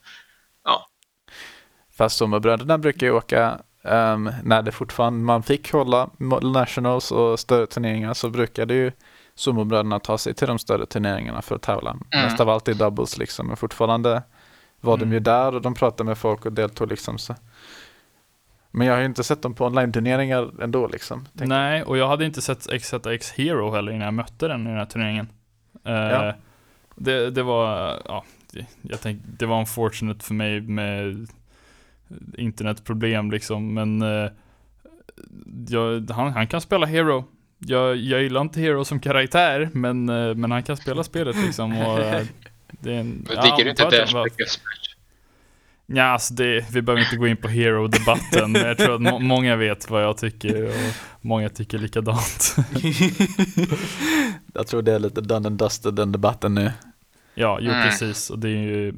[1.98, 6.10] Fast Sommarbröderna brukar ju åka ehm, när det fortfarande man fick hålla
[6.42, 8.92] nationals och större turneringar så brukade ju
[9.38, 11.98] Sommarbröderna ta sig till de större turneringarna för att tävla.
[12.12, 13.48] Mest av allt i doubles liksom.
[13.48, 14.24] Men fortfarande
[14.82, 15.14] var de Mm.
[15.14, 17.18] ju där och de pratade med folk och deltog liksom.
[17.18, 17.36] Så.
[18.72, 21.28] Men jag har ju inte sett dem på online-turneringar ändå liksom.
[21.34, 24.78] Nej, och jag hade inte sett XZX Hero heller innan jag mötte den i den
[24.78, 25.28] här turneringen.
[25.86, 26.34] Eh, Ja.
[26.96, 28.24] det, det var, ja,
[28.82, 31.28] jag tänkte, det var unfortunate för mig med
[32.38, 34.30] internetproblem liksom, men eh,
[35.68, 37.24] jag, han, han kan spela Hero.
[37.60, 41.78] Jag, jag gillar inte Hero som karaktär, men, eh, men han kan spela spelet liksom.
[41.82, 42.26] Och, eh,
[42.70, 44.94] det är en, Men tycker du inte att det är var- mycket smash?
[45.90, 49.20] Ja, alltså det, vi behöver inte gå in på Hero-debatten, men jag tror att må,
[49.20, 50.74] många vet vad jag tycker och
[51.22, 52.56] många tycker likadant.
[54.54, 56.72] jag tror det är lite done and dusted den debatten nu.
[57.40, 57.84] Ja, jo Mm.
[57.84, 58.30] precis.
[58.30, 58.94] Och det är ju,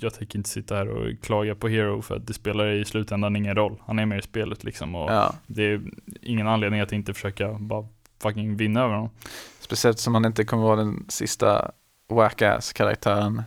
[0.00, 3.36] jag tänker inte sitta här och klaga på Hero för att det spelar i slutändan
[3.36, 3.76] ingen roll.
[3.86, 5.34] Han är med i spelet liksom och Ja.
[5.46, 5.80] det är
[6.22, 7.86] ingen anledning att inte försöka bara
[8.22, 9.10] fucking vinna över honom.
[9.60, 11.70] Speciellt som han inte kommer vara den sista
[12.08, 13.42] whack-ass karaktären.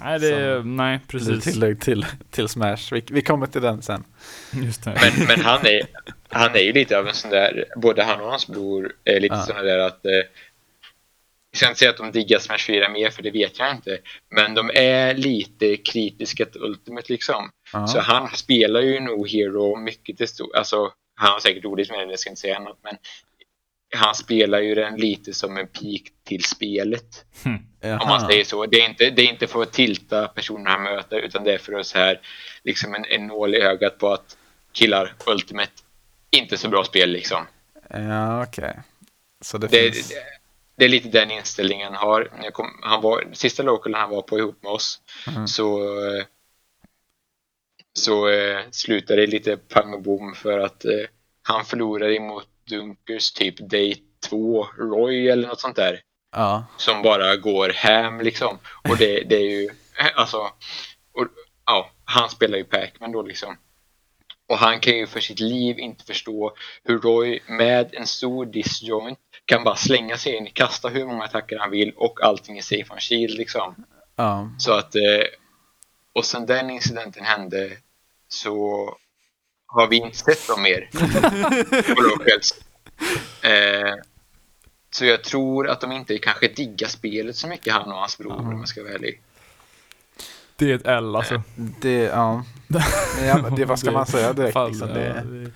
[0.00, 1.44] Nej, det är, nej precis.
[1.44, 2.76] tillägg till, till Smash.
[2.92, 4.04] Vi, vi kommer till den sen.
[4.52, 4.98] Just det.
[5.16, 5.82] Men, men han, är,
[6.28, 9.34] han är ju lite av en sån där, både han och hans bror är lite
[9.34, 9.40] Ja.
[9.42, 10.12] såna där att eh,
[11.54, 13.98] jag ska inte säga att de diggar Smash 4 mer för det vet jag inte.
[14.30, 17.50] Men de är lite kritiska till Ultimate liksom.
[17.72, 17.86] Ja.
[17.86, 21.98] Så han spelar ju nog Hero mycket till stor, alltså han har säkert roligt med
[21.98, 22.96] det, jag ska inte säga annat men
[23.96, 27.24] han spelar ju den lite som en peak till spelet.
[27.80, 27.98] Jaha.
[28.00, 28.66] Om man säger så.
[28.66, 31.58] Det är, inte, det är inte för att tilta personer han möter utan det är
[31.58, 32.20] för att så här,
[32.64, 34.36] liksom en, en nål i ögat på att
[34.72, 35.72] killar, Ultimate,
[36.30, 37.46] inte så bra spel liksom.
[37.90, 38.80] Ja, okej.
[39.40, 40.08] Så det, Det, finns...
[40.08, 40.14] det,
[40.76, 42.50] det är lite den inställningen han har.
[42.52, 45.46] Kom, han var, sista localen han var på ihop med oss Mhm.
[45.48, 45.80] så,
[47.98, 51.06] så eh, slutade det lite pang och bom för att eh,
[51.42, 53.96] han förlorade emot Dunkers typ Day
[54.28, 56.00] 2 Roy eller något sånt där.
[56.36, 58.58] Ja, som bara går hem liksom.
[58.88, 59.68] Och det, det är ju,
[60.14, 60.38] alltså,
[61.12, 61.26] och,
[61.66, 63.56] ja, han spelar ju Pac-Man då liksom.
[64.46, 69.18] Och han kan ju för sitt liv inte förstå hur Roy med en stor disjoint
[69.44, 72.92] kan bara slänga sig in, kasta hur många attacker han vill och allting är safe
[72.92, 73.74] on shield liksom.
[74.16, 74.50] ja.
[74.58, 75.24] Så att, eh,
[76.12, 77.76] och sen den incidenten hände
[78.28, 78.88] så
[79.66, 80.88] har vi inte sett dem mer
[81.94, 82.54] på locals.
[83.42, 83.94] Eh,
[84.90, 88.38] så jag tror att de inte kanske diggar spelet så mycket han och hans bror
[88.38, 89.20] om jag ska vara ärlig.
[90.56, 91.42] Det är ett L alltså.
[91.80, 92.44] Det, ja.
[93.26, 94.52] ja det, vad ska man säga direkt?
[94.52, 95.50] Fall, liksom, ja, det, det är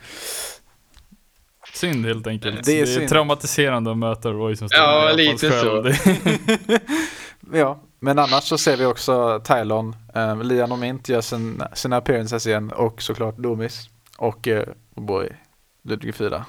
[1.75, 2.57] Synd helt enkelt.
[2.65, 3.09] Det Det är är, synd.
[3.09, 5.83] traumatiserande att möta Roy som Ja, i lite så.
[5.83, 6.81] Det-
[7.59, 11.97] ja, men annars så ser vi också Tylon, eh, Lian och Mint gör sin, sina
[11.97, 15.29] appearances igen och såklart Domis och oh boy,
[15.83, 16.45] Ludvig 4.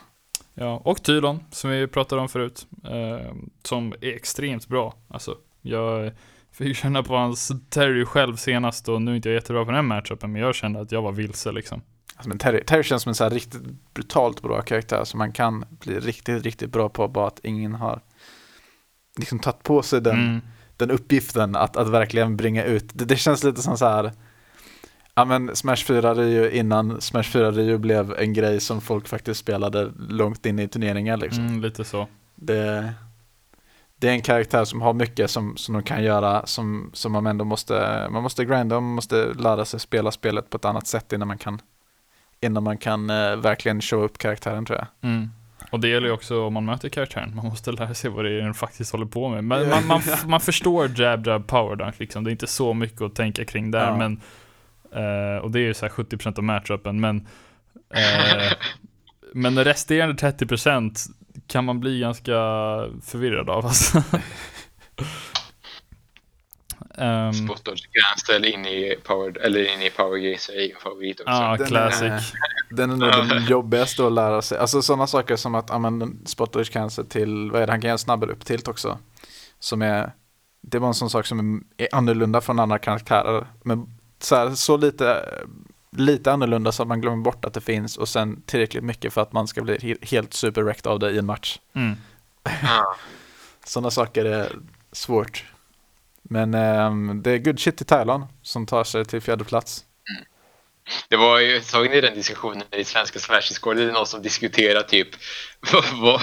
[0.54, 3.32] Ja, och Tylon, som vi pratade om förut, eh,
[3.64, 4.94] som är extremt bra.
[5.08, 6.12] Alltså, jag,
[6.66, 9.86] fick känna på hans Terry själv senast och nu är inte jag jättebra på den
[9.86, 11.82] matchupen men jag kände att jag var vilse liksom.
[12.16, 13.62] Alltså, men Terry, Terry känns som en så här riktigt
[13.94, 18.02] brutalt bra karaktär som man kan bli riktigt, riktigt bra på bara att ingen har
[19.18, 20.42] liksom tagit på sig den, Mm.
[20.78, 22.90] den uppgiften att, att verkligen bringa ut.
[22.94, 24.12] Det, det känns lite som så här
[25.16, 29.40] Ja men Smash 4 Rio innan Smash 4 Rio blev en grej som folk faktiskt
[29.40, 31.48] spelade långt in i turneringar liksom.
[31.48, 32.08] Mm, lite så.
[32.36, 32.94] Det,
[34.00, 37.28] det är en karaktär som har mycket som, som de kan göra som, som man
[37.28, 40.88] ändå måste, man måste grinda och man måste lära sig spela spelet på ett annat
[40.88, 41.62] sätt innan man kan
[42.42, 45.12] innan man kan eh, verkligen show upp karaktären tror jag.
[45.12, 45.30] Mm.
[45.72, 48.32] Och det gäller ju också om man möter karaktären, man måste lära sig vad det
[48.32, 49.44] är den faktiskt håller på med.
[49.44, 52.24] Men man, man, man förstår jab, jab, power dunk liksom.
[52.24, 53.98] Det är inte så mycket att tänka kring där, Ja.
[53.98, 54.22] men
[54.92, 57.28] eh, och det är ju så här 70% av matchupen, men
[57.94, 58.54] eh,
[59.34, 61.10] men resterande 30%
[61.50, 62.34] kan man bli ganska
[63.06, 63.98] förvirrad av alltså.
[66.98, 70.80] um, Spot dodge cancel in i power, eller in i power gaze är ju en
[70.80, 71.32] favorit också.
[71.32, 72.34] Ja, Den är- classic.
[72.72, 74.58] Den är nog den jobbigaste att lära sig.
[74.58, 77.94] Alltså sådana saker som att använda spotters cancer till, vad är det, han kan göra
[77.94, 78.98] en snabbare upp tilt också.
[79.60, 80.12] Som är,
[80.62, 83.48] det var en sån sak som är annorlunda från andra karaktärer.
[83.64, 83.86] Men
[84.20, 85.26] så, här, så lite,
[85.98, 89.22] lite annorlunda så att man glömmer bort att det finns och sen tillräckligt mycket för
[89.22, 91.60] att man ska bli he- helt superwrecked av det i en match.
[91.76, 91.96] Mm.
[92.64, 92.96] Ja.
[93.66, 94.52] Sådana saker är
[94.92, 95.46] svårt.
[96.22, 99.86] Men ehm, det är good shit i Thailand som tar sig till fjärde plats.
[101.10, 103.76] Det var ju, såg ni den diskussionen i svenska Smash-discord?
[103.76, 105.08] Det är någon som diskuterar typ
[105.72, 106.22] vad, vad,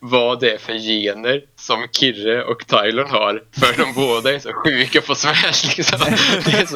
[0.00, 3.42] vad det är för gener som Kirre och Tylon har.
[3.60, 5.98] För de båda är så sjuka på Smash liksom.
[6.44, 6.74] Det är så,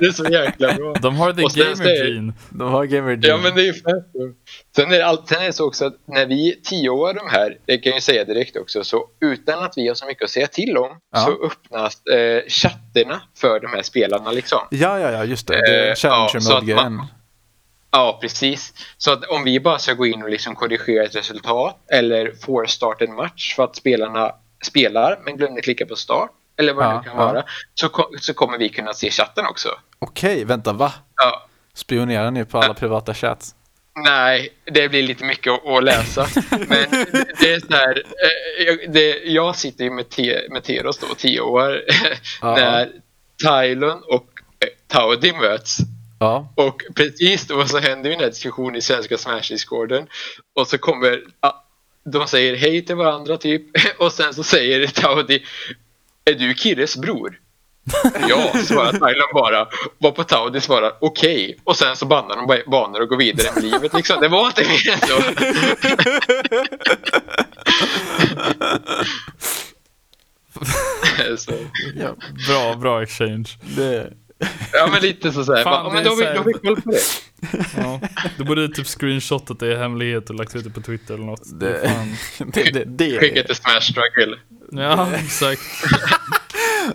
[0.00, 0.92] det är så jäkla bra.
[0.94, 2.32] De har the gamer gene.
[2.50, 3.84] De har Gamer Ja men det är ju fett.
[4.76, 7.56] Sen är det, allt, sen är det så också att när vi tioårar de här,
[7.66, 10.30] det kan jag ju säga direkt också, så utan att vi har så mycket att
[10.30, 11.20] säga till om Ja.
[11.20, 14.58] så öppnas eh, chatterna för de här spelarna liksom.
[14.70, 15.54] Ja, ja, ja, just det.
[15.54, 16.92] Det är Eh, ja, så att Mode-grejen.
[16.94, 17.06] man-
[17.90, 18.72] Ja, precis.
[18.98, 22.66] Så att om vi bara ska gå in och liksom korrigera ett resultat eller får
[22.66, 24.32] start en match för att spelarna
[24.64, 27.26] spelar men glömde klicka på start eller vad det Ja, nu kan ja.
[27.26, 27.44] vara
[27.74, 29.68] så, så kommer vi kunna se chatten också.
[29.98, 30.92] Okej, vänta, va?
[31.16, 33.54] Ja, Spionerar ni på alla privata chats?
[34.04, 36.26] nej, det blir lite mycket att, läsa.
[36.50, 40.64] Men det, det är så här, eh, jag, det, jag sitter ju med, te, med
[40.64, 41.82] Teros då, tio år,
[42.42, 42.54] Ja.
[42.56, 42.90] när
[43.44, 44.26] Tylon och
[44.88, 45.78] Taudi möts
[46.20, 46.52] Ja.
[46.54, 50.06] Och precis då så händer ju den här diskussionen i svenska Smash-discorden.
[50.54, 51.20] Och så kommer,
[52.04, 53.62] de säger hej till varandra typ.
[53.98, 55.44] Och sen så säger Taudi,
[56.24, 57.38] är du Kirres bror?
[58.28, 59.68] ja, svarar Thailand bara.
[59.98, 61.58] Varpå Taudi svarar okej.
[61.64, 64.20] Och sen så bannar de ba- banor och går vidare med livet liksom.
[64.20, 65.22] Det var inte mer än så.
[71.36, 71.52] så.
[71.94, 72.16] ja.
[72.48, 73.58] Bra, bra exchange.
[73.76, 74.12] Det,
[74.72, 75.64] Ja men lite så såhär.
[75.64, 76.98] Fan, det men då har vi, då koll på det.
[77.76, 78.00] Ja.
[78.38, 81.60] Du borde typ screenshotat det i hemlighet och lagt ut det på Twitter eller något.
[81.60, 82.14] Det- Fan.
[82.52, 84.36] det, det, det, Skicka till Smash Struggle.
[84.72, 85.60] Ja, exakt.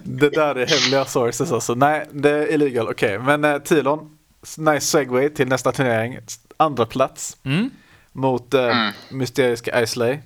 [0.03, 1.75] det där är hemliga sources alltså.
[1.75, 2.87] Nej, det är illegal.
[2.89, 4.17] Okej, men eh, Tilon,
[4.57, 6.17] nice segway till nästa turnering.
[6.57, 7.69] Andra plats Mm.
[8.11, 8.93] mot eh, Mm.
[9.11, 10.19] mysteriska Islay.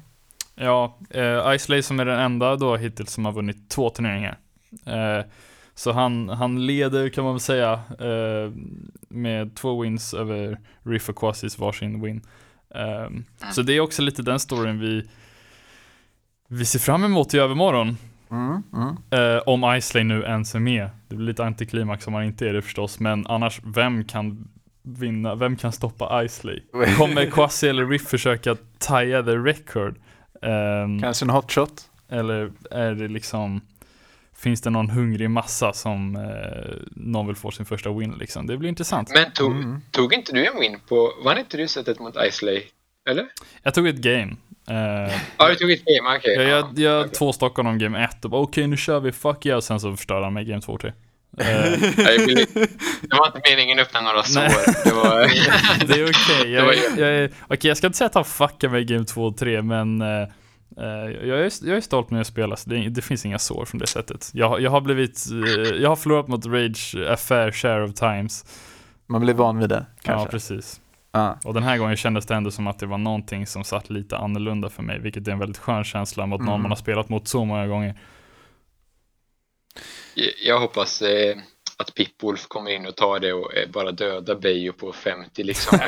[0.55, 4.37] Ja, eh, Isley som är den enda då hittills som har vunnit två turneringar.
[4.85, 5.25] Eh,
[5.79, 8.51] så han, han leder kan man väl säga eh,
[9.09, 12.21] med två wins över Riff och Quasis varsin win.
[12.75, 13.09] Eh,
[13.51, 15.09] så det är också lite den storyn vi,
[16.47, 17.97] vi ser fram emot i övermorgon.
[18.31, 18.95] Mm, mm.
[19.09, 20.89] Eh, om Isley nu ens är med.
[21.07, 24.47] Det blir lite antiklimax om han inte är det förstås, men annars, vem kan
[24.83, 25.35] vinna?
[25.35, 26.61] Vem kan stoppa Isley?
[26.97, 29.95] Kommer Quasi eller Riff försöka taja the record?
[30.41, 31.89] Ehm, Kanske en hotshot.
[32.09, 33.61] eller är det liksom
[34.39, 38.47] Finns det någon hungrig massa som eh, någon vill få sin första win liksom?
[38.47, 39.11] Det blir intressant.
[39.13, 39.81] Men tog, Mm.
[39.91, 42.61] tog inte du en win på, var inte du sättet mot Isley?
[43.09, 43.25] Eller?
[43.63, 44.35] Jag tog ett game.
[44.69, 46.33] Eh, Ja, du tog ett game, okej.
[46.35, 47.11] jag, jag, Ja, jag okej.
[47.13, 49.79] två stock honom game 1 och bara okej nu kör vi, fuck yeah, och sen
[49.79, 50.91] så förstörde han mig game 2 och 3.
[51.37, 52.27] Eh, jag
[53.01, 54.25] Det var inte meningen att öppna några Nej.
[54.49, 54.83] sår.
[54.89, 55.19] Det var...
[55.87, 56.55] det är okej.
[56.65, 59.23] Var Jag, jag, är- okej, jag ska inte säga att han fuckar mig game 2
[59.25, 60.27] och 3, men eh,
[60.77, 63.79] jag, är, jag är stolt när jag spelar, så det, det finns inga sår från
[63.79, 64.31] det sättet.
[64.33, 68.45] Jag, jag har blivit, eh, jag har förlorat mot Rage a fair share of times.
[69.07, 69.85] Man blir van vid det.
[69.95, 70.29] Ja, Kanske.
[70.31, 70.81] precis.
[71.11, 71.39] Ja.
[71.43, 74.17] Och den här gången kändes det ändå som att det var någonting som satt lite
[74.17, 76.61] annorlunda för mig, vilket är en väldigt skön känsla mot någon Mm.
[76.61, 77.95] man har spelat mot så många gånger.
[80.45, 81.37] Jag hoppas eh,
[81.79, 85.79] att Pipwolf kommer in och tar det och bara döda Beijo på 50 liksom.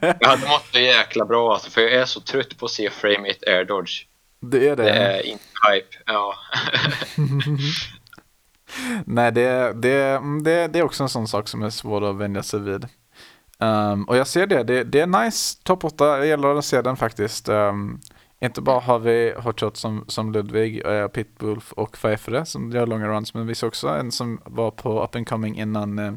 [0.00, 2.90] Jag hade mått så jäkla bra alltså, för jag är så trött på att se
[2.90, 4.06] Frame 8 Air Dodge.
[4.40, 4.82] Det är det.
[4.82, 5.96] Det är inte hype.
[6.06, 6.34] Ja.
[9.06, 12.42] Nej, det, det, det, det är också en sån sak som är svår att vänja
[12.42, 12.86] sig vid.
[13.58, 15.58] Um, och jag ser det, det, det är nice.
[15.62, 17.48] Topp 8, jag gillar att se den faktiskt.
[17.48, 18.00] Um,
[18.44, 23.08] inte bara har vi Hotshot som, som Ludvig, uh, Pitbull och Pfeiffer som gör långa
[23.08, 26.12] runs, men vi ser också en som var på up and coming innan uh,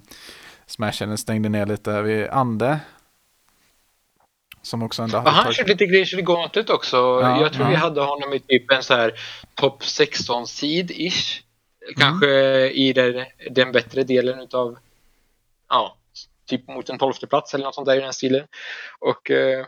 [0.66, 2.02] Smashen stängde ner lite.
[2.02, 2.80] Vi Ande.
[4.62, 6.98] Som också ändå hade Han körde lite Glacial Gauntlet också.
[6.98, 7.70] Ja, jag tror ja.
[7.70, 9.20] vi hade honom i typ en så här
[9.56, 11.42] topp 16 seed ish.
[11.98, 12.72] Kanske mm.
[12.72, 14.78] i den, den bättre delen utav
[15.70, 15.98] ja,
[16.46, 18.48] typ mot en tolfte plats eller något sånt där i den stilen.
[19.00, 19.66] Och eh,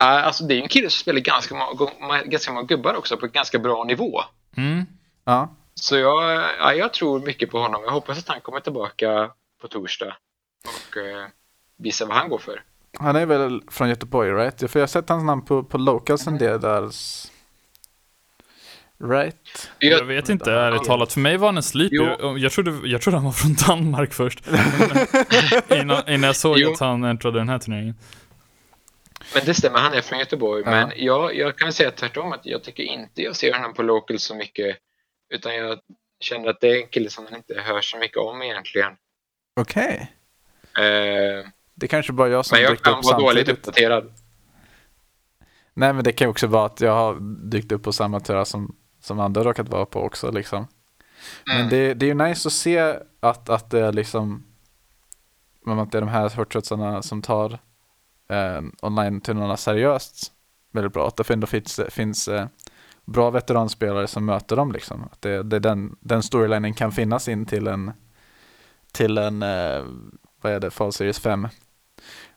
[0.00, 1.54] alltså det är ju en kille som spelar ganska
[2.00, 4.20] många, ganska många gubbar också på ganska bra nivå.
[4.56, 4.86] Mm.
[5.24, 5.54] Ja.
[5.74, 7.82] Så jag, ja, jag tror mycket på honom.
[7.84, 10.16] Jag hoppas att han kommer tillbaka på torsdag
[10.64, 11.26] och eh,
[11.76, 12.62] visar vad han går för.
[12.98, 14.70] Han är väl från Göteborg, right?
[14.70, 16.90] För jag har sett hans namn på, på Locals en del där.
[19.04, 19.70] Right?
[19.78, 21.12] Jag vet inte, ärligt talat.
[21.12, 22.38] För mig var han en sleeper.
[22.38, 24.40] Jag trodde, jag trodde han var från Danmark först.
[25.70, 26.72] innan, innan jag såg jo.
[26.72, 27.94] att han äntrade den här turneringen.
[29.34, 30.62] Men det stämmer, han är från Göteborg.
[30.64, 30.70] Ja.
[30.70, 34.18] Men jag, jag kan säga tvärtom att jag tycker inte jag ser honom på local
[34.18, 34.76] så mycket.
[35.34, 35.78] Utan jag
[36.20, 38.92] känner att det är en kille som man inte hör så mycket om egentligen.
[39.56, 40.12] Okej.
[40.72, 40.86] Okay.
[40.86, 44.12] Eh, det kanske bara jag som Men jag kan vara dåligt uppdaterad.
[45.74, 47.18] Nej men det kan ju också vara att jag har
[47.50, 50.56] dykt upp på samma tur som som andra råkat vara på också liksom.
[50.56, 51.60] Mm.
[51.60, 54.46] Men det, det är ju nice att se att, att det är liksom
[55.66, 57.58] att det är de här hortrotsarna som tar
[58.30, 60.32] eh, online-turnorna seriöst
[60.72, 61.08] väldigt bra.
[61.08, 62.46] Att det ändå finns, finns eh,
[63.04, 65.04] bra veteranspelare som möter dem liksom.
[65.12, 67.92] Att det, det den, den storylinen kan finnas in till en
[68.92, 69.84] till en, eh,
[70.42, 71.48] vad är det, Fall Series 5.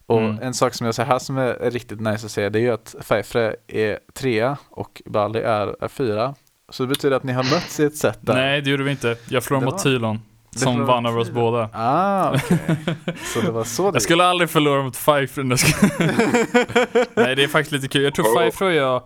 [0.06, 0.42] Och mm.
[0.42, 2.70] en sak som jag säger här som är, riktigt nice att se det är ju
[2.70, 6.34] att Pfeiffer är trea och Bali är, är fyra.
[6.68, 8.34] Så det betyder att ni har mötts i ett set där?
[8.34, 9.16] Nej, det gjorde vi inte.
[9.28, 10.20] Jag förlorade mot Tylon.
[10.58, 11.68] Som vann över oss båda.
[11.72, 12.34] Ah.
[12.34, 12.58] Okay.
[13.34, 15.42] Så det var så det Jag skulle aldrig förlora mot Pfeiffer.
[17.22, 18.02] Nej, det är faktiskt lite kul.
[18.02, 19.02] Jag tror Pfeiffer och jag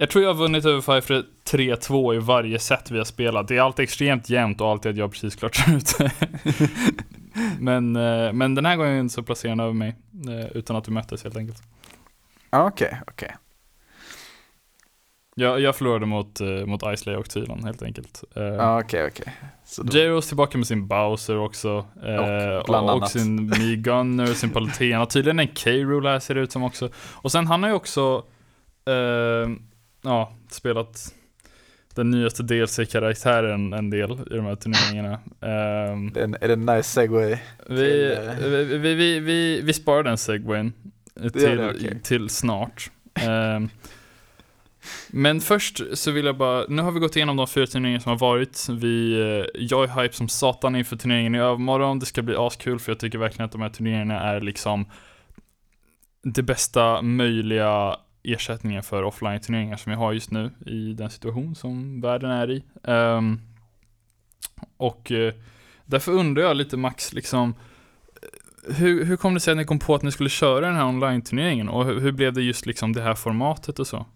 [0.00, 3.48] jag tror jag har vunnit över Pfeiffer 3-2 i varje set vi har spelat.
[3.48, 5.98] Det är alltid extremt jämnt och alltid att jag precis klart ut.
[7.58, 9.94] men, eh, men den här gången så placerade han över mig.
[10.28, 11.62] Eh, utan att vi möttes helt enkelt.
[12.50, 13.26] Okej, okay, okej.
[13.26, 13.36] Okay.
[15.40, 18.24] Jag, jag förlorade mot, uh, mot Isley och Tylon helt enkelt.
[18.36, 19.34] Uh, ah, okej, okay, okej.
[19.78, 20.20] Okay.
[20.22, 21.86] tillbaka med sin Bowser också.
[22.06, 22.16] Uh,
[22.56, 25.06] och, och, och sin Mi Gunner, sin Palutena.
[25.06, 26.88] Tydligen en K-Rule här ser det ut som också.
[26.96, 28.24] Och sen han har ju också
[28.88, 29.48] uh,
[30.02, 31.14] ja, spelat
[31.94, 35.12] den nyaste DLC-karaktären en del i de här turneringarna.
[35.12, 37.36] Um, är, det en nice segway?
[37.68, 40.72] Vi, vi, vi, vi, vi, vi sparar den segwayn
[41.32, 42.00] till, okay.
[42.02, 42.90] till snart.
[43.26, 43.70] Um,
[45.08, 48.10] men först så vill jag bara, nu har vi gått igenom de fyra turneringar som
[48.10, 48.66] har varit.
[48.70, 51.98] Vi, eh, jag är hype som satan inför turneringen i övermorgon.
[51.98, 54.86] Det ska bli askul för jag tycker verkligen att de här turneringarna är liksom
[56.22, 62.00] det bästa möjliga ersättningen för offline-turneringar som vi har just nu i den situation som
[62.00, 62.64] världen är i.
[62.82, 63.40] Um,
[64.76, 65.34] och eh,
[65.84, 67.54] därför undrar jag lite Max, liksom
[68.22, 70.76] eh, hur, hur kom det sig att ni kom på att ni skulle köra den
[70.76, 74.06] här online-turneringen och hur, hur blev det just liksom det här formatet och så?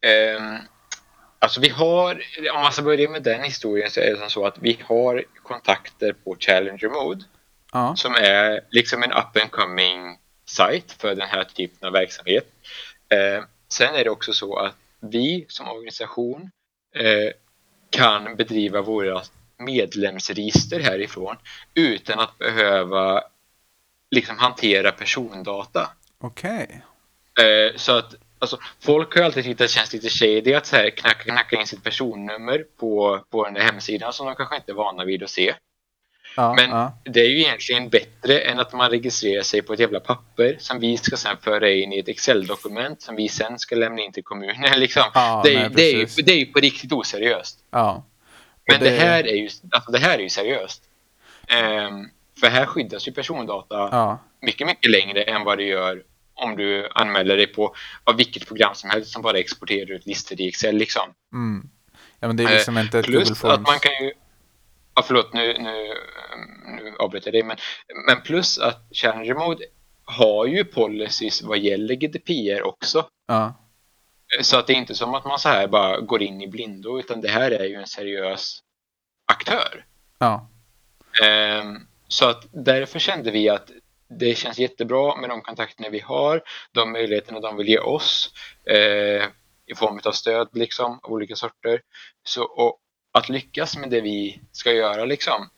[0.00, 0.60] Eh,
[1.38, 2.22] alltså vi har,
[2.54, 5.24] om man ska börja med den historien så är det som så att vi har
[5.42, 7.24] kontakter på Challenger Mode.
[7.72, 7.96] Ja.
[7.96, 12.46] Som är liksom en up and coming site för den här typen av verksamhet.
[13.08, 16.50] Eh, sen är det också så att vi som organisation
[16.94, 17.32] eh,
[17.90, 19.22] kan bedriva våra
[19.58, 21.36] medlemsregister härifrån
[21.74, 23.22] utan att behöva
[24.10, 25.90] liksom hantera persondata.
[26.18, 26.82] Okej.
[27.32, 27.66] Okay.
[27.66, 30.76] Eh, så att Alltså, folk har alltid tyckt att det känns lite shady att så
[30.76, 34.72] här knacka, knacka in sitt personnummer på, på den där hemsidan som de kanske inte
[34.72, 35.54] är vana vid att se.
[36.36, 36.92] Ja, Men ja.
[37.04, 40.80] det är ju egentligen bättre än att man registrerar sig på ett jävla papper som
[40.80, 44.24] vi ska sen föra in i ett Excel-dokument som vi sen ska lämna in till
[44.24, 44.56] kommunen.
[44.80, 45.02] Liksom.
[45.14, 47.58] Ja, det, är, nej, det, är ju, det är ju på riktigt oseriöst.
[48.70, 48.90] Men det...
[48.90, 48.96] det...
[48.96, 50.82] här är ju, alltså det här är ju seriöst.
[51.88, 52.10] Um,
[52.40, 56.02] för här skyddas ju persondata mycket, mycket längre än vad det gör
[56.38, 57.74] om du anmäler dig på
[58.16, 61.02] vilket program som helst som bara exporterar ut listor i Excel liksom.
[61.32, 61.68] Mm.
[62.20, 63.54] Ja men det är liksom eh, inte ett Plus Forms.
[63.54, 64.12] att man kan ju
[64.98, 65.94] Ja, förlåt, nu, nu,
[66.76, 67.42] nu avbryter jag dig.
[67.42, 67.56] Men,
[68.06, 69.64] men plus att Challenger Mode
[70.04, 73.08] har ju policies vad gäller GDPR också.
[73.26, 73.54] Ja.
[74.42, 76.98] Så att det är inte som att man så här bara går in i blindo,
[76.98, 78.62] utan det här är ju en seriös
[79.26, 79.84] aktör.
[80.18, 80.48] Ja.
[81.62, 83.70] Um, så att därför kände vi att
[84.08, 88.32] det känns jättebra med de kontakterna vi har, de möjligheterna de vill ge oss
[88.64, 89.26] eh,
[89.66, 91.80] i form av stöd liksom, av olika sorter.
[92.24, 92.78] Så, och
[93.12, 95.50] att lyckas med det vi ska göra liksom.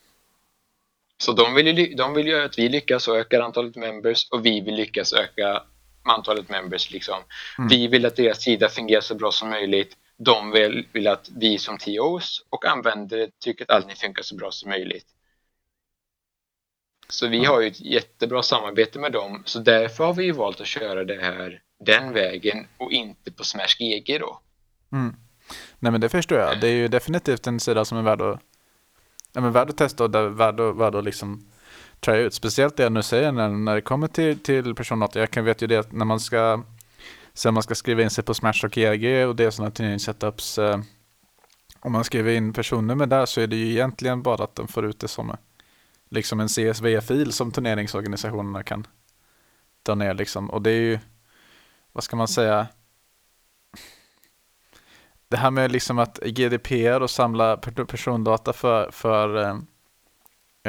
[1.18, 4.46] Så de vill, ju, de vill ju att vi lyckas och ökar antalet members och
[4.46, 5.62] vi vill lyckas öka
[6.02, 6.90] antalet members.
[6.90, 7.22] Liksom.
[7.58, 7.68] Mm.
[7.68, 9.96] Vi vill att deras sida fungerar så bra som möjligt.
[10.16, 14.50] De vill, vill att vi som TOs och användare tycker att allting funkar så bra
[14.50, 15.06] som möjligt.
[17.10, 19.42] Så vi har ju ett jättebra samarbete med dem.
[19.44, 23.44] Så därför har vi ju valt att köra det här den vägen och inte på
[23.44, 24.40] Smash GG då.
[24.92, 25.16] Mm.
[25.78, 26.60] Nej men det förstår jag.
[26.60, 28.40] Det är ju definitivt en sida som är värd att,
[29.32, 31.50] ja, men värd att testa och där, värd, att, värd att liksom
[32.00, 32.34] try ut.
[32.34, 35.20] Speciellt det jag nu säger när, när det kommer till, till persondata.
[35.20, 36.62] Jag kan vet ju det att när man ska
[37.34, 40.58] Sen man ska skriva in sig på Smash och GG och det är sådana turneringssetups.
[40.58, 40.80] Eh,
[41.80, 44.86] om man skriver in personnummer där så är det ju egentligen bara att de får
[44.86, 45.36] ut det som
[46.10, 48.86] liksom en CSV-fil som turneringsorganisationerna kan
[49.82, 50.50] ta ner liksom.
[50.50, 50.98] Och det är ju,
[51.92, 52.66] vad ska man säga,
[55.28, 59.56] det här med liksom att GDPR och samla persondata för, för eh,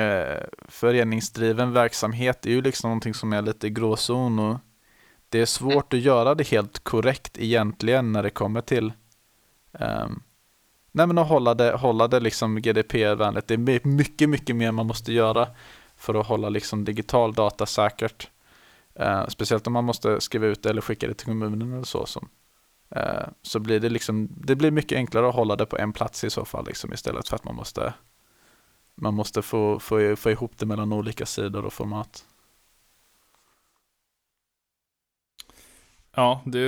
[0.03, 4.59] eh föreningsdriven verksamhet är ju liksom någonting som är lite gråzon och
[5.29, 8.93] det är svårt att göra det helt korrekt egentligen när det kommer till
[9.71, 10.23] um,
[10.91, 13.47] nej men att hålla det, hålla det liksom GDPR-vänligt.
[13.47, 15.47] Det är mycket, mycket mer man måste göra
[15.95, 18.29] för att hålla liksom digital data säkert.
[18.95, 22.05] Eh, speciellt om man måste skriva ut det eller skicka det till kommunen eller så.
[22.05, 22.29] Som,
[22.89, 26.23] eh, så blir det liksom, det blir mycket enklare att hålla det på en plats
[26.23, 27.93] i så fall liksom, istället för att man måste
[28.95, 32.25] man måste få, få, få ihop det mellan olika sidor och format.
[36.15, 36.59] Ja, det,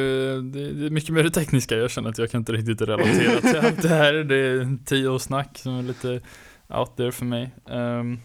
[0.41, 1.75] det, det, är mycket mer det tekniska.
[1.75, 4.13] Jag känner att jag kan inte riktigt relatera till allt det här.
[4.13, 6.21] Det är tio års snack som är lite
[6.67, 7.51] out there för mig.
[7.65, 8.19] Um, ehm,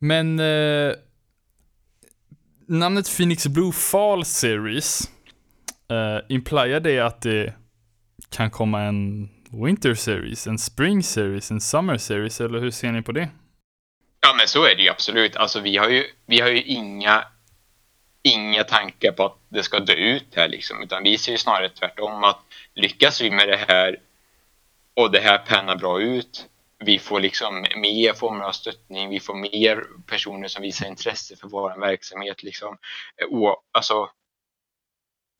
[0.00, 0.94] men uh,
[2.68, 5.10] namnet Phoenix Blue Fall Series
[5.92, 7.54] uh, impliar det att det
[8.30, 9.28] kan komma en
[9.64, 13.28] Winter Series, en Spring Series, en Summer Series, eller hur ser ni på det?
[14.20, 15.36] Ja, men så är det ju absolut.
[15.36, 17.24] Alltså, vi har ju, vi har ju inga
[18.24, 21.68] inga tankar på att det ska dö ut här liksom, utan vi ser ju snarare
[21.68, 22.40] tvärtom att
[22.74, 24.00] lyckas vi med det här
[24.94, 26.46] och det här pannar bra ut,
[26.78, 31.48] vi får liksom mer former av stöttning, vi får mer personer som visar intresse för
[31.48, 32.78] vår verksamhet liksom.
[33.30, 34.10] Och, alltså,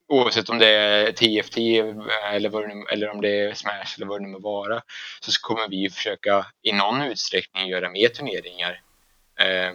[0.07, 1.57] oavsett om det är TFT
[2.31, 4.81] eller, vad det, eller om det är Smash eller vad det nu må vara
[5.19, 8.81] så kommer vi försöka i någon utsträckning göra mer turneringar.
[9.39, 9.73] Eh,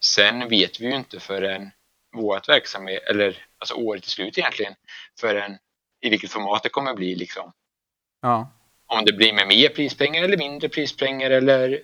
[0.00, 1.70] sen vet vi ju inte förrän
[2.18, 4.74] vårt verksamhet, eller alltså året till slut egentligen,
[5.20, 5.58] förrän
[6.00, 7.52] i vilket format det kommer bli liksom.
[8.22, 8.52] Ja.
[8.86, 11.80] Om det blir med mer prispengar eller mindre prispengar eller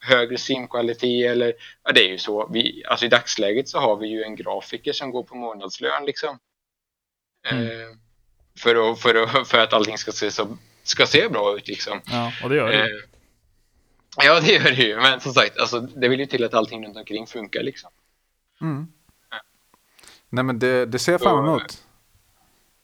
[0.00, 1.54] högre simkvalitet eller,
[1.84, 2.48] ja det är ju så.
[2.52, 6.38] Vi, alltså i dagsläget så har vi ju en grafiker som går på månadslön liksom.
[7.50, 7.66] Mm.
[7.66, 7.96] Eh,
[8.58, 12.00] för, att, för, att, för att allting ska se, så, ska se bra ut liksom.
[12.06, 12.86] Ja, och det gör det eh,
[14.16, 14.96] Ja, det gör det ju.
[14.96, 17.90] Men som sagt, alltså, det vill ju till att allting runt omkring funkar liksom.
[18.60, 18.86] Mm.
[20.30, 21.82] Nej men det, det ser jag fram emot.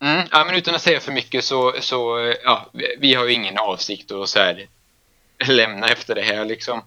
[0.02, 3.58] Mm, ja, men utan att säga för mycket så, så ja, vi har ju ingen
[3.58, 4.66] avsikt att så här,
[5.48, 6.82] lämna efter det här liksom.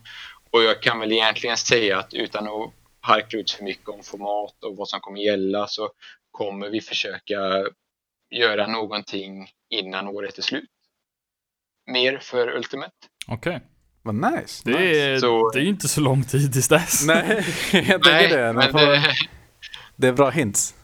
[0.51, 4.63] Och jag kan väl egentligen säga att utan att harkla ut för mycket om format
[4.63, 5.89] och vad som kommer gälla så
[6.31, 7.63] kommer vi försöka
[8.29, 10.69] göra någonting innan året är slut.
[11.91, 12.91] Mer för Ultimate.
[13.27, 13.55] Okej.
[13.55, 13.67] Okay.
[14.01, 14.61] Vad nice.
[14.65, 14.99] Det, nice.
[14.99, 15.49] Är, så...
[15.49, 17.07] det är inte så lång tid tills dess.
[17.07, 18.53] Nej, jag tänker det.
[18.53, 18.79] Men får...
[18.79, 19.15] det.
[20.03, 20.75] Det är bra hints.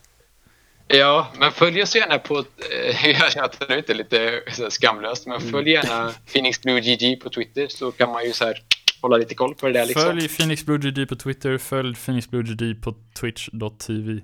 [0.87, 5.71] Ja, men följ oss gärna på, eh, jag tar ut det lite skamlöst, men följ
[5.71, 8.63] gärna Phoenix Blue GG på Twitter så kan man ju så här
[9.01, 10.03] hålla lite koll på det där liksom.
[10.03, 14.21] Följ Phoenix Blue GG på Twitter, följ Phoenix Blue GG på twitch.tv.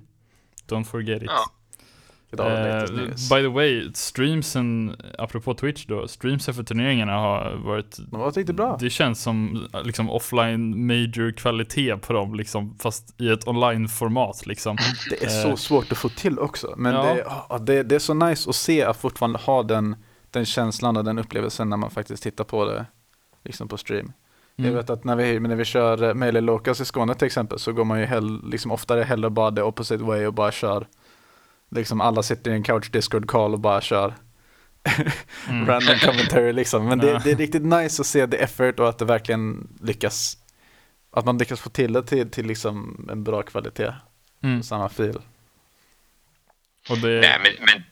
[0.69, 1.29] Don't forget it.
[1.29, 1.45] Ja.
[2.43, 7.97] Uh, by the way, streamsen, apropå Twitch då, streamsen för turneringarna har varit...
[7.97, 8.77] De har varit riktigt bra.
[8.79, 14.77] Det känns som liksom offline major kvalitet på dem, liksom, fast i ett online-format liksom.
[15.09, 17.03] Det är så uh, svårt att få till också, men ja.
[17.03, 19.95] det, oh, det, det, är så nice att se att fortfarande ha den,
[20.31, 22.85] den känslan och den upplevelsen när man faktiskt tittar på det
[23.43, 24.11] liksom på stream.
[24.57, 24.71] Mm.
[24.71, 27.59] Jag vet att när vi, när vi kör eh, Melee Locals i Skåne till exempel
[27.59, 30.87] så går man ju hell, liksom oftare hellre bara the opposite way och bara kör
[31.71, 34.13] liksom alla sitter i en couch discord call och bara kör
[35.49, 35.67] mm.
[35.67, 36.85] random commentary liksom.
[36.85, 40.37] Men det, det, är riktigt nice att se the effort och att det verkligen lyckas.
[41.11, 43.93] Att man lyckas få till det till, till liksom en bra kvalitet.
[44.43, 44.63] Mm.
[44.63, 45.17] Samma fil.
[46.89, 47.21] Och det...
[47.21, 47.83] Nej, men, men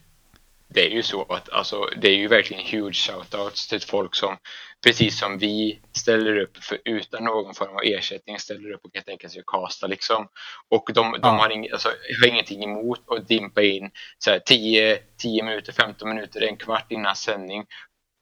[0.67, 4.37] det är ju så att alltså, det är ju verkligen huge shoutouts till folk som
[4.83, 9.03] precis som vi ställer upp för utan någon form av ersättning ställer upp och kan
[9.03, 10.27] tänka sig att kasta liksom.
[10.69, 11.29] Och de, de ja.
[11.29, 11.89] har, ing, alltså,
[12.21, 16.91] har ingenting emot att dimpa in så här, 10, 10 minuter, 15 minuter, en kvart
[16.91, 17.65] innan sändning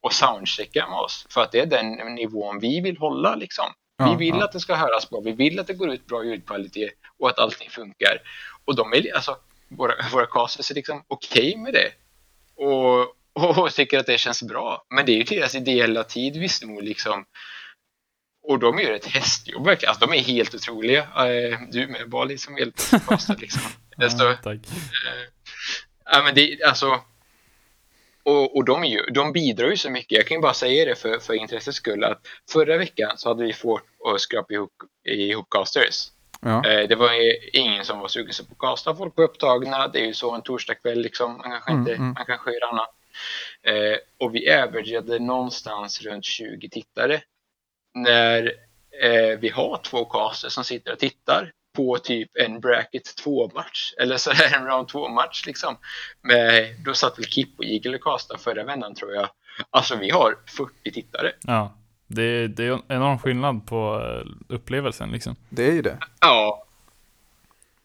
[0.01, 1.27] och soundchecka med oss.
[1.29, 3.65] För att det är den nivån vi vill hålla liksom.
[3.97, 4.43] Vi Ja, vill ja.
[4.43, 7.39] att det ska höras bra, vi vill att det går ut bra ljudkvalitet och att
[7.39, 8.21] allting funkar.
[8.65, 11.91] Och de är, alltså, våra, våra casters är liksom okej med det.
[12.63, 13.20] Och,
[13.57, 14.85] och, tycker att det känns bra.
[14.89, 17.25] Men det är ju deras ideella tid visst nog liksom.
[18.43, 19.67] Och de gör ett hästjobb.
[19.67, 21.01] Alltså, de är helt otroliga.
[21.01, 23.61] Eh, Du med Bali som hjälpcaster liksom.
[23.97, 24.59] Desto, Ja, tack.
[26.05, 26.99] Ja, men det, alltså,
[28.23, 30.11] och, och de, ju, de bidrar ju så mycket.
[30.17, 33.43] Jag kan ju bara säga det för, för intressets skull att förra veckan så hade
[33.43, 33.83] vi svårt
[34.13, 34.73] att skrapa ihop,
[35.05, 36.11] ihop casters.
[36.41, 36.65] Ja.
[36.65, 37.11] Eh, det var
[37.53, 38.95] ingen som var sugen på att casta.
[38.95, 39.87] Folk var upptagna.
[39.87, 41.31] Det är ju så en torsdagkväll liksom.
[41.33, 42.13] Man kanske, Mm, inte, mm.
[42.13, 42.95] man kanske gör annat.
[43.63, 47.21] Eh, och vi averagade någonstans runt 20 tittare.
[47.93, 48.53] När
[49.03, 53.93] eh, vi har två casters som sitter och tittar på typ en bracket 2-match.
[54.01, 55.77] Eller så här en round 2-match liksom.
[56.21, 59.29] Med, då satt väl Kip och Eagle och castade förra vändan tror jag.
[59.69, 61.31] Alltså vi har 40 tittare.
[61.41, 61.77] Ja,
[62.07, 65.35] det är, det är en enorm skillnad på eh, upplevelsen liksom.
[65.49, 65.97] Det är ju det.
[66.21, 66.67] Ja.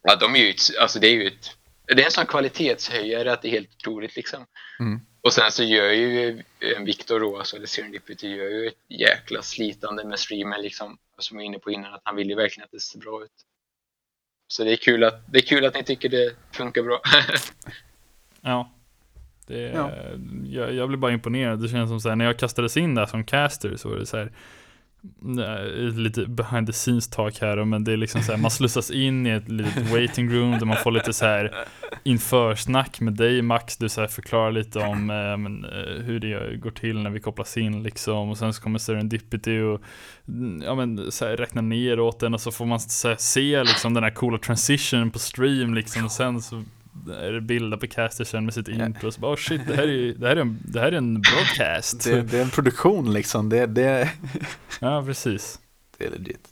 [0.03, 3.32] Ja, de är ju ett, alltså det är ju ett, det är en sån kvalitetshöjare
[3.32, 4.47] att det är helt otroligt liksom.
[4.81, 5.01] Mm.
[5.27, 6.43] Och sen så gör ju
[6.77, 10.98] en Viktor då, alltså eller Serendipity gör ju ett jäkla slitande med streamen liksom.
[11.19, 13.24] Som vi var inne på innan, att han vill ju verkligen att det ser bra
[13.24, 13.32] ut.
[14.48, 17.01] Så det är kul att, det är kul att ni tycker det funkar bra.
[18.40, 18.73] Ja.
[19.47, 19.90] Det, Ja.
[20.44, 21.62] jag, jag blir bara imponerad.
[21.62, 24.07] Det känns som så här, när jag kastades in där som caster så var det
[24.07, 24.32] så här
[25.19, 28.90] nej, lite behind the scenes talk här men det är liksom så här, man slussas
[28.90, 31.66] in i ett litet waiting room där man får lite så här
[32.07, 36.70] införsnack med dig Max, du så förklarar lite om eh, men, eh, hur det går
[36.70, 39.81] till när vi kopplas in liksom och sen så kommer Serendipity och
[40.28, 43.16] mm, ja men så här, räkna ner åt den och så får man så här,
[43.16, 46.65] se liksom den här coola transitionen på stream liksom och sen så
[47.20, 49.89] är det bilder på castersen med sitt intro och så bara oh shit det här
[49.89, 52.05] är, det här är, en, det här är en broadcast.
[52.05, 53.49] Det, det är en produktion liksom.
[53.49, 54.11] Det, det,
[54.81, 55.61] Ja precis.
[55.99, 56.49] det är legit.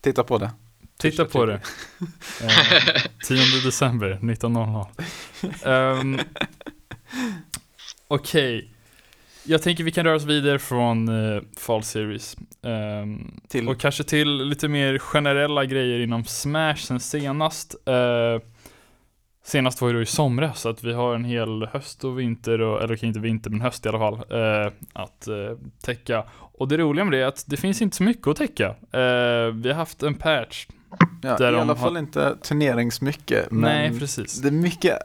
[0.00, 0.50] Titta på det.
[0.98, 1.60] Titta på det.
[2.42, 6.00] Eh, 10 december 19.00.
[6.00, 6.20] Um,
[8.08, 8.70] Okej.
[9.44, 12.36] Jag tänker vi kan röra oss vidare från uh, Fall Series.
[12.62, 17.76] Ehm, Till, och kanske till lite mer generella grejer inom Smash sen senast.
[17.88, 18.42] Eh,
[19.44, 22.60] senast var det då i somras, så att vi har en hel höst och vinter,
[22.60, 26.24] och, eller okej inte vinter men höst i alla fall, eh, att eh, täcka.
[26.58, 28.66] Och det roliga med det är att det finns inte så mycket att täcka.
[28.92, 30.66] Eh, vi har haft en patch.
[31.22, 33.50] Ja, I alla har- fall inte turneringsmycket.
[33.50, 34.40] Men Nej, precis.
[34.40, 34.98] det är mycket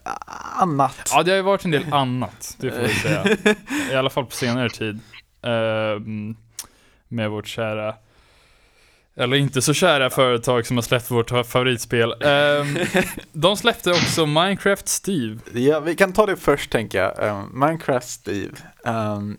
[0.60, 1.10] annat.
[1.14, 3.26] Ja, det har ju varit en del annat, det får vi säga.
[3.92, 5.00] I alla fall på senare tid.
[5.44, 6.36] Ehm,
[7.08, 7.96] med vårt kära,
[9.16, 12.14] eller inte så kära företag som har släppt vårt favoritspel.
[12.22, 12.78] Ehm,
[13.32, 15.40] de släppte också Minecraft Steve.
[15.54, 17.30] Ja, vi kan ta det först tänker jag.
[17.38, 18.52] Um, Minecraft Steve.
[18.86, 19.38] Um,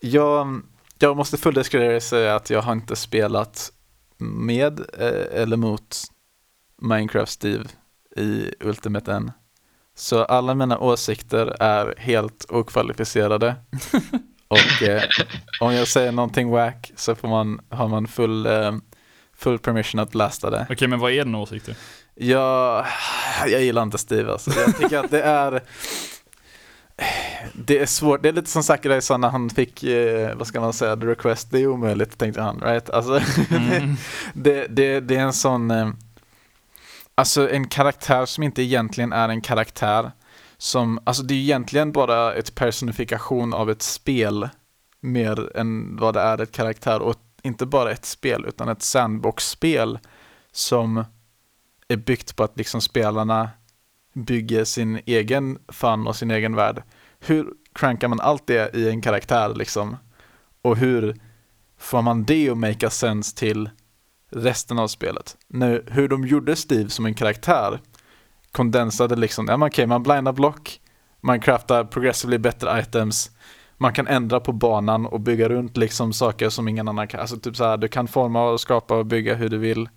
[0.00, 0.60] jag,
[0.98, 3.72] jag måste fulldiskredigt säga att jag har inte spelat
[4.20, 5.96] med eh, eller mot
[6.82, 7.64] Minecraft Steve
[8.16, 9.32] i Ultimate än.
[9.94, 13.56] Så alla mina åsikter är helt okvalificerade.
[14.48, 15.02] Och eh,
[15.60, 18.72] om jag säger någonting wack så får man, har man full, eh,
[19.36, 20.66] full permission att lasta det.
[20.70, 21.76] Okej, men vad är dina åsikter?
[22.14, 22.86] Jag,
[23.46, 24.50] jag gillar inte Steve alltså.
[24.60, 25.62] Jag tycker att det är
[27.54, 30.60] Det är svårt, det är lite som Sakurai sa när han fick, eh, vad ska
[30.60, 32.90] man säga, the request, det är omöjligt tänkte han, right?
[32.90, 33.20] Alltså,
[33.50, 33.96] Mm.
[34.34, 35.88] det, det, det är en sån, eh,
[37.14, 40.12] alltså en karaktär som inte egentligen är en karaktär.
[40.58, 44.48] Som, alltså det är egentligen bara ett personifikation av ett spel
[45.00, 47.02] mer än vad det är ett karaktär.
[47.02, 49.98] Och inte bara ett spel utan ett sandbox-spel
[50.52, 51.04] som
[51.88, 53.50] är byggt på att liksom spelarna
[54.12, 56.82] bygger sin egen fun och sin egen värld.
[57.20, 59.96] Hur crankar man allt det i en karaktär liksom?
[60.62, 61.16] Och hur
[61.78, 63.70] får man det att make sense till
[64.30, 65.36] resten av spelet?
[65.48, 67.80] Nu, hur de gjorde Steve som en karaktär
[68.52, 70.80] kondensade liksom, ja men okej, man blindar block,
[71.20, 73.30] man craftar progressively bättre items,
[73.76, 77.20] man kan ändra på banan och bygga runt liksom saker som ingen annan kan.
[77.20, 79.88] Alltså typ så här, du kan forma och skapa och bygga hur du vill.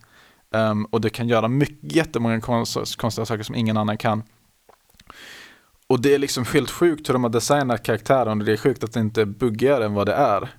[0.54, 4.24] Um, och du kan göra mycket, jättemånga konst, konstiga saker som ingen annan kan.
[5.88, 8.84] Och det är liksom helt sjukt hur de har designat karaktären och det är sjukt
[8.84, 10.50] att det inte är buggigare än vad det är.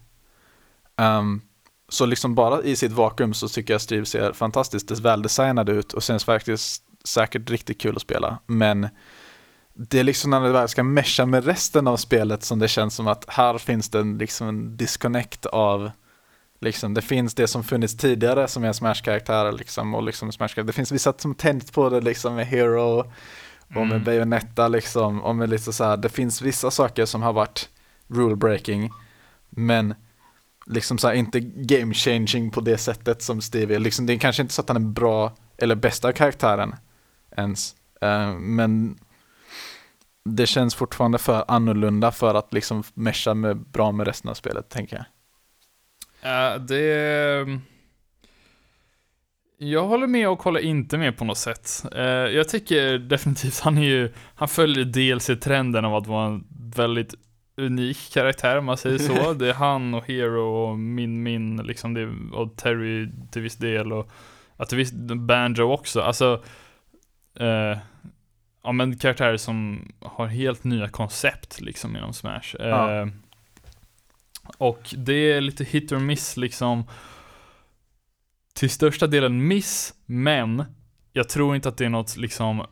[0.96, 1.42] Um,
[1.88, 6.02] så liksom bara i sitt vakuum så tycker jag Steve ser fantastiskt väldesignad ut och
[6.02, 8.38] känns faktiskt säkert riktigt kul att spela.
[8.46, 8.88] Men
[9.74, 12.94] det är liksom när det väl ska mesha med resten av spelet som det känns
[12.94, 15.90] som att här finns det liksom en disconnect av
[16.64, 20.72] Liksom, det finns det som funnits tidigare som är Smash-karaktärer liksom, och liksom Smash Det
[20.72, 23.06] finns vissa som tänkt på det liksom med Hero och
[23.68, 24.04] med Mm.
[24.04, 27.68] Bayonetta liksom, och med lite så här, det finns vissa saker som har varit
[28.08, 28.90] rule breaking.
[29.50, 29.94] Men
[30.66, 33.78] liksom så här, inte game changing på det sättet som Steve är.
[33.78, 36.74] Liksom, det är kanske inte så att han är bra eller bästa karaktären
[37.36, 37.74] ens.
[38.04, 38.98] Uh, men
[40.24, 44.68] det känns fortfarande för annorlunda för att liksom mesha med, bra med resten av spelet,
[44.68, 45.04] tänker jag.
[46.24, 47.60] Uh, det...
[49.58, 51.84] Jag håller med och håller inte med på något sätt.
[51.96, 56.44] Uh, jag tycker definitivt han är ju, han följer DLC-trenden av att vara en
[56.76, 57.14] väldigt
[57.56, 59.32] unik karaktär om man säger så.
[59.38, 63.92] Det är han och Hero och Min Min liksom, det, och Terry till viss del
[63.92, 64.10] och
[64.56, 66.00] att till viss Banjo också.
[66.00, 66.42] Alltså,
[67.40, 67.78] uh,
[68.62, 72.56] ja men karaktärer som har helt nya koncept liksom inom Smash.
[72.58, 73.02] Ja.
[73.02, 73.12] Uh,
[74.58, 76.84] och det är lite hit or miss liksom.
[78.54, 80.64] Till största delen miss, men
[81.12, 82.66] jag tror inte att det är något liksom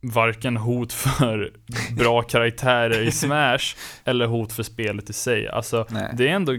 [0.00, 1.52] varken hot för
[1.96, 5.48] bra karaktärer i Smash eller hot för spelet i sig.
[5.48, 6.14] Alltså, Nej.
[6.16, 6.52] det är ändå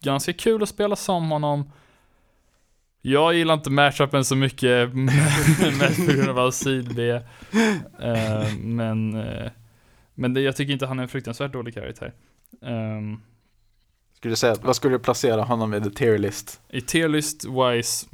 [0.00, 1.72] ganska kul att spela som honom.
[3.02, 4.94] Jag gillar inte matchupen så mycket,
[5.78, 7.12] mest på grund av Alcid B.
[7.12, 9.50] Uh, men uh,
[10.18, 12.12] men det, jag tycker inte han är en fruktansvärt dålig karaktär.
[12.60, 13.22] Um,
[14.18, 16.60] skulle du säga, vad skulle du placera honom i the tier list?
[16.68, 18.06] I tier list wise,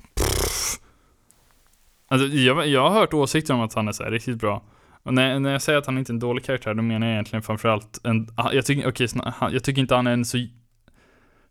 [2.09, 4.63] Alltså, jag, jag har hört åsikter om att han är så riktigt bra.
[5.03, 7.13] Och när, när jag säger att han inte är en dålig karaktär, då menar jag
[7.13, 9.09] egentligen framförallt en, jag tycker, okay,
[9.53, 10.39] jag tycker inte han är en så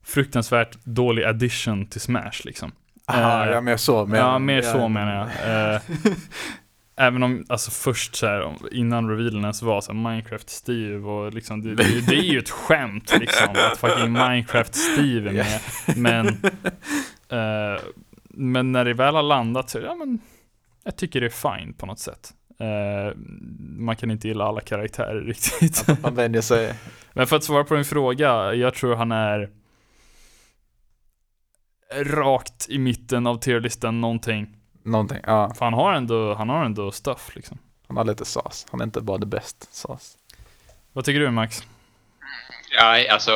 [0.04, 2.72] fruktansvärt dålig addition till Smash liksom.
[3.08, 4.06] Aha, uh, ja, mer så.
[4.06, 5.76] Men, ja, mer så menar jag.
[5.76, 5.82] Uh,
[6.96, 11.34] även om, alltså först så här, innan revealen ens var så här, Minecraft Steve och
[11.34, 15.60] liksom, det, det, det, är ju ett skämt liksom, att fucking Minecraft Steve är med.
[15.98, 17.82] Men, uh,
[18.30, 20.20] men när det väl har landat så, ja men,
[20.84, 22.34] jag tycker det är fine på något sätt.
[22.62, 23.18] Uh,
[23.78, 25.90] man kan inte gilla alla karaktärer riktigt.
[25.90, 26.74] Att man vänjer sig.
[27.14, 29.50] Men för att svara på din fråga, jag tror han är
[31.96, 34.63] rakt i mitten av tierlistan någonting.
[34.84, 35.54] Någonting, ja.
[35.54, 37.58] För han har ändå, han har ändå stuff liksom.
[37.88, 38.66] Han har lite sas.
[38.72, 40.18] Han är inte bara det bäst sas.
[40.94, 41.64] Vad tycker du Max?
[42.78, 43.32] Ja, alltså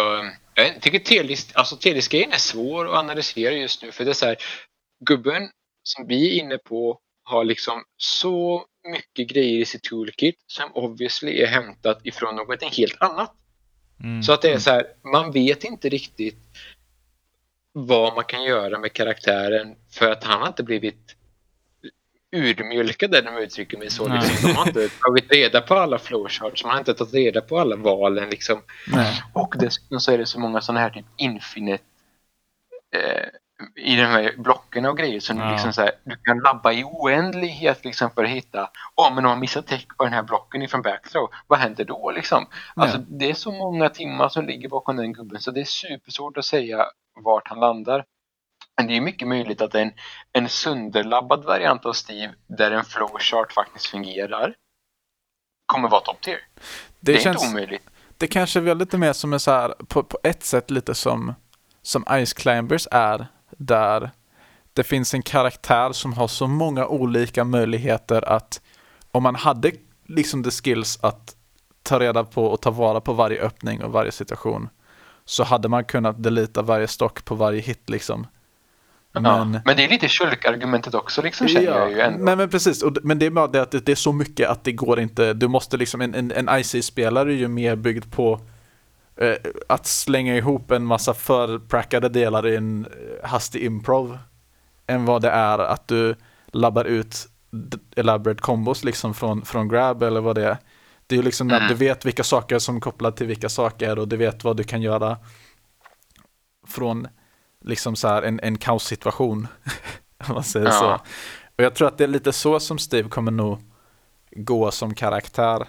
[0.54, 4.26] jag tycker tierlist, alltså tierlistgrejen är svår att analysera just nu för det är så
[4.26, 4.38] här,
[5.00, 5.50] gubben
[5.84, 11.42] som vi är inne på har liksom så mycket grejer i sitt toolkit som obviously
[11.42, 13.34] är hämtat ifrån något helt annat.
[14.04, 14.24] Mm.
[14.24, 16.40] Så att det är så här, man vet inte riktigt
[17.72, 21.16] vad man kan göra med karaktären för att han har inte blivit
[22.32, 24.08] urmjölkad eller de uttrycker mig så.
[24.08, 24.50] Liksom.
[24.50, 27.76] De har inte tagit reda på alla flowcharts, man har inte tagit reda på alla
[27.76, 28.30] valen.
[28.30, 28.62] Liksom.
[29.34, 31.84] Och dessutom så är det så många sådana här typ infinite
[32.96, 33.28] eh,
[33.76, 35.52] i de här blocken och grejer så ja.
[35.52, 39.32] liksom så här, du kan labba i oändlighet liksom för att hitta, oh, men om
[39.32, 42.46] man missar tech på den här blocken ifrån backthrow, vad händer då liksom?
[42.76, 42.82] Ja.
[42.82, 46.38] Alltså det är så många timmar som ligger bakom den gubben så det är supersvårt
[46.38, 46.86] att säga
[47.24, 48.06] vart han landar.
[48.78, 49.92] Men det är mycket möjligt att en,
[50.34, 54.56] en sönderlabbad variant av Steve där en flowchart faktiskt fungerar
[55.66, 56.40] kommer vara top tier.
[57.00, 57.90] Det, det är känns, inte omöjligt.
[58.18, 61.34] Det kanske är lite mer som är så här, på, på ett sätt lite som,
[61.82, 63.28] som Ice Climbers är
[63.58, 64.12] där
[64.74, 68.62] det finns en karaktär som har så många olika möjligheter att
[69.12, 69.72] om man hade
[70.08, 71.36] liksom the skills att
[71.84, 74.70] ta reda på och ta vara på varje öppning och varje situation
[75.26, 78.28] så hade man kunnat delita varje stock på varje hit liksom.
[79.22, 82.26] Men, ja, men det är lite kölkargumentet också liksom känner ja, jag ju ändå.
[82.26, 84.50] Nej men precis, och, men det är bara det att det, det, är så mycket
[84.50, 88.12] att det går inte, du måste liksom, en, en, en IC-spelare är ju mer byggd
[88.12, 88.42] på
[89.18, 89.36] eh,
[89.70, 94.18] att slänga ihop en massa förprackade delar i en eh, hastig improv
[94.88, 96.16] än vad det är att du
[96.52, 97.28] labbar ut
[97.96, 100.58] elaborate combos liksom från, från grab eller vad det är.
[101.08, 101.68] Det är ju liksom mm.
[101.68, 104.64] du vet vilka saker som är kopplade till vilka saker och du vet vad du
[104.64, 105.18] kan göra
[106.68, 107.08] från
[107.66, 109.48] liksom så här en, en kaossituation.
[110.28, 110.72] om man säger ja.
[110.72, 110.94] så.
[111.58, 113.62] Och jag tror att det är lite så som Steve kommer nog
[114.32, 115.68] gå som karaktär,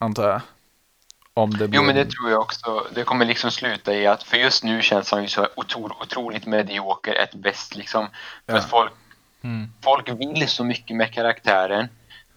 [0.00, 0.40] antar jag.
[1.34, 1.78] Om det blir...
[1.78, 2.86] Jo men det tror jag också.
[2.94, 6.46] Det kommer liksom sluta i att, för just nu känns han ju så otro, otroligt
[6.46, 8.06] medioker, ett bäst liksom.
[8.46, 8.58] För ja.
[8.58, 8.92] att folk,
[9.42, 9.72] mm.
[9.84, 11.88] folk vill så mycket med karaktären,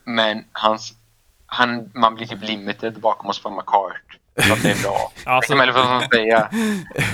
[0.03, 0.93] men hans,
[1.45, 4.17] han, man blir typ limited bakom oss på McCart.
[4.35, 5.11] Så att det är bra.
[5.25, 5.53] alltså...
[5.53, 6.49] Eller vad man säga.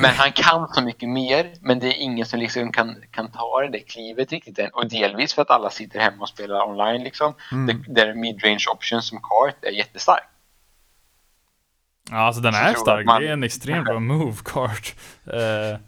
[0.02, 3.68] Men han kan så mycket mer, men det är ingen som liksom kan, kan ta
[3.72, 4.70] det klivet riktigt än.
[4.74, 7.34] Och delvis för att alla sitter hemma och spelar online liksom.
[7.52, 7.84] Mm.
[7.88, 10.24] Där midrange options som kart är jättestark.
[12.12, 13.06] Ja, alltså den är stark.
[13.06, 13.22] Man...
[13.22, 14.96] Det är en extremt bra move kart.
[15.28, 15.80] Uh,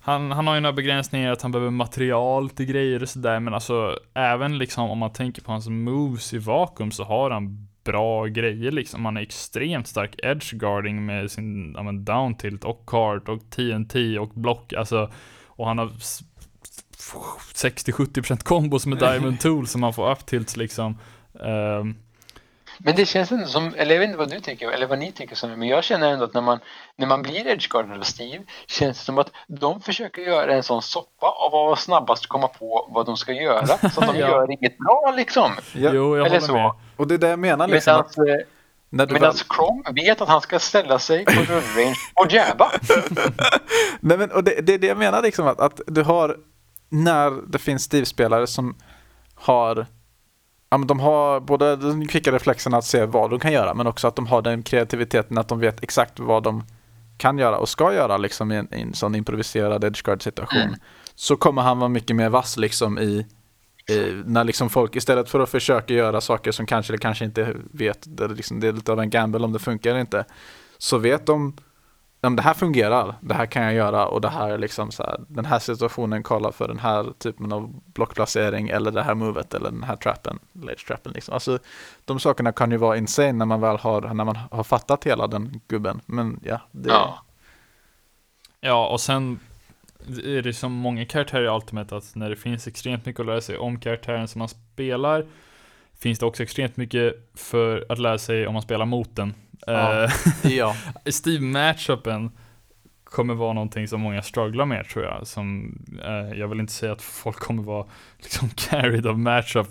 [0.00, 3.54] han, han har ju några begränsningar att han behöver material till grejer och sådär, men
[3.54, 8.26] alltså även liksom om man tänker på hans moves i vakuum så har han bra
[8.26, 9.04] grejer liksom.
[9.04, 13.50] Han är extremt stark edge guarding med sin ja, men down tilt och card och
[13.50, 14.72] TNT och block.
[14.72, 15.12] Alltså,
[15.46, 15.88] och han har
[17.54, 20.98] 60-70% kombos med Diamond Tool som man får up tilts liksom.
[21.32, 21.94] Um,
[22.78, 25.12] men det känns ändå som, eller jag vet inte vad du tycker, eller vad ni
[25.12, 26.58] tycker, som, men jag känner ändå att när man,
[26.96, 30.82] när man blir edgeguardad av Steve känns det som att de försöker göra en sån
[30.82, 33.66] soppa av att vara snabbast komma på vad de ska göra.
[33.90, 34.28] Så de ja.
[34.28, 35.50] gör inget bra liksom.
[35.72, 35.90] Ja.
[35.92, 36.52] Jo, jag eller så.
[36.52, 36.72] Med.
[36.96, 37.92] Och det är det jag menar liksom.
[37.92, 38.46] Medan, att,
[38.90, 39.32] när Medan väl...
[39.56, 42.70] Chrome vet att han ska ställa sig på rullrange och jabba.
[44.00, 46.36] Nej men och det, det är det jag menar liksom att, att du har
[46.88, 48.76] när det finns Steve-spelare som
[49.34, 49.86] har
[50.70, 53.86] Ja, men de har både den kvicka reflexen att se vad de kan göra men
[53.86, 56.64] också att de har den kreativiteten att de vet exakt vad de
[57.18, 60.60] kan göra och ska göra liksom i en, i en sån improviserad edgeguard situation.
[60.60, 60.78] Mm.
[61.14, 63.26] Så kommer han vara mycket mer vass liksom i,
[63.90, 67.56] i, när liksom folk istället för att försöka göra saker som kanske eller kanske inte
[67.72, 70.24] vet, det, liksom, det är lite av en gamble om det funkar eller inte.
[70.78, 71.56] Så vet de
[72.34, 75.20] det här fungerar, det här kan jag göra och det här är liksom så här,
[75.28, 79.70] den här situationen kollar för den här typen av blockplacering eller det här movet eller
[79.70, 81.34] den här trappen, ledge trappen liksom.
[81.34, 81.58] Alltså
[82.04, 85.26] de sakerna kan ju vara insane när man väl har, när man har fattat hela
[85.26, 86.60] den gubben, men ja.
[86.72, 86.88] Det...
[86.88, 87.18] Ja.
[88.60, 89.38] ja, och sen
[90.24, 93.40] är det som många karaktärer i Ultimate att när det finns extremt mycket att lära
[93.40, 95.26] sig om karaktären som man spelar
[96.00, 99.34] finns det också extremt mycket för att lära sig om man spelar mot den.
[99.66, 100.04] Ja.
[100.04, 100.10] Eh,
[100.52, 100.76] ja.
[101.06, 102.30] Steve-matchupen
[103.04, 105.26] kommer vara någonting som många strugglar med tror jag.
[105.26, 107.86] Som, eh, jag vill inte säga att folk kommer vara
[108.18, 109.68] liksom carried av matchup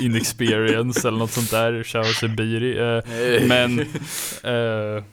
[0.00, 2.78] inexperience eller något sånt där, Shao Sibiri.
[2.78, 3.80] Eh, men,
[4.44, 5.04] eh,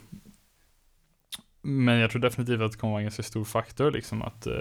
[1.61, 4.53] men jag tror definitivt att det kommer vara en ganska stor faktor liksom att eh,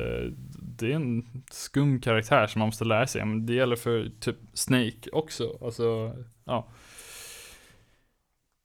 [0.59, 3.25] det är en skum karaktär som man måste lära sig.
[3.25, 5.59] Men det gäller för typ Snake också.
[5.65, 6.69] Alltså, ja.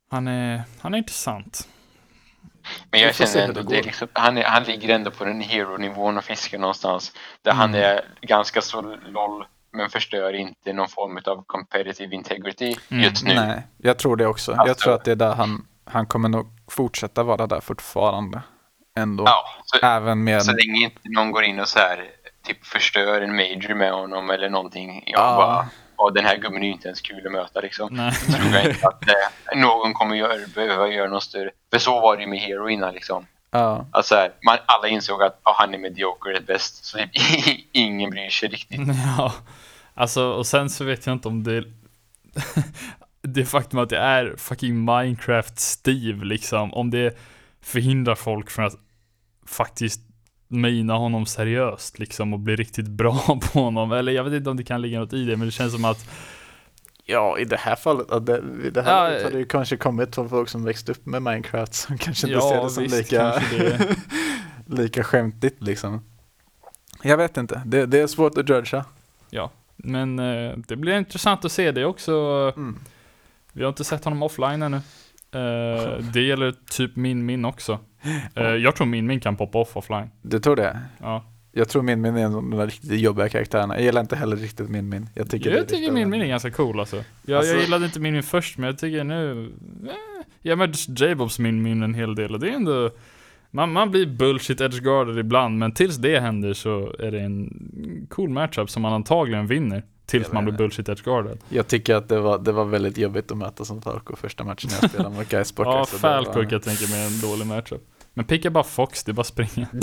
[0.10, 1.68] Han är, han är intressant.
[2.92, 6.24] Men jag känner ändå, det liksom, han, är, han ligger ändå på den hero-nivån och
[6.24, 7.12] fiskar någonstans.
[7.42, 7.60] Där mm.
[7.60, 13.04] han är ganska så loll men förstör inte någon form av competitive integrity mm.
[13.04, 13.34] just nu.
[13.34, 14.52] Nej, jag tror det också.
[14.52, 18.42] Alltså, jag tror att det är där han, han kommer nog fortsätta vara där fortfarande.
[18.98, 19.24] Ändå.
[19.28, 20.44] Ja, så, Även med...
[20.44, 22.06] Så länge inte någon går in och så här,
[22.44, 25.04] typ förstör en major med honom eller någonting.
[25.06, 25.36] Jag ja.
[25.36, 27.90] bara, och den här gubben är ju inte ens kul att möta liksom.
[27.92, 28.14] Nej.
[28.28, 31.50] Jag tror jag inte att eh, någon kommer göra, behöva göra något större.
[31.72, 33.26] För så var det ju med Hero innan liksom.
[33.52, 33.86] Ja.
[33.92, 36.86] Alltså här, man, alla insåg att oh, han är mediocre är bäst.
[36.86, 37.10] Så typ,
[37.72, 38.80] ingen bryr sig riktigt.
[39.18, 39.34] Ja,
[39.94, 41.64] alltså och sen så vet jag inte om det
[43.28, 46.74] det faktum att det är fucking Minecraft Steve liksom.
[46.74, 47.18] Om det
[47.62, 48.78] förhindrar folk från att
[49.46, 50.02] faktiskt
[50.48, 53.92] mina honom seriöst liksom och bli riktigt bra på honom.
[53.92, 55.86] Eller jag vet inte om det kan ligga något i det, men det känns som
[55.86, 56.10] att
[57.08, 60.16] Ja, i det här fallet, det, i det här ja, har det ju kanske kommit
[60.16, 62.98] från folk som växt upp med Minecraft som kanske inte ja, ser det som visst,
[62.98, 63.96] lika, det.
[64.66, 66.04] lika skämtigt liksom.
[67.02, 68.86] Jag vet inte, det, det är svårt att judga.
[69.30, 72.12] Ja, men eh, det blir intressant att se det också.
[72.56, 72.80] Mm.
[73.56, 74.78] Vi har inte sett honom offline ännu.
[75.32, 77.80] Eh, det gäller typ min min också.
[78.36, 80.10] Eh, jag tror min min kan poppa off offline.
[80.22, 80.80] Du tror det?
[81.02, 81.26] Ja.
[81.52, 83.76] Jag tror min min är en av de riktigt jobbiga karaktärerna.
[83.76, 85.10] Jag gillar inte heller riktigt min min.
[85.14, 87.04] Jag tycker, jag tycker min min är ganska cool alltså.
[87.26, 87.54] Jag, alltså.
[87.54, 89.54] jag gillade inte min min först men jag tycker nu,
[89.84, 89.94] eh,
[90.42, 92.90] jag mötte J-Bobs min min en hel del och det är ändå
[93.52, 97.50] man, man blir bullshit edgeguarded ibland men tills det händer så är det en
[98.10, 99.84] cool matchup som man antagligen vinner.
[100.06, 101.38] Tills man blir bullshit edgeguarded.
[101.50, 104.70] Jag tycker att det var, det var väldigt jobbigt att möta som Falco första matchen
[104.82, 106.48] jag spelade mot Guys Ja, Falco var...
[106.52, 107.82] jag tänker mig en dålig matchup.
[108.14, 109.68] Men picka bara Fox, det är bara springa.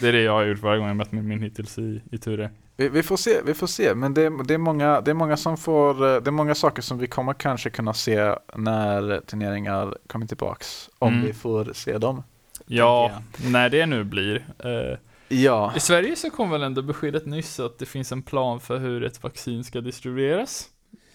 [0.00, 2.18] det är det jag har gjort varje gång jag mött min, min hittills i, i
[2.18, 2.50] Ture.
[2.76, 3.94] Vi, vi, får se, vi får se.
[3.94, 6.98] Men det, det, är många, det är många som får, det är många saker som
[6.98, 10.90] vi kommer kanske kunna se när turneringar kommer tillbaks.
[10.98, 11.26] Om mm.
[11.26, 12.22] vi får se dem.
[12.66, 13.12] Ja,
[13.50, 14.36] när det nu blir.
[14.64, 14.96] Uh,
[15.34, 15.72] Ja.
[15.76, 19.04] I Sverige så kom väl ändå beskedet nyss att det finns en plan för hur
[19.04, 20.68] ett vaccin ska distribueras.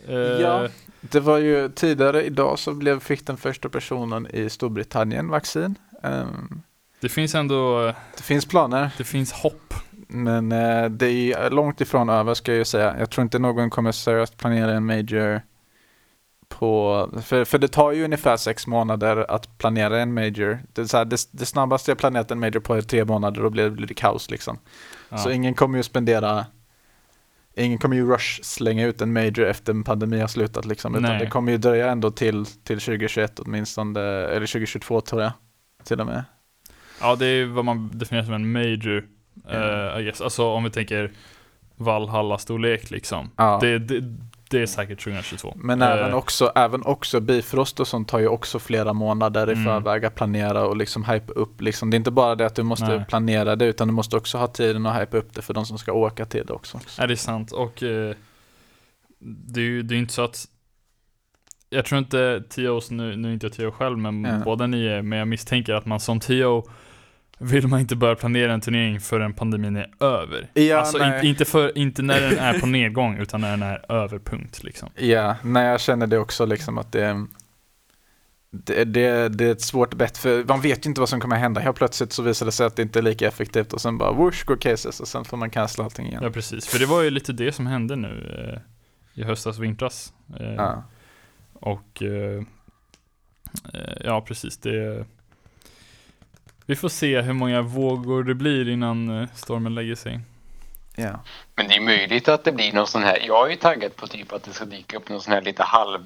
[0.08, 0.72] Ja, eh,
[1.02, 5.76] det var ju tidigare idag så blev, fick den första personen i Storbritannien vaccin.
[6.04, 6.62] Um,
[7.00, 8.90] det finns ändå Det finns planer.
[8.98, 9.74] Det finns hopp.
[10.08, 12.96] Men uh, det är långt ifrån över ska jag ju säga.
[13.00, 15.42] Jag tror inte någon kommer seriöst planera en major
[16.50, 20.60] på, för, för det tar ju ungefär sex månader att planera en major.
[20.74, 23.42] Det, är så här, det, det snabbaste jag planerat en major på är tre månader,
[23.42, 24.58] då blir, blir det kaos liksom.
[25.10, 25.18] Ja.
[25.18, 26.46] Så ingen kommer ju spendera,
[27.56, 30.96] ingen kommer ju rush slänga ut en major efter en pandemi har slutat liksom.
[30.96, 31.20] Utan Nej.
[31.20, 35.32] det kommer ju dröja ändå till, till 2021 åtminstone, eller 2022 tror jag,
[35.84, 36.24] till och med.
[37.02, 39.08] Ja, det är vad man definierar som en major,
[39.50, 39.64] mm.
[39.64, 40.22] uh, I guess.
[40.22, 41.12] Alltså om vi tänker
[41.76, 43.32] Valhalla-storlek liksom.
[43.36, 43.60] Ja.
[43.62, 44.04] Det, det,
[44.50, 45.54] det är säkert 2022.
[45.56, 49.54] Men Eh, även, också, även också Bifrost och sånt tar ju också flera månader i
[49.54, 49.66] Mm.
[49.66, 51.62] förväg att planera och liksom hype upp.
[51.62, 51.90] Liksom.
[51.90, 53.06] Det är inte bara det att du måste Nej.
[53.10, 55.78] planera det utan du måste också ha tiden att hype upp det för de som
[55.78, 56.80] ska åka till det också.
[56.98, 57.52] Ja, det är sant.
[57.52, 58.16] Och eh,
[59.20, 60.46] det är ju det är inte så att
[61.70, 64.42] jag tror inte TOs, nu, nu är inte jag TO själv, men Ja.
[64.46, 66.64] båda ni är, men jag misstänker att man som TO
[67.40, 70.50] vill man inte börja planera en turnering förrän pandemin är över.
[70.54, 71.28] Ja, alltså nej.
[71.28, 74.90] inte, för, inte när den är på nedgång, utan när den är över punkt liksom.
[74.96, 77.28] Ja, nej jag känner det också liksom att det
[78.52, 81.36] det, det, det är ett svårt bett för man vet ju inte vad som kommer
[81.36, 81.62] hända.
[81.62, 84.12] Helt plötsligt så visar det sig att det inte är lika effektivt och sen bara
[84.12, 86.20] whoosh går cases och sen får man cancella allting igen.
[86.24, 86.68] Ja, precis.
[86.68, 90.14] För det var ju lite det som hände nu eh, i höstas, vintras.
[90.40, 90.84] Eh, Ja.
[91.54, 92.44] Och eh,
[93.74, 94.58] eh, ja, precis.
[94.58, 95.06] Det,
[96.70, 100.20] vi får se hur många vågor det blir innan eh, stormen lägger sig.
[100.96, 101.24] Ja.
[101.56, 104.08] Men det är möjligt att det blir någon sån här, jag är ju taggad på
[104.08, 106.00] typ att det ska dyka upp någon sån här lite halv,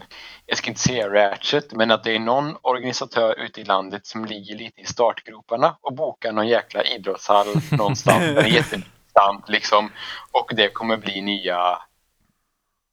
[0.45, 4.25] jag ska inte säga ratchet, men att det är någon organisatör ute i landet som
[4.25, 9.91] ligger lite i startgroparna och bokar någon jäkla idrottshall någonstans där det är jätteintressant liksom.
[10.31, 11.77] Och det kommer bli nya,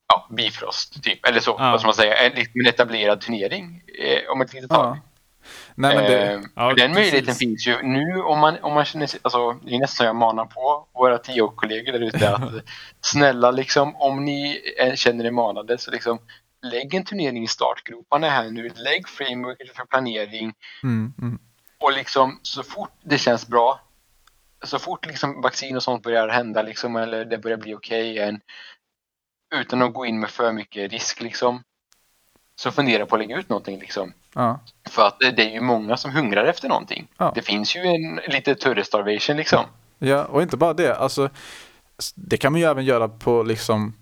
[0.09, 1.70] ja, Bifrost typ, eller så, Ja.
[1.70, 4.97] vad ska man säga, en, en etablerad turnering eh, om ett litet tag.
[4.97, 5.10] ja.
[5.74, 6.94] Nej men det, Eh, Ja, den precis.
[6.94, 10.05] möjligheten finns ju nu om man, om man känner sig, alltså det är nästan så
[10.05, 12.52] jag manar på våra TO-kollegor där ute att
[13.01, 14.60] snälla liksom om ni
[14.94, 16.18] känner er manade så liksom
[16.62, 21.38] lägg en turnering i startgroparna här nu, lägg frameworket för planering mm, mm.
[21.78, 23.80] och liksom så fort det känns bra
[24.62, 28.40] så fort liksom vaccin och sånt börjar hända liksom eller det börjar bli okej igen
[29.55, 31.62] utan att gå in med för mycket risk liksom
[32.60, 34.12] så fundera på att lägga ut någonting liksom.
[34.35, 34.61] Ja.
[34.90, 37.09] För att det är ju många som hungrar efter någonting.
[37.19, 37.32] Ja.
[37.35, 39.65] Det finns ju en lite turre starvation liksom.
[39.98, 40.94] ja, och inte bara det.
[40.97, 41.28] Alltså,
[42.15, 43.93] det kan man ju även göra på liksom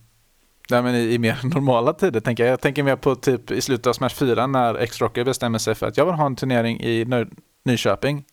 [0.71, 2.53] Nej, men i, i mer normala tider tänker jag.
[2.53, 5.87] Jag tänker mer på typ i slutet av Smash 4 när X-Rocker bestämmer sig för
[5.87, 7.31] att jag vill ha en turnering i Nö-
[7.65, 8.25] Nyköping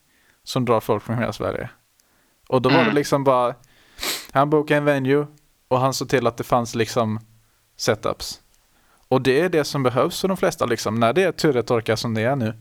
[0.44, 1.70] som drar folk från hela Sverige.
[2.48, 2.88] Och då var Mm.
[2.88, 3.54] det liksom bara,
[4.32, 5.26] han bokade en venue
[5.68, 7.20] och han såg till att det fanns liksom
[7.76, 8.40] setups.
[9.08, 10.94] Och det är det som behövs för de flesta liksom.
[10.94, 12.54] När det är turretorka som det är nu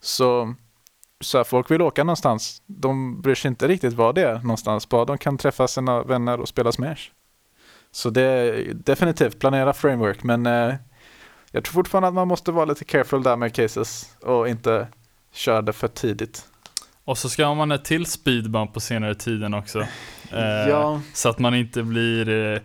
[0.00, 0.54] så,
[1.20, 2.62] så här, folk vill åka någonstans.
[2.66, 4.88] De bryr sig inte riktigt var det är någonstans.
[4.88, 7.10] Bara de kan träffa sina vänner och spela Smash.
[7.92, 10.74] Så det är definitivt planera framework men eh,
[11.50, 14.88] jag tror fortfarande att man måste vara lite careful där med cases och inte
[15.32, 16.44] köra det för tidigt.
[17.04, 19.80] Och så ska man ett till speedbump på senare tiden också.
[20.32, 21.00] Eh, Ja.
[21.14, 22.60] Så att man inte blir eh,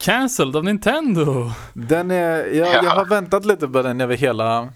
[0.00, 1.50] cancelled av Nintendo.
[1.72, 4.68] Den är, jag, jag har väntat lite på den över hela,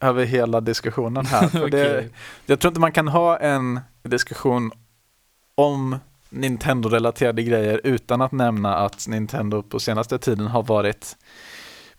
[0.00, 1.48] över hela diskussionen här.
[1.48, 2.08] För det,
[2.46, 4.70] jag tror inte man kan ha en diskussion
[5.54, 5.96] om
[6.30, 11.16] Nintendo-relaterade grejer utan att nämna att Nintendo på senaste tiden har varit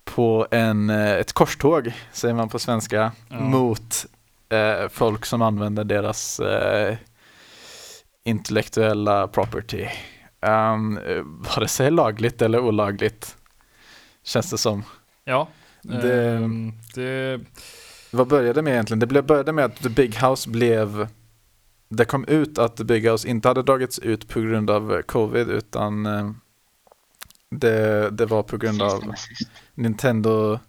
[0.04, 3.40] på en, eh, ett korståg, säger man på svenska, Ja.
[3.40, 4.06] mot
[4.50, 6.96] eh, folk som använder deras eh,
[8.26, 9.88] intellektuella property.
[10.48, 13.38] Um, eh, vare sig lagligt eller olagligt,
[14.24, 14.84] känns det som.
[15.24, 15.48] Ja.
[15.82, 17.40] Det- ehm, det,
[18.12, 19.00] Vad började med egentligen?
[19.00, 21.08] Det började med att The Big House blev
[21.90, 25.02] Det kom ut att The Big House inte hade dragits ut på grund av eh,
[25.02, 26.32] covid utan eh,
[27.50, 29.14] det, det var på grund av
[29.76, 30.60] Nintendo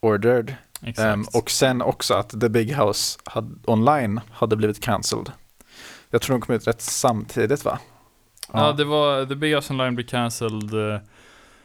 [0.00, 0.54] ordered.
[0.98, 5.32] Ehm, och sen också att The Big House hade, online hade blivit cancelled.
[6.10, 7.78] Jag tror de kom ut rätt samtidigt va?
[8.52, 11.00] Ja, det var The Big House Online blev cancelled eh,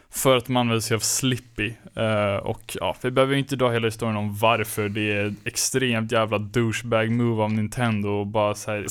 [0.10, 1.74] för att man använde sig av Slippy.
[1.96, 4.90] Eh, och ja, vi behöver ju inte dra hela historien om varför.
[4.90, 8.86] Det är extremt jävla douchebag move av Nintendo och bara så här,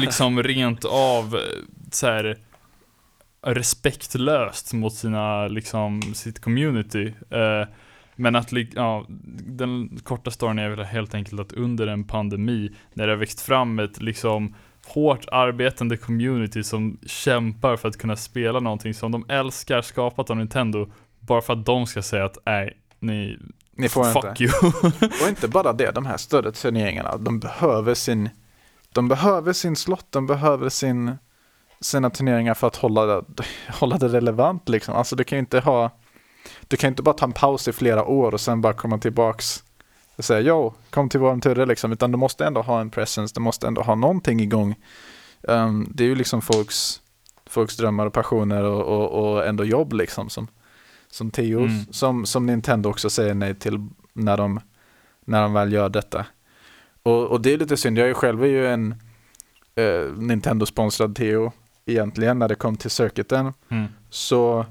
[0.00, 1.40] liksom rent av eh,
[1.90, 2.36] så här
[3.46, 7.12] respektlöst mot sina, liksom, sitt community.
[8.16, 9.06] Men att, ja,
[9.46, 13.40] den korta storyn är väl helt enkelt att under en pandemi, när det har växt
[13.40, 14.54] fram ett liksom
[14.94, 20.36] hårt arbetande community som kämpar för att kunna spela någonting som de älskar skapat av
[20.36, 20.86] Nintendo,
[21.20, 23.38] bara för att de ska säga att nej, ni,
[23.76, 24.44] Ni får fuck inte.
[24.44, 24.52] you.
[25.22, 28.30] Och inte bara det, de här större turneringarna, de behöver sin
[28.92, 31.16] De behöver sin slott, de behöver sin
[31.80, 33.24] sina turneringar för att hålla det,
[33.68, 34.94] hålla det relevant liksom.
[34.94, 35.90] Alltså du kan ju inte ha
[36.68, 39.64] Du kan inte bara ta en paus i flera år och sen bara komma tillbaks
[40.18, 41.92] säga jo, kom till våran turre liksom.
[41.92, 44.74] Utan du måste ändå ha en presence, du måste ändå ha någonting igång.
[45.42, 47.00] Um, det är ju liksom folks,
[47.46, 50.46] folks drömmar och passioner och, och, och ändå jobb liksom som,
[51.10, 51.84] som Theo, Mm.
[51.90, 54.60] som, som Nintendo också säger nej till när de,
[55.24, 56.26] när de väl gör detta.
[57.02, 58.94] Och, och det är lite synd, jag är själv är ju en
[59.74, 61.52] eh, Nintendo-sponsrad Theo
[61.86, 63.52] egentligen när det kom till circuiten.
[63.68, 63.86] Mm.
[64.10, 64.66] Så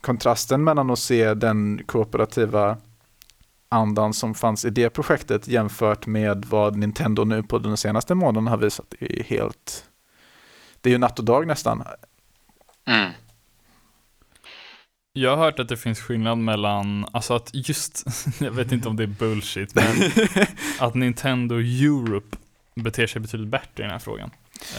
[0.00, 2.76] kontrasten mellan att se den kooperativa
[3.70, 8.46] andan som fanns i det projektet jämfört med vad Nintendo nu på den senaste månaden
[8.46, 9.84] har visat är helt...
[10.80, 11.82] Det är ju natt och dag nästan.
[12.86, 13.10] Mm.
[15.12, 18.04] Jag har hört att det finns skillnad mellan, alltså att just,
[18.40, 20.10] jag vet inte om det är bullshit, men
[20.80, 22.36] att Nintendo Europe
[22.74, 24.30] beter sig betydligt bättre i den här frågan.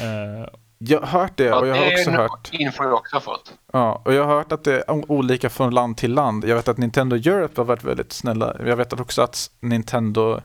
[0.01, 0.47] Eh,
[0.83, 3.53] Jag har hört det och jag har det också hört info jag också fått.
[3.73, 6.45] Ja, och jag har hört att det är olika från land till land.
[6.45, 8.55] Jag vet att Nintendo Europe har varit väldigt snälla.
[8.65, 10.41] Jag vet också att Nintendo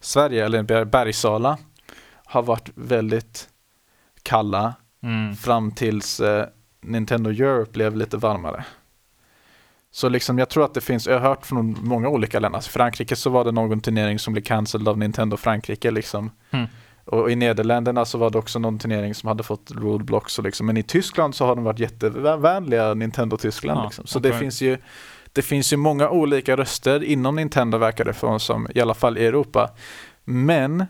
[0.00, 1.58] Sverige, eller Ber- Bergsala,
[2.24, 3.48] har varit väldigt
[4.22, 5.36] kalla mm.
[5.36, 6.46] fram tills eh,
[6.80, 8.64] Nintendo Europe blev lite varmare.
[9.90, 12.56] Så liksom jag tror att det finns, jag har hört från många olika länder.
[12.56, 16.30] Alltså Frankrike så var det någon turnering som blev cancelled av Nintendo Frankrike liksom.
[16.50, 16.66] Mm.
[17.10, 20.66] Och i Nederländerna så var det också någon turnering som hade fått roadblocks och liksom.
[20.66, 24.06] Men i Tyskland så har de varit jättevänliga Nintendo Tyskland Ja, liksom.
[24.06, 24.30] Så okej.
[24.30, 24.78] det finns ju
[25.32, 29.18] det finns ju många olika röster inom Nintendo verkar det från som, i alla fall
[29.18, 29.70] i Europa.
[30.24, 30.86] Men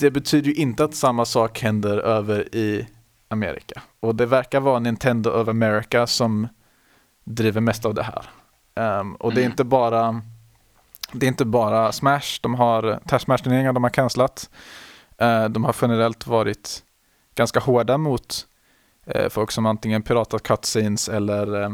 [0.00, 2.86] det betyder ju inte att samma sak händer över i
[3.28, 3.82] Amerika.
[4.00, 6.48] Och det verkar vara Nintendo of America som
[7.24, 8.24] driver mest av det här.
[8.74, 9.52] Ehm, och det är Mm.
[9.52, 10.22] inte bara
[11.12, 14.50] det är inte bara Smash, de har Smash-turneringar de har cancelat.
[15.20, 16.82] Eh, de har generellt varit
[17.34, 18.46] ganska hårda mot
[19.06, 21.70] eh, folk som antingen piratat cutscenes eller eh,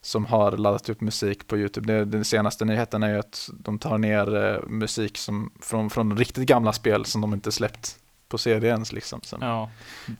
[0.00, 2.04] som har laddat upp musik på YouTube.
[2.04, 6.72] Den senaste nyheten är ju att de tar ner musik som, från, från riktigt gamla
[6.72, 9.20] spel som de inte släppt på CD ens liksom.
[9.22, 9.38] Sen.
[9.42, 9.70] Ja.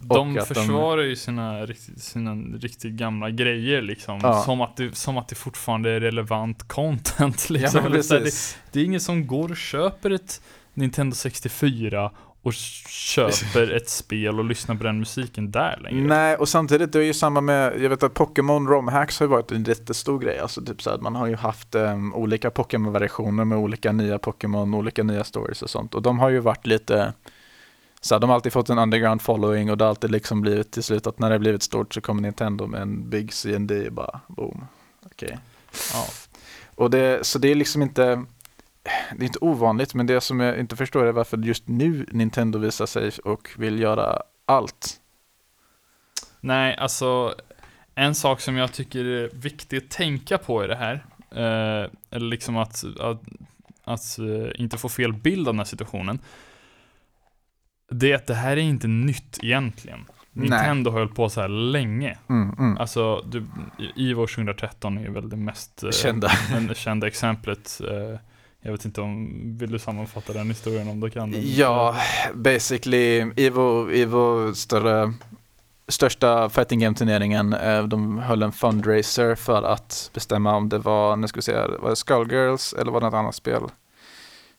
[0.00, 1.66] De att de- försvarar ju sina,
[1.96, 4.20] sina riktigt gamla grejer liksom.
[4.22, 4.42] Ja.
[4.42, 7.82] Som, att det, som att det fortfarande är relevant content liksom.
[7.82, 10.40] här, det, det är ingen som går och köper ett
[10.74, 12.10] Nintendo 64
[12.44, 12.52] och
[12.88, 16.06] köper ett spel och lyssnar på den musiken där längre.
[16.06, 19.30] Nej, och samtidigt, det är ju samma med, jag vet att Pokémon ROM-hacks har ju
[19.30, 20.38] varit en jättestor grej.
[20.38, 24.74] Alltså typ så här, man har ju haft um, olika Pokémon-versioner med olika nya Pokémon,
[24.74, 25.94] olika nya stories och sånt.
[25.94, 27.12] Och de har ju varit lite,
[28.00, 30.72] så här, de har alltid fått en underground following och det har alltid liksom blivit
[30.72, 33.92] till slut att när det blivit stort så kommer Nintendo med en big CND och
[33.92, 34.64] bara boom.
[35.06, 35.38] Okej.
[35.92, 36.06] Ja.
[36.74, 38.24] Och det, så det är liksom inte,
[39.16, 42.58] det är inte ovanligt, men det som jag inte förstår är varför just nu Nintendo
[42.58, 45.00] visar sig och vill göra allt.
[46.40, 47.34] Nej, alltså
[47.94, 52.26] en sak som jag tycker är viktigt att tänka på i det här, eh, eller
[52.26, 53.22] liksom att, att,
[53.84, 56.18] att eh, inte få fel bild av den här situationen,
[57.90, 60.04] det är att det här är inte nytt egentligen.
[60.32, 62.18] Nintendo har hållit på så här länge.
[62.28, 62.78] Mm, mm.
[62.78, 63.46] Alltså, du,
[63.96, 66.28] Ivo 2013 är väl det mest eh, Kända.
[66.74, 67.80] kända exemplet.
[67.80, 68.18] Eh,
[68.64, 71.30] jag vet inte om, vill du sammanfatta den historien om du kan?
[71.30, 71.40] den?
[71.44, 71.96] Ja,
[72.34, 75.12] basically Evo, Evo större,
[75.88, 77.52] största fighting game turneringen.
[77.52, 81.52] Eh, de höll en fundraiser för att bestämma om det var, nu ska vi se,
[81.54, 83.62] var det Skullgirls eller var det något annat spel?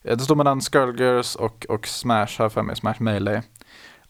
[0.03, 3.43] Eh, det stod mellan Skullgirls och, och Smash, här för mig, Smash Melee.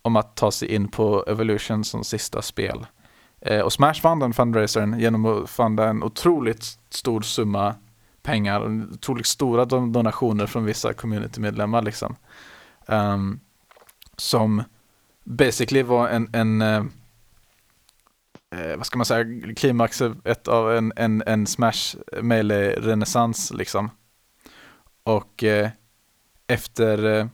[0.02, 2.86] Om att ta sig in på Evolution som sista spel.
[3.40, 7.74] Eh, och Smash vann den fundraisern genom att funda en otroligt stor summa
[8.26, 8.60] pengar,
[8.92, 12.16] otroligt stora donationer från vissa communitymedlemmar liksom.
[12.86, 13.40] Um,
[14.16, 14.62] som
[15.24, 16.84] basically var en, en eh,
[18.54, 20.02] eh, vad ska man säga, klimax
[20.46, 23.90] av en, en, en Smash melee renässans liksom.
[25.02, 25.70] Och eh,
[26.46, 27.26] efter eh,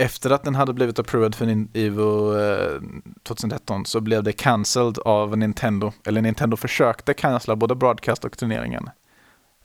[0.00, 2.80] efter att den hade blivit approved för Evo eh,
[3.22, 5.92] 2013 så blev det cancelled av Nintendo.
[6.06, 8.90] Eller Nintendo försökte cancella både broadcast och turneringen.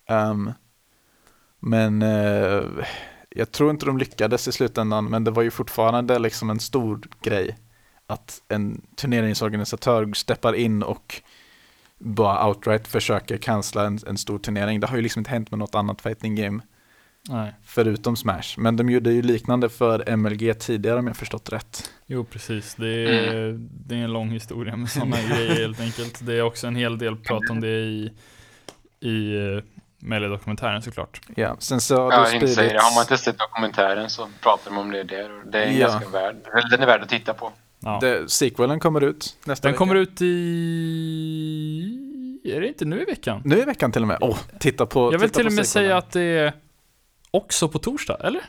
[0.10, 0.54] Um,
[1.60, 2.64] men eh,
[3.30, 7.02] jag tror inte de lyckades i slutändan, men det var ju fortfarande liksom en stor
[7.22, 7.58] grej
[8.08, 11.22] att en turneringsorganisatör steppar in och
[11.98, 14.80] bara outright försöker cancella en, en stor turnering.
[14.80, 16.62] Det har ju liksom inte hänt med något annat fighting game
[17.30, 18.42] Nej, förutom Smash.
[18.58, 21.92] Men de gjorde ju liknande för MLG tidigare om jag förstått rätt.
[22.06, 22.76] jo precis.
[22.76, 26.20] Det är, det är en lång historia med sådana grejer helt enkelt.
[26.26, 28.12] Det är också en hel del prat om det i,
[29.00, 29.64] i uh,
[30.00, 31.22] Melee-dokumentären såklart.
[31.36, 32.80] Ja, sen så har Ja, säger det.
[32.80, 35.32] Har man spridits, inte sett dokumentären så pratar de om det där.
[35.40, 35.88] och Det är Ja.
[35.88, 36.36] ganska värd.
[36.54, 37.52] eller Den är värd att titta på.
[37.80, 37.98] Ja.
[38.02, 39.78] det, sequelen kommer ut nästa Den vecka.
[39.78, 40.26] kommer ut i...
[42.44, 43.42] Är det inte nu i veckan?
[43.46, 44.18] Nu i veckan till och med.
[44.22, 45.88] Åh, titta på Jag vill titta till och med sequelen.
[45.90, 46.54] säga att det är
[47.36, 48.42] också på torsdag, eller?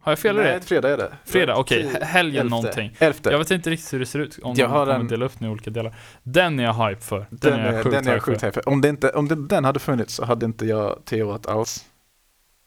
[0.00, 0.60] Har jag fel i Nej, det?
[0.60, 1.12] fredag är det.
[1.24, 1.82] Fredag, okej.
[1.92, 2.50] Tio- Helgen elfte.
[2.50, 2.96] någonting.
[2.98, 3.30] Elfte.
[3.30, 5.24] Jag vet inte riktigt hur det ser ut, om Jag de har kommer en- dela
[5.24, 5.94] upp den i olika delar.
[6.22, 7.18] Den är jag hype för.
[7.18, 8.46] Den, Den, är jag sjukt den är jag hype sjukt för.
[8.46, 8.68] hype för.
[8.68, 11.84] Om, det inte, om det, den hade funnits så hade inte jag teoat alls.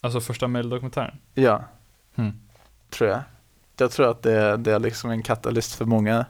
[0.01, 1.15] Alltså första mail-dokumentären.
[1.33, 1.63] Ja,
[2.15, 2.31] Hmm.
[2.89, 3.19] tror jag.
[3.77, 6.25] Jag tror att det, är- det är liksom en katalyst för många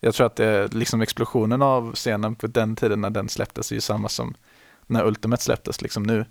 [0.00, 3.70] Jag tror att det är liksom explosionen av scenen på den tiden när den släpptes
[3.70, 4.34] är ju samma som
[4.86, 6.24] när Ultimate släpptes liksom nu.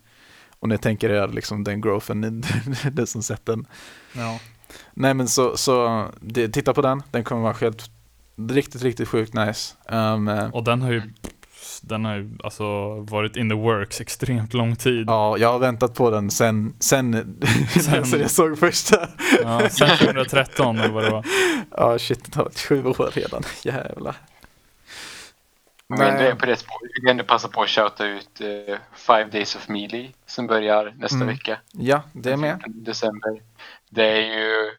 [0.60, 2.44] Och ni tänker er liksom den growthen,
[2.92, 3.66] det som sett den.
[4.14, 4.40] Ja.
[4.94, 7.90] Nej men så, så det, titta på den, den kommer vara helt
[8.50, 9.76] riktigt, riktigt sjukt nice.
[9.90, 11.02] Um, eh, Och den har ju
[11.82, 12.64] den har ju alltså
[13.00, 15.06] varit in the works extremt lång tid.
[15.08, 17.14] ja, jag har väntat på den sen, sen,
[17.82, 19.10] Sen- sen jag såg första.
[19.44, 21.26] Ja, sen 2013 eller vad det var.
[21.78, 24.16] Ja shit, det har varit sju år redan, jävlar.
[25.90, 26.92] Men det är på det spåret.
[26.94, 30.94] Vi kan ändå passa på att shouta ut eh, Five Days of Melee som börjar
[30.98, 31.28] nästa Mm.
[31.28, 31.58] vecka.
[31.72, 32.56] Ja, det är med.
[32.64, 33.42] 14 December.
[33.90, 34.72] Det är ju,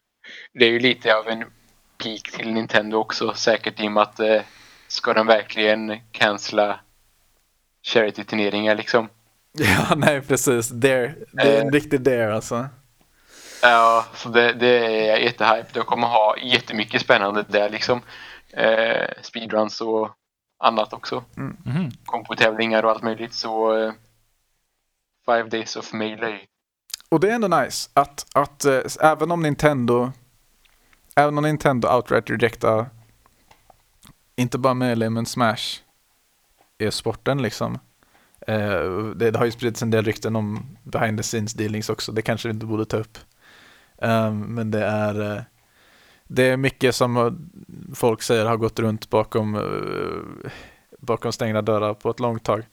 [0.53, 1.45] det är ju lite av en
[2.03, 3.33] peak till Nintendo också.
[3.33, 4.41] Säkert i och med att eh,
[4.87, 6.79] ska de verkligen cancella
[7.83, 9.09] charity-turneringar liksom.
[9.51, 10.69] Ja, nej precis.
[10.69, 11.15] Dare.
[11.31, 11.71] Det är en Eh.
[11.71, 12.67] riktig dare alltså.
[13.61, 15.67] Ja, så det, det är jag jättehype.
[15.73, 18.01] De kommer ha jättemycket spännande där liksom.
[18.53, 20.09] Eh, speedruns och
[20.59, 21.23] annat också.
[21.35, 21.91] Mhm.
[22.05, 23.33] Kompotävlingar och allt möjligt.
[23.33, 23.93] Så eh,
[25.25, 26.39] Five Days of Melee.
[27.09, 30.11] Och det är ändå nice att, att eh, även om Nintendo
[31.15, 32.89] även om Nintendo outright rejectar
[34.35, 35.81] inte bara Melee men Smash
[36.77, 37.79] är sporten liksom.
[38.47, 38.83] Eh,
[39.15, 42.21] det, det har ju spridits en del rykten om behind the scenes dealings också, det
[42.21, 43.17] kanske vi inte borde ta upp.
[43.97, 45.45] Um, men det är
[46.31, 47.31] det är mycket som eh,
[47.95, 50.51] folk säger har gått runt bakom eh,
[50.99, 52.65] bakom stängda dörrar på ett långt tag.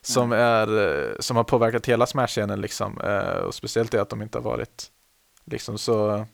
[0.00, 3.00] Som, är, eh, som har påverkat hela Smash-scenen liksom.
[3.46, 4.90] Och speciellt det att de inte har varit
[5.44, 6.26] liksom så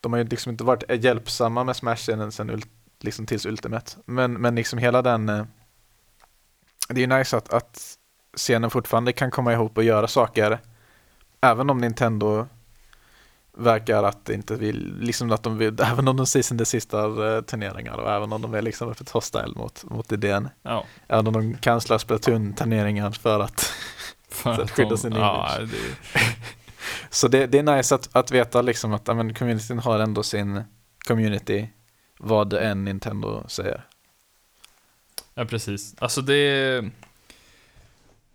[0.00, 2.62] de har ju liksom inte varit hjälpsamma med Smash-scenen sen
[3.00, 3.92] liksom tills Ultimate.
[4.04, 5.44] Men, men liksom hela den det
[6.88, 7.98] är ju nice att, att
[8.36, 10.58] scenen fortfarande kan komma ihop och göra saker
[11.40, 12.46] även om Nintendo
[13.60, 17.40] verkar att inte vill, liksom att de vill, även om de season det sista uh,
[17.40, 20.48] turneringar och även om de är liksom öppet hostile mot, mot idén.
[20.62, 20.84] Ja.
[21.08, 23.72] Även om de cancelar Splatoon-turneringar för att
[24.30, 25.70] För att skydda sin ja, image.
[25.70, 26.20] det,
[27.10, 30.62] Så det, det är nice att, att veta liksom att men, communityn har ändå sin
[31.06, 31.68] community
[32.18, 33.84] vad än Nintendo säger.
[35.34, 35.94] ja, precis.
[35.98, 36.84] Alltså det...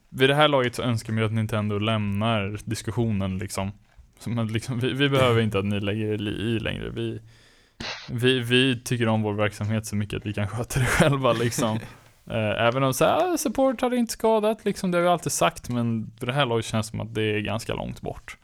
[0.10, 3.72] Vid det här laget så önskar man ju att Nintendo lämnar diskussionen liksom.
[4.20, 6.90] Som liksom vi, vi behöver inte att ni lägger er i längre.
[6.90, 7.22] Vi,
[8.10, 11.80] vi, vi tycker om vår verksamhet så mycket att vi kan sköta det själva liksom.
[12.30, 15.70] Eh, Även om så här, support hade inte skadat, liksom, det har vi alltid sagt,
[15.70, 18.38] men vid det här laget känns det som att det är ganska långt bort.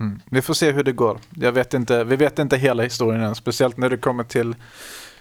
[0.00, 0.20] Mm.
[0.30, 1.18] Vi får se hur det går.
[1.34, 4.54] Jag vet inte, vi vet inte hela historien än, speciellt när det kommer till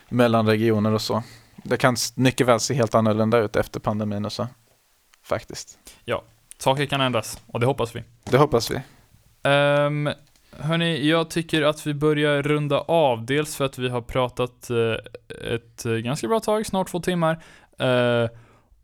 [0.10, 1.24] mellanregioner och så.
[1.56, 4.48] Det kan mycket väl se helt annorlunda ut efter pandemin och så.
[5.24, 5.80] Faktiskt.
[6.58, 8.04] Saker kan ändras, och det hoppas vi.
[8.24, 8.82] Det hoppas vi.
[9.44, 10.10] Um,
[10.52, 15.54] hörni, jag tycker att vi börjar runda av, dels för att vi har pratat eh,
[15.54, 17.44] ett eh, ganska bra tag, snart två timmar.
[17.80, 18.30] Eh,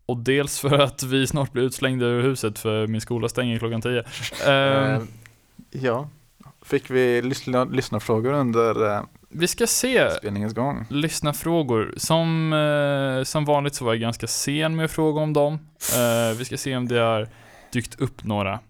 [0.06, 3.82] och dels för att vi snart blir utslängda ur huset för min skola stänger klockan
[3.82, 4.04] 10.
[4.46, 5.02] Ehm, Eh,
[5.70, 6.08] ja.
[6.62, 10.86] Fick vi lyssna, lyssnarfrågor under vi ska se spelningens gång?
[10.90, 11.94] lyssnarfrågor.
[11.96, 15.54] Som, eh, som vanligt så var jag ganska sen med att fråga om dem.
[15.94, 17.28] Eh, vi ska se om det har
[17.72, 18.60] dykt upp några.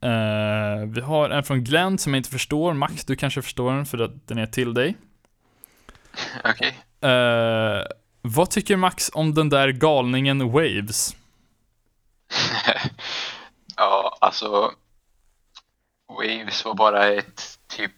[0.00, 2.74] Eh, vi har en från Glenn som jag inte förstår.
[2.74, 4.96] Max, du kanske förstår den för att den är till dig.
[6.44, 6.78] Okej.
[7.10, 7.86] Eh,
[8.22, 11.16] vad tycker Max om den där galningen Waves?
[13.76, 14.72] ja, alltså.
[16.08, 17.92] Waves var bara ett typ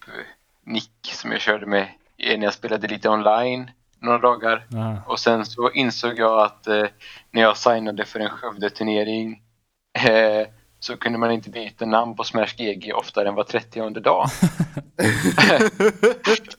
[0.64, 1.88] nick som jag körde med
[2.18, 4.66] när jag spelade lite online några dagar.
[4.74, 6.86] Ah, Och sen så insåg jag att eh,
[7.30, 9.42] när jag signade för en Skövde-turnering
[9.98, 10.46] eh,
[10.80, 14.26] så kunde man inte byta namn på Smash GG oftare än var 30 dag.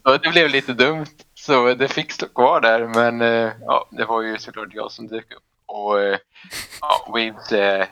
[0.03, 1.05] och det blev lite dumt.
[1.33, 2.87] Så det fick stå kvar där.
[2.87, 5.43] Men eh, ja, det var ju såklart jag som dök upp.
[5.65, 6.17] Och eh,
[6.81, 7.85] ja, Waves, eh,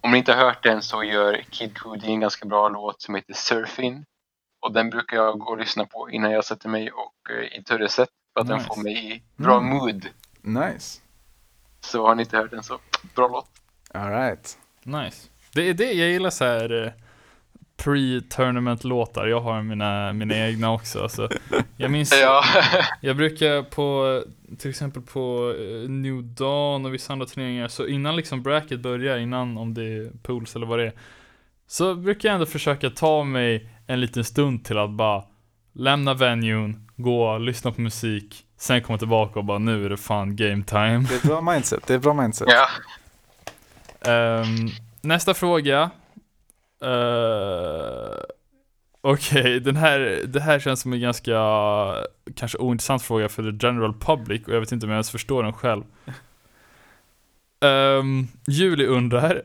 [0.00, 3.14] om ni inte har hört den så gör Kid Cudi en ganska bra låt som
[3.14, 4.04] heter Surfing.
[4.60, 7.62] Och den brukar jag gå och lyssna på innan jag sätter mig och eh, i
[7.64, 8.08] turreset.
[8.34, 8.56] För att Nice.
[8.58, 9.70] den får mig i bra Mm.
[9.76, 10.06] mood.
[10.40, 11.00] Nice.
[11.80, 12.78] Så har ni inte hört den så
[13.14, 13.48] bra låt.
[13.94, 14.58] Alright.
[14.84, 15.28] Nice.
[15.54, 16.92] Det är det, jag gillar så här eh,
[17.76, 19.26] pre-tournament låtar.
[19.26, 21.02] Jag har mina, mina egna också.
[21.02, 21.28] Alltså,
[21.76, 22.44] jag minns Ja,
[23.00, 24.22] Jag brukar på,
[24.58, 29.18] till exempel på eh, New Dawn och vissa andra turneringar, så innan liksom bracket börjar,
[29.18, 30.92] innan om det är pools eller vad det är,
[31.66, 35.24] så brukar jag ändå försöka ta mig en liten stund till att bara
[35.74, 40.36] lämna venuen, gå, lyssna på musik, sen komma tillbaka och bara nu är det fan
[40.36, 41.06] game time.
[41.08, 41.86] Det är bra mindset.
[41.86, 42.48] Det är bra mindset.
[42.50, 42.66] ja.
[44.06, 44.70] Um,
[45.00, 45.90] nästa fråga.
[46.84, 48.22] Uh,
[49.04, 51.38] Okej, den här, det här känns som en ganska,
[52.36, 55.42] kanske ointressant fråga för the general public och jag vet inte om jag ens förstår
[55.42, 55.82] den själv.
[57.60, 59.42] Um, Julie undrar,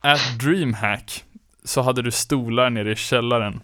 [0.00, 1.24] at DreamHack
[1.64, 3.60] så hade du stolar nere i källaren.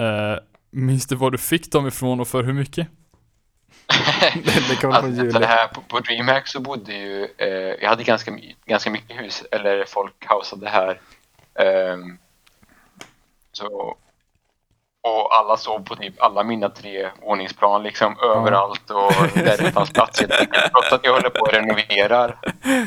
[0.00, 0.38] Uh,
[0.70, 2.88] minns du var du fick dem ifrån och för hur mycket?
[4.68, 5.38] det kommer från Julia.
[5.38, 7.48] det här på, på DreamHack så bodde ju, eh,
[7.82, 11.00] jag hade ganska, ganska mycket hus, eller folk houseade här.
[11.54, 12.18] Ehm,
[13.52, 13.96] så,
[15.02, 19.90] och alla sov på typ alla mina tre våningsplan liksom överallt och där det fanns
[19.90, 20.18] plats.
[20.70, 22.38] Trots att jag håller på att renoverar.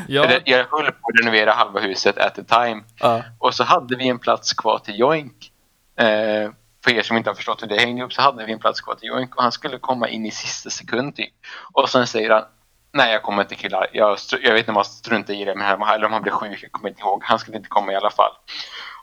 [0.08, 2.82] Ja, Eller, jag höll på att renovera halva huset at a time.
[3.00, 3.22] Ja.
[3.38, 5.52] Och så hade vi en plats kvar till Joink.
[5.96, 6.50] Eh,
[6.84, 8.80] för er som inte har förstått hur det hängde ihop så hade vi en plats
[8.80, 11.32] kvar till Joink och han skulle komma in i sista sekund typ.
[11.72, 12.44] Och sen säger han
[12.92, 15.66] Nej jag kommer inte killar, jag, jag vet inte om han struntar i det men
[15.66, 17.22] här- eller om han blev sjuk, jag kommer inte ihåg.
[17.24, 18.32] Han skulle inte komma i alla fall.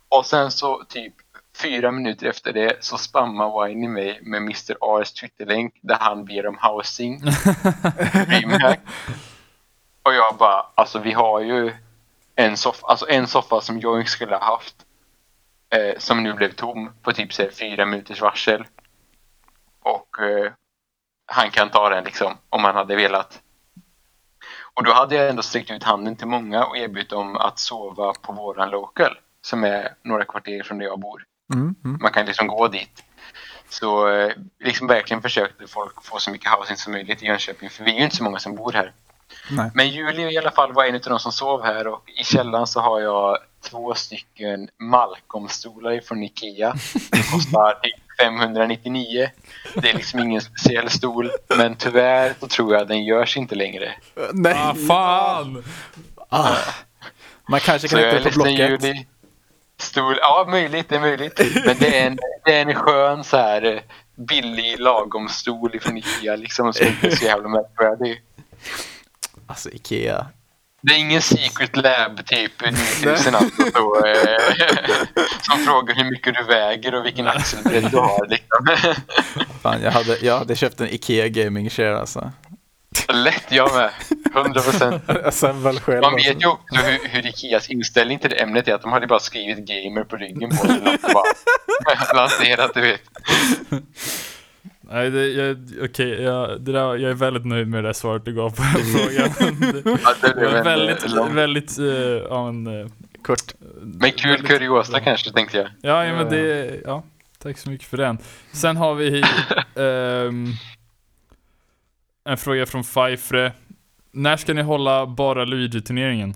[0.09, 1.13] Och sen så typ
[1.61, 4.73] fyra minuter efter det så spammar Winey mig med Mr.
[4.73, 7.21] R's Twitterlänk där han ber om housing.
[10.03, 11.73] Och jag bara, alltså vi har ju
[12.35, 14.75] en soffa, alltså en soffa som Joink skulle ha haft.
[15.69, 18.65] Eh, som nu blev tom på typ så här, fyra minuters varsel.
[19.79, 20.51] Och eh,
[21.25, 23.41] han kan ta den liksom om han hade velat.
[24.75, 28.13] Och då hade jag ändå sträckt ut handen till många och erbjudit dem att sova
[28.13, 29.17] på våran local.
[29.41, 31.23] Som är några kvarter från där jag bor.
[31.53, 31.97] Mm, mm.
[32.01, 33.03] Man kan liksom gå dit.
[33.69, 37.69] Så eh, liksom verkligen försökte folk få så mycket housing som möjligt i Jönköping.
[37.69, 38.93] För vi är ju inte så många som bor här.
[39.51, 39.71] Nej.
[39.73, 42.67] Men Julie i alla fall var en av de som sov här och i källaren
[42.67, 43.37] så har jag
[43.69, 46.75] två stycken Malcolm-stolar från Ikea.
[47.11, 49.29] Det kostar typ 599.
[49.73, 51.31] Det är liksom ingen speciell stol.
[51.57, 53.93] Men tyvärr så tror jag att den görs inte längre.
[54.33, 54.53] Nej.
[54.55, 55.63] ah, fan!
[56.29, 56.57] Ah.
[57.49, 59.07] Man kanske kan hitta på ledsen Blocket.
[59.77, 61.41] Stol, ja möjligt, det är möjligt.
[61.65, 63.81] Men det är en, det är en skön så här eh,
[64.15, 68.21] billig lagom stol från Ikea liksom som inte är så jävla märkvärdig.
[69.47, 70.27] Alltså Ikea.
[70.85, 74.39] Det är ingen secret lab typ 9000 alltså, så, eh,
[75.41, 78.27] som frågar hur mycket du väger och vilken axelbredd du har.
[78.27, 78.93] Liksom.
[79.61, 82.31] Fan, jag hade, jag hade köpt en Ikea gaming chair alltså.
[83.13, 83.89] Lätt jag med.
[84.35, 85.07] 100 procent.
[85.07, 85.53] Man alltså.
[86.15, 89.19] vet ju också hur, hur Ikeas inställning till det ämnet är att de hade bara
[89.19, 93.01] skrivit gamer på ryggen på den och bara lanserat, du vet.
[94.89, 98.25] Nej, det, jag, okej, jag, det där, jag är väldigt nöjd med det där svaret
[98.25, 99.59] du gav på den frågan.
[99.83, 101.85] Det, Ja, det blev väldigt, lång- väldigt, eh,
[102.29, 102.81] ja men...
[102.81, 102.87] eh,
[103.23, 103.53] Kort.
[103.81, 104.99] Men kul väldigt kuriosa bra.
[105.01, 105.67] kanske tänkte jag.
[105.81, 107.03] Ja, ja men det, ja.
[107.39, 108.17] Tack så mycket för den.
[108.51, 109.23] Sen har vi
[109.75, 110.47] ehm,
[112.25, 113.51] en fråga från Pfeifre.
[114.11, 116.33] När ska ni hålla bara Luigi-turneringen?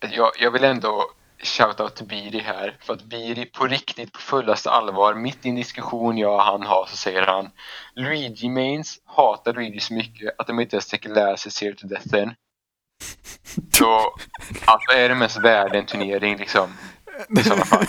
[0.00, 0.30] jag.
[0.38, 1.02] Jag vill ändå
[1.42, 2.76] shoutout till Biri här.
[2.80, 6.62] För att Biri på riktigt, på fullaste allvar, mitt i en diskussion jag och han
[6.62, 7.50] har så säger han
[7.94, 11.86] Luigi mains hatar Luigi så mycket att de inte ens tänker lära sig Zero to
[11.86, 12.34] Deathen.
[13.72, 14.00] Så
[14.64, 16.72] alltså är det mest värd en turnering liksom.
[17.38, 17.86] I sådana fall.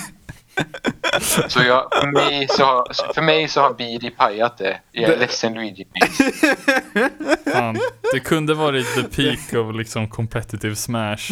[1.48, 4.80] Så jag, för, mig så har, för mig så har Biri pajat det.
[4.92, 6.18] Jag är Det- ledsen Luigi mains.
[7.54, 7.80] Fan,
[8.14, 11.30] det kunde varit the peak of liksom competitive smash.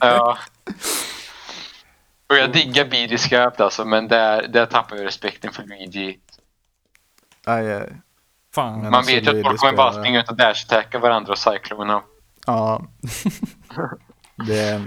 [0.00, 0.38] Ja.
[2.28, 6.18] Och jag diggar Biri skarpt alltså, men där, där tappar jag respekten för Luigi.
[7.44, 7.92] Aj, aj.
[8.54, 8.82] Fan.
[8.82, 12.02] Man alltså, vet ju att folk kommer bara springa ut och dash-attacka varandra och cyclona.
[12.46, 12.82] Ja.
[14.46, 14.82] Det,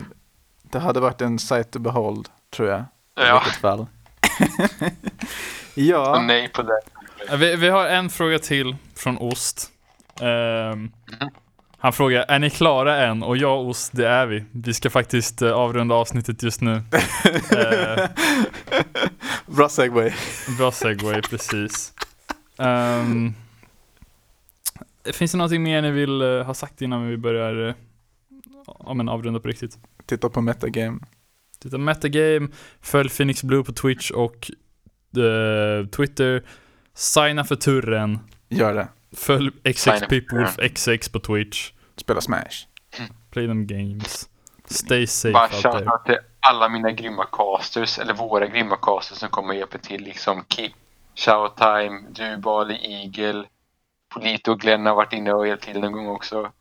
[0.61, 2.79] det hade varit en sight to behold, tror jag.
[2.79, 2.83] I
[3.15, 3.79] Ja, vilket fall.
[3.79, 3.87] och
[5.75, 6.81] ja, nej på det.
[7.37, 9.71] Vi, vi har en fråga till från Ost.
[10.21, 10.91] Ehm,
[11.79, 13.23] han frågar, är ni klara än?
[13.23, 14.43] Och ja, Ost, det är vi.
[14.51, 16.81] Vi ska faktiskt eh, avrunda avsnittet just nu.
[17.51, 18.09] Eh,
[19.45, 20.11] bra segway.
[20.57, 21.93] Bra segway, precis.
[22.57, 23.33] Ehm,
[25.13, 27.73] finns det någonting mer ni vill eh, ha sagt innan vi börjar uh,
[28.85, 29.77] ja, men avrunda på riktigt?
[30.05, 30.99] Titta på metagame.
[31.59, 32.47] Titta Metagame,
[32.81, 34.51] följ Phoenix Blue på Twitch och
[35.17, 36.43] eh, Twitter.
[36.93, 38.19] Signa för turren.
[38.49, 38.87] Gör det.
[39.15, 41.71] Följ XX Peoplewolf XX på Twitch.
[41.95, 42.67] Spela Smash.
[43.31, 44.29] Play them games.
[44.65, 45.71] Stay safe Bara out there.
[45.71, 50.03] shoutout till alla mina grymma casters, eller våra grymma casters som kommer och hjälper till.
[50.03, 50.71] Liksom Kip,
[51.15, 53.47] Showtime, du, Bali, Eagle,
[54.13, 56.51] Polito och Glenn har varit inne och hjälpt till någon gång också.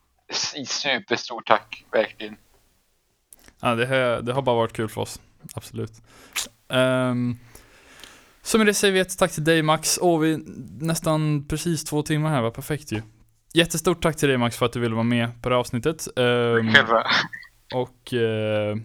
[0.66, 2.36] Superstort tack, verkligen.
[3.60, 5.20] Ja, det, har, det har bara varit kul för oss.
[5.54, 5.92] Absolut.
[6.68, 7.38] Um,
[8.48, 9.98] så med det säger vi ett tack till dig Max.
[10.02, 10.38] Åh, vi
[10.80, 13.02] nästan precis två timmar här, var perfekt ju.
[13.52, 16.08] Jättestort tack till dig Max för att du ville vara med på det här avsnittet.
[16.16, 17.02] Ehm, Själva.
[17.74, 18.76] och eh,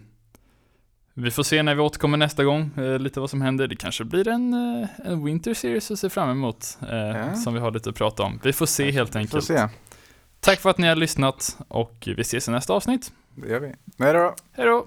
[1.14, 3.66] Vi får se när vi återkommer nästa gång, eh, lite vad som händer.
[3.68, 7.34] Det kanske blir en, eh, en Winter Series att se fram emot, Ja.
[7.34, 8.40] som vi har lite att prata om.
[8.44, 9.44] Vi får se helt enkelt.
[9.44, 9.68] se.
[10.40, 13.12] Tack för att ni har lyssnat och vi ses i nästa avsnitt.
[13.34, 13.74] Det gör vi.
[13.98, 14.34] Hej då.
[14.52, 14.86] Hej då!